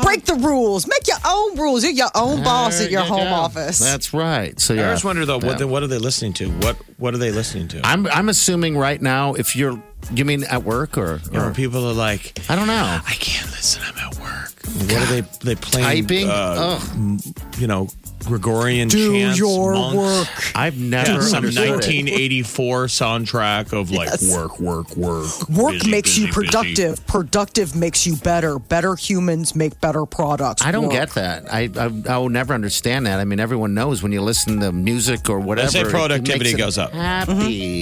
Break 0.03 0.25
the 0.25 0.35
rules. 0.35 0.87
Make 0.87 1.07
your 1.07 1.17
own 1.27 1.59
rules. 1.59 1.83
You're 1.85 1.93
your 1.93 2.11
own 2.15 2.43
boss 2.43 2.81
at 2.81 2.91
your 2.91 3.03
you 3.03 3.09
home 3.09 3.25
go. 3.29 3.35
office. 3.35 3.79
That's 3.79 4.13
right. 4.15 4.59
So 4.61 4.75
I 4.75 4.79
yeah. 4.79 4.85
always 4.87 5.05
wonder 5.05 5.25
though, 5.27 5.39
what, 5.39 5.59
Yeah. 5.61 5.67
what 5.67 5.83
are 5.83 5.87
they 5.87 5.99
listening 5.99 6.33
to? 6.35 6.49
What 6.51 6.77
what 6.99 7.15
are 7.15 7.19
they 7.19 7.31
listening 7.33 7.69
to? 7.69 7.81
I'm 7.85 8.07
I'm 8.09 8.29
assuming 8.29 8.77
right 8.77 9.01
now 9.01 9.35
if 9.35 9.55
you're 9.57 9.83
you 10.13 10.25
mean 10.25 10.45
at 10.45 10.63
work 10.63 10.97
or, 10.99 11.21
You 11.33 11.39
know, 11.39 11.49
or 11.49 11.51
people 11.53 11.85
are 11.89 11.93
like, 11.95 12.39
I 12.49 12.55
don't 12.57 12.69
know. 12.69 13.01
I 13.07 13.13
can't 13.19 13.51
listen. 13.51 13.83
I'm 13.85 13.99
at 13.99 14.19
work. 14.21 14.53
What 14.91 14.93
are 14.93 15.07
they? 15.07 15.21
They 15.43 15.55
playing 15.57 16.07
Typing? 16.07 16.29
Uh, 16.31 16.79
Ugh. 16.81 16.89
m- 16.95 17.19
you 17.59 17.67
know, 17.67 17.89
Gregorian 18.27 18.89
Do 18.89 19.13
chants, 19.13 19.39
your 19.39 19.73
monks. 19.73 19.97
work. 19.97 20.57
I've 20.57 20.77
never 20.79 21.13
Yeah, 21.13 21.21
some 21.21 21.37
understood 21.37 21.65
it. 21.67 21.71
1984 21.71 22.87
soundtrack 22.87 23.73
of 23.73 23.91
like 23.91 24.09
Yes. 24.11 24.31
work, 24.35 24.61
work, 24.61 24.97
work. 24.97 25.49
Work 25.49 25.73
busy, 25.75 25.91
makes 25.91 26.19
you 26.19 26.27
busy, 26.27 26.41
busy. 26.41 26.47
productive. 26.51 27.07
Productive 27.07 27.75
makes 27.77 28.07
you 28.07 28.17
better. 28.17 28.59
Better 28.59 28.95
humans 28.97 29.55
make 29.55 29.81
better 29.81 30.05
products. 30.07 30.63
I 30.65 30.73
don't 30.73 30.85
Work. 30.85 30.93
get 30.93 31.11
that. 31.15 31.53
I, 31.53 31.71
I 31.79 31.91
I 32.15 32.19
will 32.19 32.29
never 32.29 32.53
understand 32.55 33.07
that. 33.07 33.21
I 33.21 33.25
mean, 33.25 33.41
everyone 33.41 33.75
knows 33.75 34.03
when 34.03 34.13
you 34.13 34.21
listen 34.23 34.61
to 34.61 34.73
music 34.73 35.29
or 35.31 35.39
whatever, 35.41 35.69
say 35.69 35.81
it- 35.81 35.87
it 35.87 35.91
productivity 35.91 36.45
makes 36.45 36.55
it 36.55 36.59
goes 36.59 36.79
up. 36.79 36.93
Happy 36.93 37.33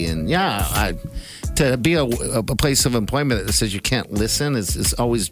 mm-hmm. 0.07 0.11
and 0.12 0.28
yeah, 0.28 0.66
I, 0.70 0.95
to 1.57 1.76
be 1.76 1.95
a, 1.95 2.05
a 2.05 2.42
place 2.42 2.84
of 2.84 2.95
employment 2.95 3.47
that 3.47 3.53
says 3.53 3.72
you 3.72 3.80
can't 3.80 4.11
listen 4.12 4.57
is, 4.57 4.74
is 4.76 4.92
always. 4.95 5.30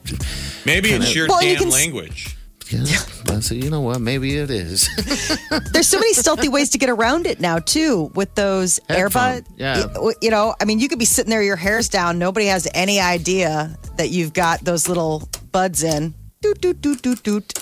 Maybe 0.64 0.90
it's 0.90 1.14
your 1.14 1.26
Well, 1.28 1.42
you 1.42 1.50
damn 1.50 1.58
can 1.58 1.68
s- 1.68 1.72
language. 1.74 2.36
Yeah, 2.70 2.86
but 3.26 3.42
so 3.42 3.54
you 3.54 3.68
know 3.70 3.80
what? 3.80 4.00
Maybe 4.00 4.36
it 4.38 4.50
is. 4.50 4.88
There's 5.72 5.88
so 5.88 5.98
many 5.98 6.12
stealthy 6.14 6.48
ways 6.48 6.70
to 6.70 6.78
get 6.78 6.88
around 6.90 7.26
it 7.26 7.38
now 7.40 7.58
too, 7.58 8.10
with 8.14 8.34
those 8.34 8.80
Headphone, 8.88 9.42
earbud. 9.42 9.44
yeah. 9.56 9.86
y- 9.96 10.12
You 10.22 10.30
know, 10.30 10.54
I 10.60 10.64
mean, 10.64 10.78
you 10.78 10.88
could 10.88 10.98
be 10.98 11.04
sitting 11.04 11.30
there, 11.30 11.42
your 11.42 11.56
hair's 11.56 11.88
down. 11.88 12.18
Nobody 12.18 12.46
has 12.46 12.66
any 12.74 13.00
idea 13.00 13.76
that 13.98 14.08
you've 14.10 14.32
got 14.32 14.64
those 14.64 14.88
little 14.88 15.28
buds 15.50 15.82
in. 15.82 16.14
Doot 16.40 16.60
doot 16.60 16.80
doot 16.80 17.02
doot 17.02 17.22
doot. 17.22 17.52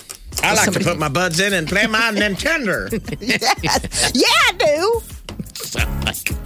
I 0.43 0.53
like 0.53 0.65
Somebody- 0.65 0.85
to 0.85 0.91
put 0.91 0.99
my 0.99 1.09
buds 1.09 1.39
in 1.39 1.53
and 1.53 1.67
play 1.67 1.87
my 1.87 2.11
Nintendo. 2.13 2.89
Yes. 3.21 4.11
Yeah, 4.15 4.25
I 4.27 4.53
do. 4.57 5.01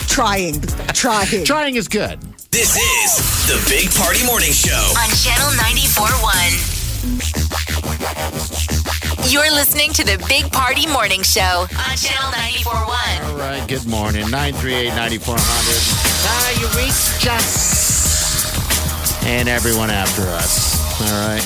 Trying, 0.07 0.61
trying. 0.93 1.43
Trying 1.45 1.75
is 1.75 1.87
good. 1.87 2.19
This 2.51 2.75
is 2.75 3.47
the 3.47 3.63
Big 3.69 3.89
Party 3.95 4.25
Morning 4.25 4.51
Show. 4.51 4.71
on 4.97 5.09
Channel 5.15 5.51
94.1. 5.59 6.74
You're 9.29 9.51
listening 9.53 9.91
to 9.93 10.03
the 10.03 10.17
Big 10.27 10.51
Party 10.51 10.87
Morning 10.87 11.21
Show 11.21 11.41
on 11.41 11.97
Channel 11.97 12.31
94.1. 12.31 13.29
All 13.29 13.37
right. 13.37 13.63
Good 13.67 13.85
morning. 13.85 14.27
Nine 14.31 14.53
three 14.53 14.73
eight 14.73 14.89
ninety 14.95 15.17
four 15.19 15.35
hundred. 15.37 15.81
Ah, 16.27 16.49
you 16.59 16.67
reached 16.79 17.27
us. 17.27 19.23
and 19.25 19.47
everyone 19.47 19.89
after 19.91 20.23
us. 20.23 20.79
All 21.01 21.27
right. 21.27 21.45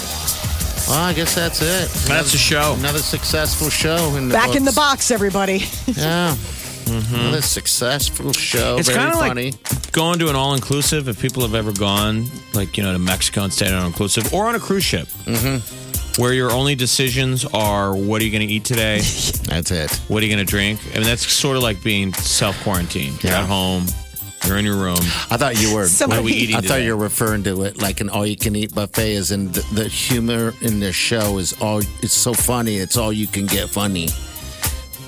Well, 0.87 1.03
I 1.05 1.13
guess 1.13 1.35
that's 1.35 1.61
it. 1.61 1.89
That's 2.07 2.31
the 2.31 2.37
show. 2.37 2.75
Another 2.79 2.99
successful 2.99 3.69
show. 3.69 4.15
In 4.15 4.29
the 4.29 4.33
Back 4.33 4.55
in 4.55 4.63
the 4.63 4.71
box, 4.73 5.11
everybody. 5.11 5.63
Yeah. 5.87 6.35
Mm-hmm. 6.89 7.15
Another 7.19 7.41
successful 7.43 8.33
show. 8.33 8.77
It's 8.79 8.87
Very 8.87 8.97
kind 8.99 9.13
of 9.13 9.19
funny. 9.19 9.51
like 9.51 9.78
going 9.91 10.19
to 10.19 10.29
an 10.29 10.35
all 10.35 10.53
inclusive. 10.53 11.07
If 11.07 11.21
people 11.21 11.41
have 11.43 11.55
ever 11.55 11.71
gone, 11.73 12.25
like 12.53 12.77
you 12.77 12.83
know, 12.83 12.93
to 12.93 12.99
Mexico 12.99 13.43
and 13.43 13.53
stayed 13.53 13.71
on 13.71 13.79
an 13.81 13.85
inclusive, 13.87 14.33
or 14.33 14.45
on 14.47 14.55
a 14.55 14.59
cruise 14.59 14.83
ship, 14.83 15.07
mm-hmm. 15.25 16.21
where 16.21 16.33
your 16.33 16.51
only 16.51 16.75
decisions 16.75 17.45
are 17.45 17.95
what 17.95 18.21
are 18.21 18.25
you 18.25 18.31
going 18.31 18.47
to 18.47 18.53
eat 18.53 18.65
today, 18.65 18.97
that's 19.43 19.71
it. 19.71 19.91
what 20.07 20.21
are 20.23 20.25
you 20.25 20.33
going 20.33 20.45
to 20.45 20.49
drink. 20.49 20.79
I 20.91 20.95
mean, 20.99 21.03
that's 21.03 21.25
sort 21.31 21.57
of 21.57 21.63
like 21.63 21.81
being 21.83 22.13
self 22.13 22.61
quarantined. 22.63 23.23
You're 23.23 23.33
Yeah. 23.33 23.41
at 23.43 23.47
home, 23.47 23.85
you're 24.45 24.57
in 24.57 24.65
your 24.65 24.77
room. 24.77 24.97
I 25.29 25.37
thought 25.37 25.61
you 25.61 25.73
were. 25.75 25.87
What 25.87 26.13
are 26.17 26.21
we 26.21 26.33
eating 26.33 26.55
I 26.55 26.61
thought 26.61 26.81
you 26.81 26.95
were 26.95 27.03
referring 27.03 27.43
to 27.43 27.63
it 27.63 27.81
like 27.81 27.99
an 28.01 28.09
all-you-can-eat 28.09 28.73
buffet. 28.73 29.11
Is 29.13 29.31
in 29.31 29.51
the, 29.51 29.65
the 29.73 29.87
humor 29.87 30.53
in 30.61 30.79
the 30.79 30.93
show 30.93 31.37
is 31.37 31.53
all. 31.61 31.79
It's 32.01 32.13
so 32.13 32.33
funny. 32.33 32.77
It's 32.77 32.95
all 32.97 33.11
you 33.11 33.27
can 33.27 33.45
get 33.45 33.69
funny. 33.69 34.07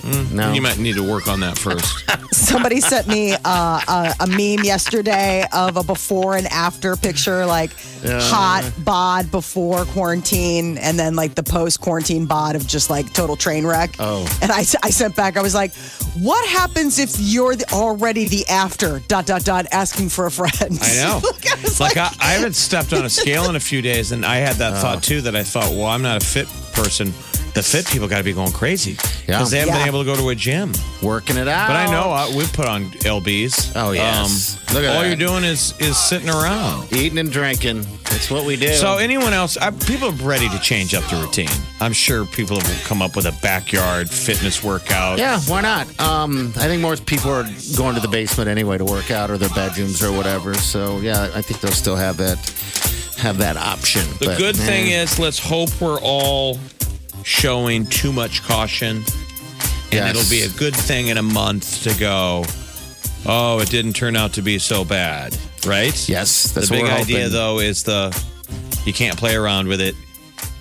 No, 0.04 0.54
You 0.54 0.62
might 0.62 0.80
need 0.80 0.96
to 0.96 1.04
work 1.04 1.28
on 1.28 1.40
that 1.42 1.58
first. 1.58 2.10
Somebody 2.34 2.80
sent 2.82 3.08
me 3.08 3.34
uh, 3.34 3.82
a, 3.88 4.16
a 4.22 4.28
meme 4.28 4.64
yesterday 4.66 5.46
of 5.54 5.78
a 5.78 5.84
before 5.84 6.36
and 6.36 6.48
after 6.48 6.96
picture, 6.96 7.46
like 7.46 7.72
hot 8.04 8.70
bod 8.80 9.30
before 9.32 9.86
quarantine, 9.86 10.78
and 10.78 10.98
then 10.98 11.16
like 11.16 11.36
the 11.36 11.44
post 11.44 11.82
quarantine 11.82 12.26
bod 12.26 12.56
of 12.56 12.66
just 12.68 12.90
like 12.90 13.12
total 13.14 13.36
train 13.36 13.66
wreck. 13.66 13.96
Oh. 14.00 14.26
And 14.42 14.52
I, 14.52 14.60
I 14.60 14.90
sent 14.90 15.16
back, 15.16 15.38
I 15.38 15.42
was 15.42 15.54
like, 15.54 15.74
what 16.20 16.48
happens 16.50 17.00
if 17.00 17.16
you're 17.20 17.56
the, 17.56 17.72
already 17.72 18.26
the 18.26 18.46
after, 18.48 19.00
dot, 19.08 19.26
dot, 19.26 19.44
dot, 19.44 19.66
asking 19.72 20.10
for 20.10 20.26
a 20.26 20.32
friend? 20.32 20.80
I 20.82 20.96
know. 20.96 21.22
I 21.52 21.62
was 21.64 21.80
like 21.80 21.98
I, 21.98 22.12
I 22.20 22.34
haven't 22.34 22.56
stepped 22.56 22.94
on 22.94 23.06
a 23.06 23.10
scale 23.10 23.50
in 23.50 23.56
a 23.56 23.60
few 23.60 23.82
days, 23.82 24.12
and 24.12 24.26
I 24.26 24.38
had 24.38 24.56
that 24.58 24.82
thought 24.82 25.04
too. 25.04 25.22
That 25.22 25.36
I 25.36 25.44
thought, 25.44 25.70
well, 25.72 25.86
I'm 25.86 26.02
not 26.02 26.22
a 26.22 26.26
fit 26.26 26.48
person. 26.74 27.14
The 27.54 27.62
fit 27.62 27.86
people 27.88 28.08
got 28.08 28.20
to 28.20 28.24
be 28.24 28.32
going 28.34 28.52
crazy 28.54 28.92
Yeah. 28.92 29.38
because 29.38 29.52
they 29.52 29.60
haven't 29.60 29.74
Yeah. 29.76 29.80
been 29.82 29.88
able 29.90 30.00
to 30.00 30.06
go 30.06 30.16
to 30.16 30.30
a 30.30 30.36
gym. 30.36 30.72
working 31.02 31.36
it 31.36 31.48
out. 31.48 31.68
But 31.68 31.76
I 31.78 31.86
know 31.92 32.12
uh, 32.14 32.30
we've 32.38 32.52
put 32.54 32.68
on 32.68 32.92
lbs. 32.92 33.72
Oh, 33.76 33.92
yes. 33.92 34.58
Um, 34.70 34.76
Look 34.76 34.84
at 34.86 34.96
all 34.96 35.02
that. 35.02 35.08
you're 35.08 35.16
doing 35.18 35.44
is 35.44 35.74
is 35.80 35.98
sitting 35.98 36.30
around. 36.30 36.94
eating 36.94 37.18
and 37.18 37.32
drinking. 37.32 37.86
That's 38.06 38.30
what 38.30 38.46
we 38.46 38.56
do. 38.56 38.72
So 38.74 38.98
anyone 38.98 39.34
else? 39.34 39.58
I, 39.58 39.72
people 39.72 40.10
are 40.10 40.28
ready 40.28 40.48
to 40.50 40.60
change 40.60 40.94
up 40.94 41.04
the 41.10 41.16
routine. 41.18 41.50
I'm 41.80 41.92
sure 41.94 42.26
people 42.26 42.60
have 42.60 42.84
come 42.86 43.02
up 43.02 43.16
with 43.16 43.26
a 43.26 43.32
backyard 43.42 44.10
fitness 44.12 44.64
workout. 44.64 45.18
Yeah, 45.18 45.40
why 45.48 45.62
not? 45.62 45.88
Um, 46.00 46.54
I 46.58 46.68
think 46.68 46.82
more 46.84 46.96
people 46.96 47.32
are 47.32 47.48
going 47.76 47.96
to 47.96 48.02
the 48.02 48.08
basement 48.10 48.48
anyway 48.48 48.78
to 48.78 48.86
work 48.86 49.10
out 49.12 49.32
or 49.32 49.38
their 49.40 49.50
bedrooms 49.50 50.04
or 50.04 50.12
whatever. 50.12 50.54
So 50.54 51.00
yeah, 51.00 51.30
I 51.34 51.42
think 51.42 51.60
they'll 51.62 51.72
still 51.72 51.96
have 51.96 52.18
that 52.18 52.38
have 53.18 53.38
that 53.40 53.58
option. 53.58 54.02
The 54.20 54.26
But, 54.28 54.38
good 54.38 54.56
thing 54.56 54.88
is, 54.92 55.18
let's 55.20 55.40
hope 55.40 55.70
we're 55.82 56.00
all 56.02 56.60
showing 57.24 57.86
too 57.86 58.12
much 58.12 58.44
caution, 58.44 58.98
and 58.98 59.06
Yes. 59.92 60.16
it'll 60.16 60.30
be 60.30 60.42
a 60.44 60.50
good 60.58 60.76
thing 60.76 61.08
in 61.08 61.18
a 61.18 61.22
month 61.24 61.84
to 61.84 61.94
go. 62.00 62.46
Oh, 63.26 63.60
it 63.60 63.70
didn't 63.70 63.94
turn 63.94 64.16
out 64.16 64.34
to 64.34 64.42
be 64.42 64.58
so 64.60 64.84
bad, 64.84 65.38
right? 65.66 65.94
Yes, 66.10 66.52
that's 66.52 66.70
the 66.70 66.76
what 66.78 66.84
big 66.86 66.92
idea 66.92 67.30
though 67.30 67.60
is 67.60 67.84
the 67.84 68.16
you 68.86 68.94
can't 68.94 69.18
play 69.18 69.36
around 69.36 69.68
with 69.68 69.80
it. 69.82 69.96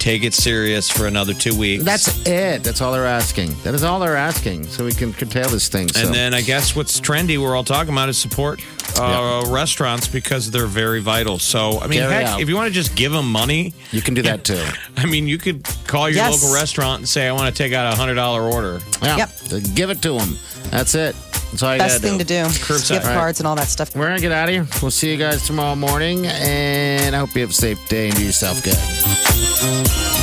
Take 0.00 0.24
it 0.24 0.32
serious 0.32 0.88
for 0.90 1.06
another 1.06 1.34
two 1.34 1.54
weeks. 1.54 1.84
That's 1.84 2.26
it. 2.26 2.64
That's 2.64 2.80
all 2.80 2.90
they're 2.90 3.04
asking. 3.04 3.54
That 3.64 3.74
is 3.74 3.84
all 3.84 4.00
they're 4.00 4.16
asking, 4.16 4.64
so 4.64 4.86
we 4.86 4.92
can 4.92 5.12
curtail 5.12 5.48
this 5.50 5.68
thing. 5.68 5.88
So. 5.88 6.06
And 6.06 6.14
then 6.14 6.32
I 6.32 6.40
guess 6.40 6.74
what's 6.74 6.98
trendy, 6.98 7.36
we're 7.36 7.54
all 7.54 7.64
talking 7.64 7.92
about, 7.92 8.08
is 8.08 8.16
support 8.16 8.62
uh, 8.98 9.44
restaurants 9.48 10.08
because 10.08 10.50
they're 10.50 10.64
very 10.66 11.00
vital. 11.00 11.38
So, 11.38 11.80
I 11.80 11.86
mean, 11.86 12.00
heck, 12.00 12.40
if 12.40 12.48
you 12.48 12.56
want 12.56 12.68
to 12.68 12.72
just 12.72 12.96
give 12.96 13.12
them 13.12 13.30
money, 13.30 13.74
you 13.92 14.00
can 14.00 14.14
do 14.14 14.22
that 14.22 14.42
too. 14.50 14.64
I 14.96 15.04
mean, 15.04 15.28
you 15.28 15.36
could 15.36 15.64
call 15.86 16.08
your 16.08 16.16
Yes. 16.16 16.42
local 16.42 16.54
restaurant 16.54 17.00
and 17.00 17.08
say, 17.08 17.28
I 17.28 17.32
want 17.32 17.54
to 17.54 17.62
take 17.62 17.74
out 17.74 17.92
a 17.92 17.96
$100 17.96 18.52
order. 18.54 18.80
Yeah, 19.02 19.28
Yep. 19.50 19.62
give 19.74 19.90
it 19.90 20.00
to 20.02 20.14
them. 20.16 20.38
That's 20.70 20.94
it. 20.94 21.14
That's 21.50 21.62
all 21.62 21.72
you 21.74 21.78
Best 21.78 22.00
thing 22.02 22.18
to 22.18 22.24
do. 22.24 22.34
Curbside. 22.44 22.90
Gift 22.90 23.06
Right. 23.06 23.14
cards 23.14 23.40
and 23.40 23.46
all 23.46 23.56
that 23.56 23.68
stuff. 23.68 23.94
We're 23.96 24.06
gonna 24.08 24.20
get 24.20 24.32
out 24.32 24.48
of 24.48 24.54
here. 24.54 24.66
We'll 24.80 24.90
see 24.90 25.10
you 25.10 25.16
guys 25.16 25.46
tomorrow 25.46 25.74
morning, 25.76 26.26
and 26.26 27.14
I 27.14 27.18
hope 27.18 27.34
you 27.34 27.40
have 27.42 27.50
a 27.50 27.54
safe 27.54 27.78
day 27.88 28.08
and 28.08 28.16
do 28.16 28.24
yourself 28.24 28.62
good. 28.62 30.19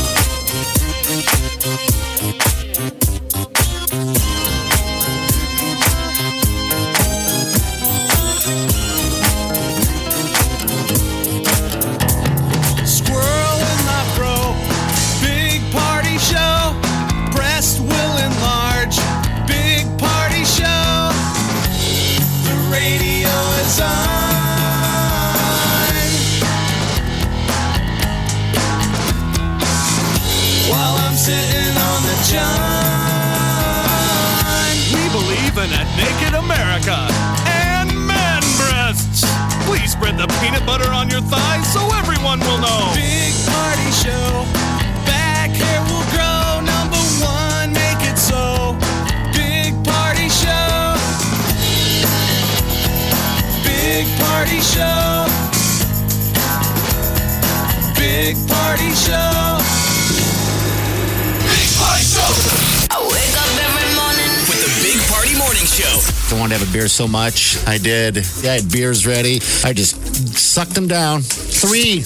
Much. 67.18 67.58
I 67.66 67.80
did. 67.80 68.18
I 68.18 68.62
had 68.62 68.72
beers 68.72 69.08
ready. 69.08 69.40
I 69.64 69.74
just 69.74 70.38
sucked 70.38 70.76
them 70.76 70.88
down. 70.88 71.22
Three 71.22 72.04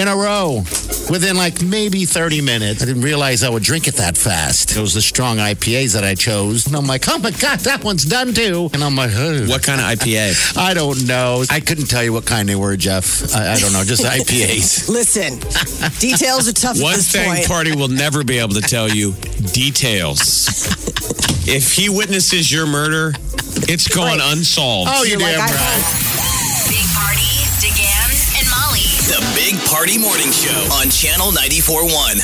in 0.00 0.06
a 0.06 0.16
row 0.16 0.62
within 1.10 1.36
like 1.36 1.60
maybe 1.62 2.04
30 2.04 2.40
minutes. 2.42 2.80
I 2.80 2.86
didn't 2.86 3.02
realize 3.02 3.42
I 3.42 3.50
would 3.50 3.64
drink 3.64 3.88
it 3.88 3.96
that 3.96 4.16
fast. 4.16 4.76
It 4.76 4.80
was 4.80 4.94
the 4.94 5.02
strong 5.02 5.38
IPAs 5.38 5.94
that 5.94 6.04
I 6.04 6.14
chose. 6.14 6.66
And 6.68 6.76
I'm 6.76 6.86
like, 6.86 7.08
oh 7.08 7.18
my 7.18 7.32
God, 7.32 7.58
that 7.60 7.82
one's 7.82 8.04
done 8.04 8.32
too. 8.34 8.70
And 8.72 8.84
I'm 8.84 8.94
like, 8.94 9.10
oh. 9.14 9.46
What 9.48 9.64
kind 9.64 9.80
of 9.80 9.86
IPA? 9.86 10.56
I 10.70 10.74
don't 10.74 11.08
know. 11.08 11.44
I 11.50 11.58
couldn't 11.58 11.86
tell 11.86 12.04
you 12.04 12.12
what 12.12 12.24
kind 12.24 12.48
they 12.48 12.54
were, 12.54 12.76
Jeff. 12.76 13.34
I, 13.34 13.54
I 13.54 13.58
don't 13.58 13.72
know. 13.72 13.82
Just 13.82 14.04
IPAs. 14.18 14.88
Listen, 14.88 15.40
details 15.98 16.48
are 16.48 16.52
tough 16.52 16.80
One 16.80 16.92
at 16.92 16.96
this 16.98 17.10
thing 17.10 17.28
point. 17.28 17.48
Party 17.48 17.74
will 17.74 17.88
never 17.88 18.22
be 18.22 18.38
able 18.38 18.54
to 18.54 18.62
tell 18.62 18.88
you 18.88 19.12
details. 19.52 20.46
if 21.48 21.74
he 21.74 21.88
witnesses 21.88 22.52
your 22.52 22.66
murder, 22.66 23.12
it's 23.68 23.88
going 23.88 24.18
Right. 24.18 24.32
unsolved. 24.32 24.90
Oh, 24.92 25.02
you're 25.04 25.18
You're 25.20 25.28
like, 25.28 25.36
damn 25.36 25.48
I- 25.48 25.52
right. 25.52 25.84
Big 26.70 26.86
Party, 26.94 27.32
DeGan, 27.60 28.10
and 28.38 28.46
Molly. 28.48 28.88
The 29.08 29.20
Big 29.34 29.58
Party 29.66 29.98
Morning 29.98 30.30
Show 30.32 30.68
on 30.80 30.88
Channel 30.90 31.32
94.1. 31.32 32.22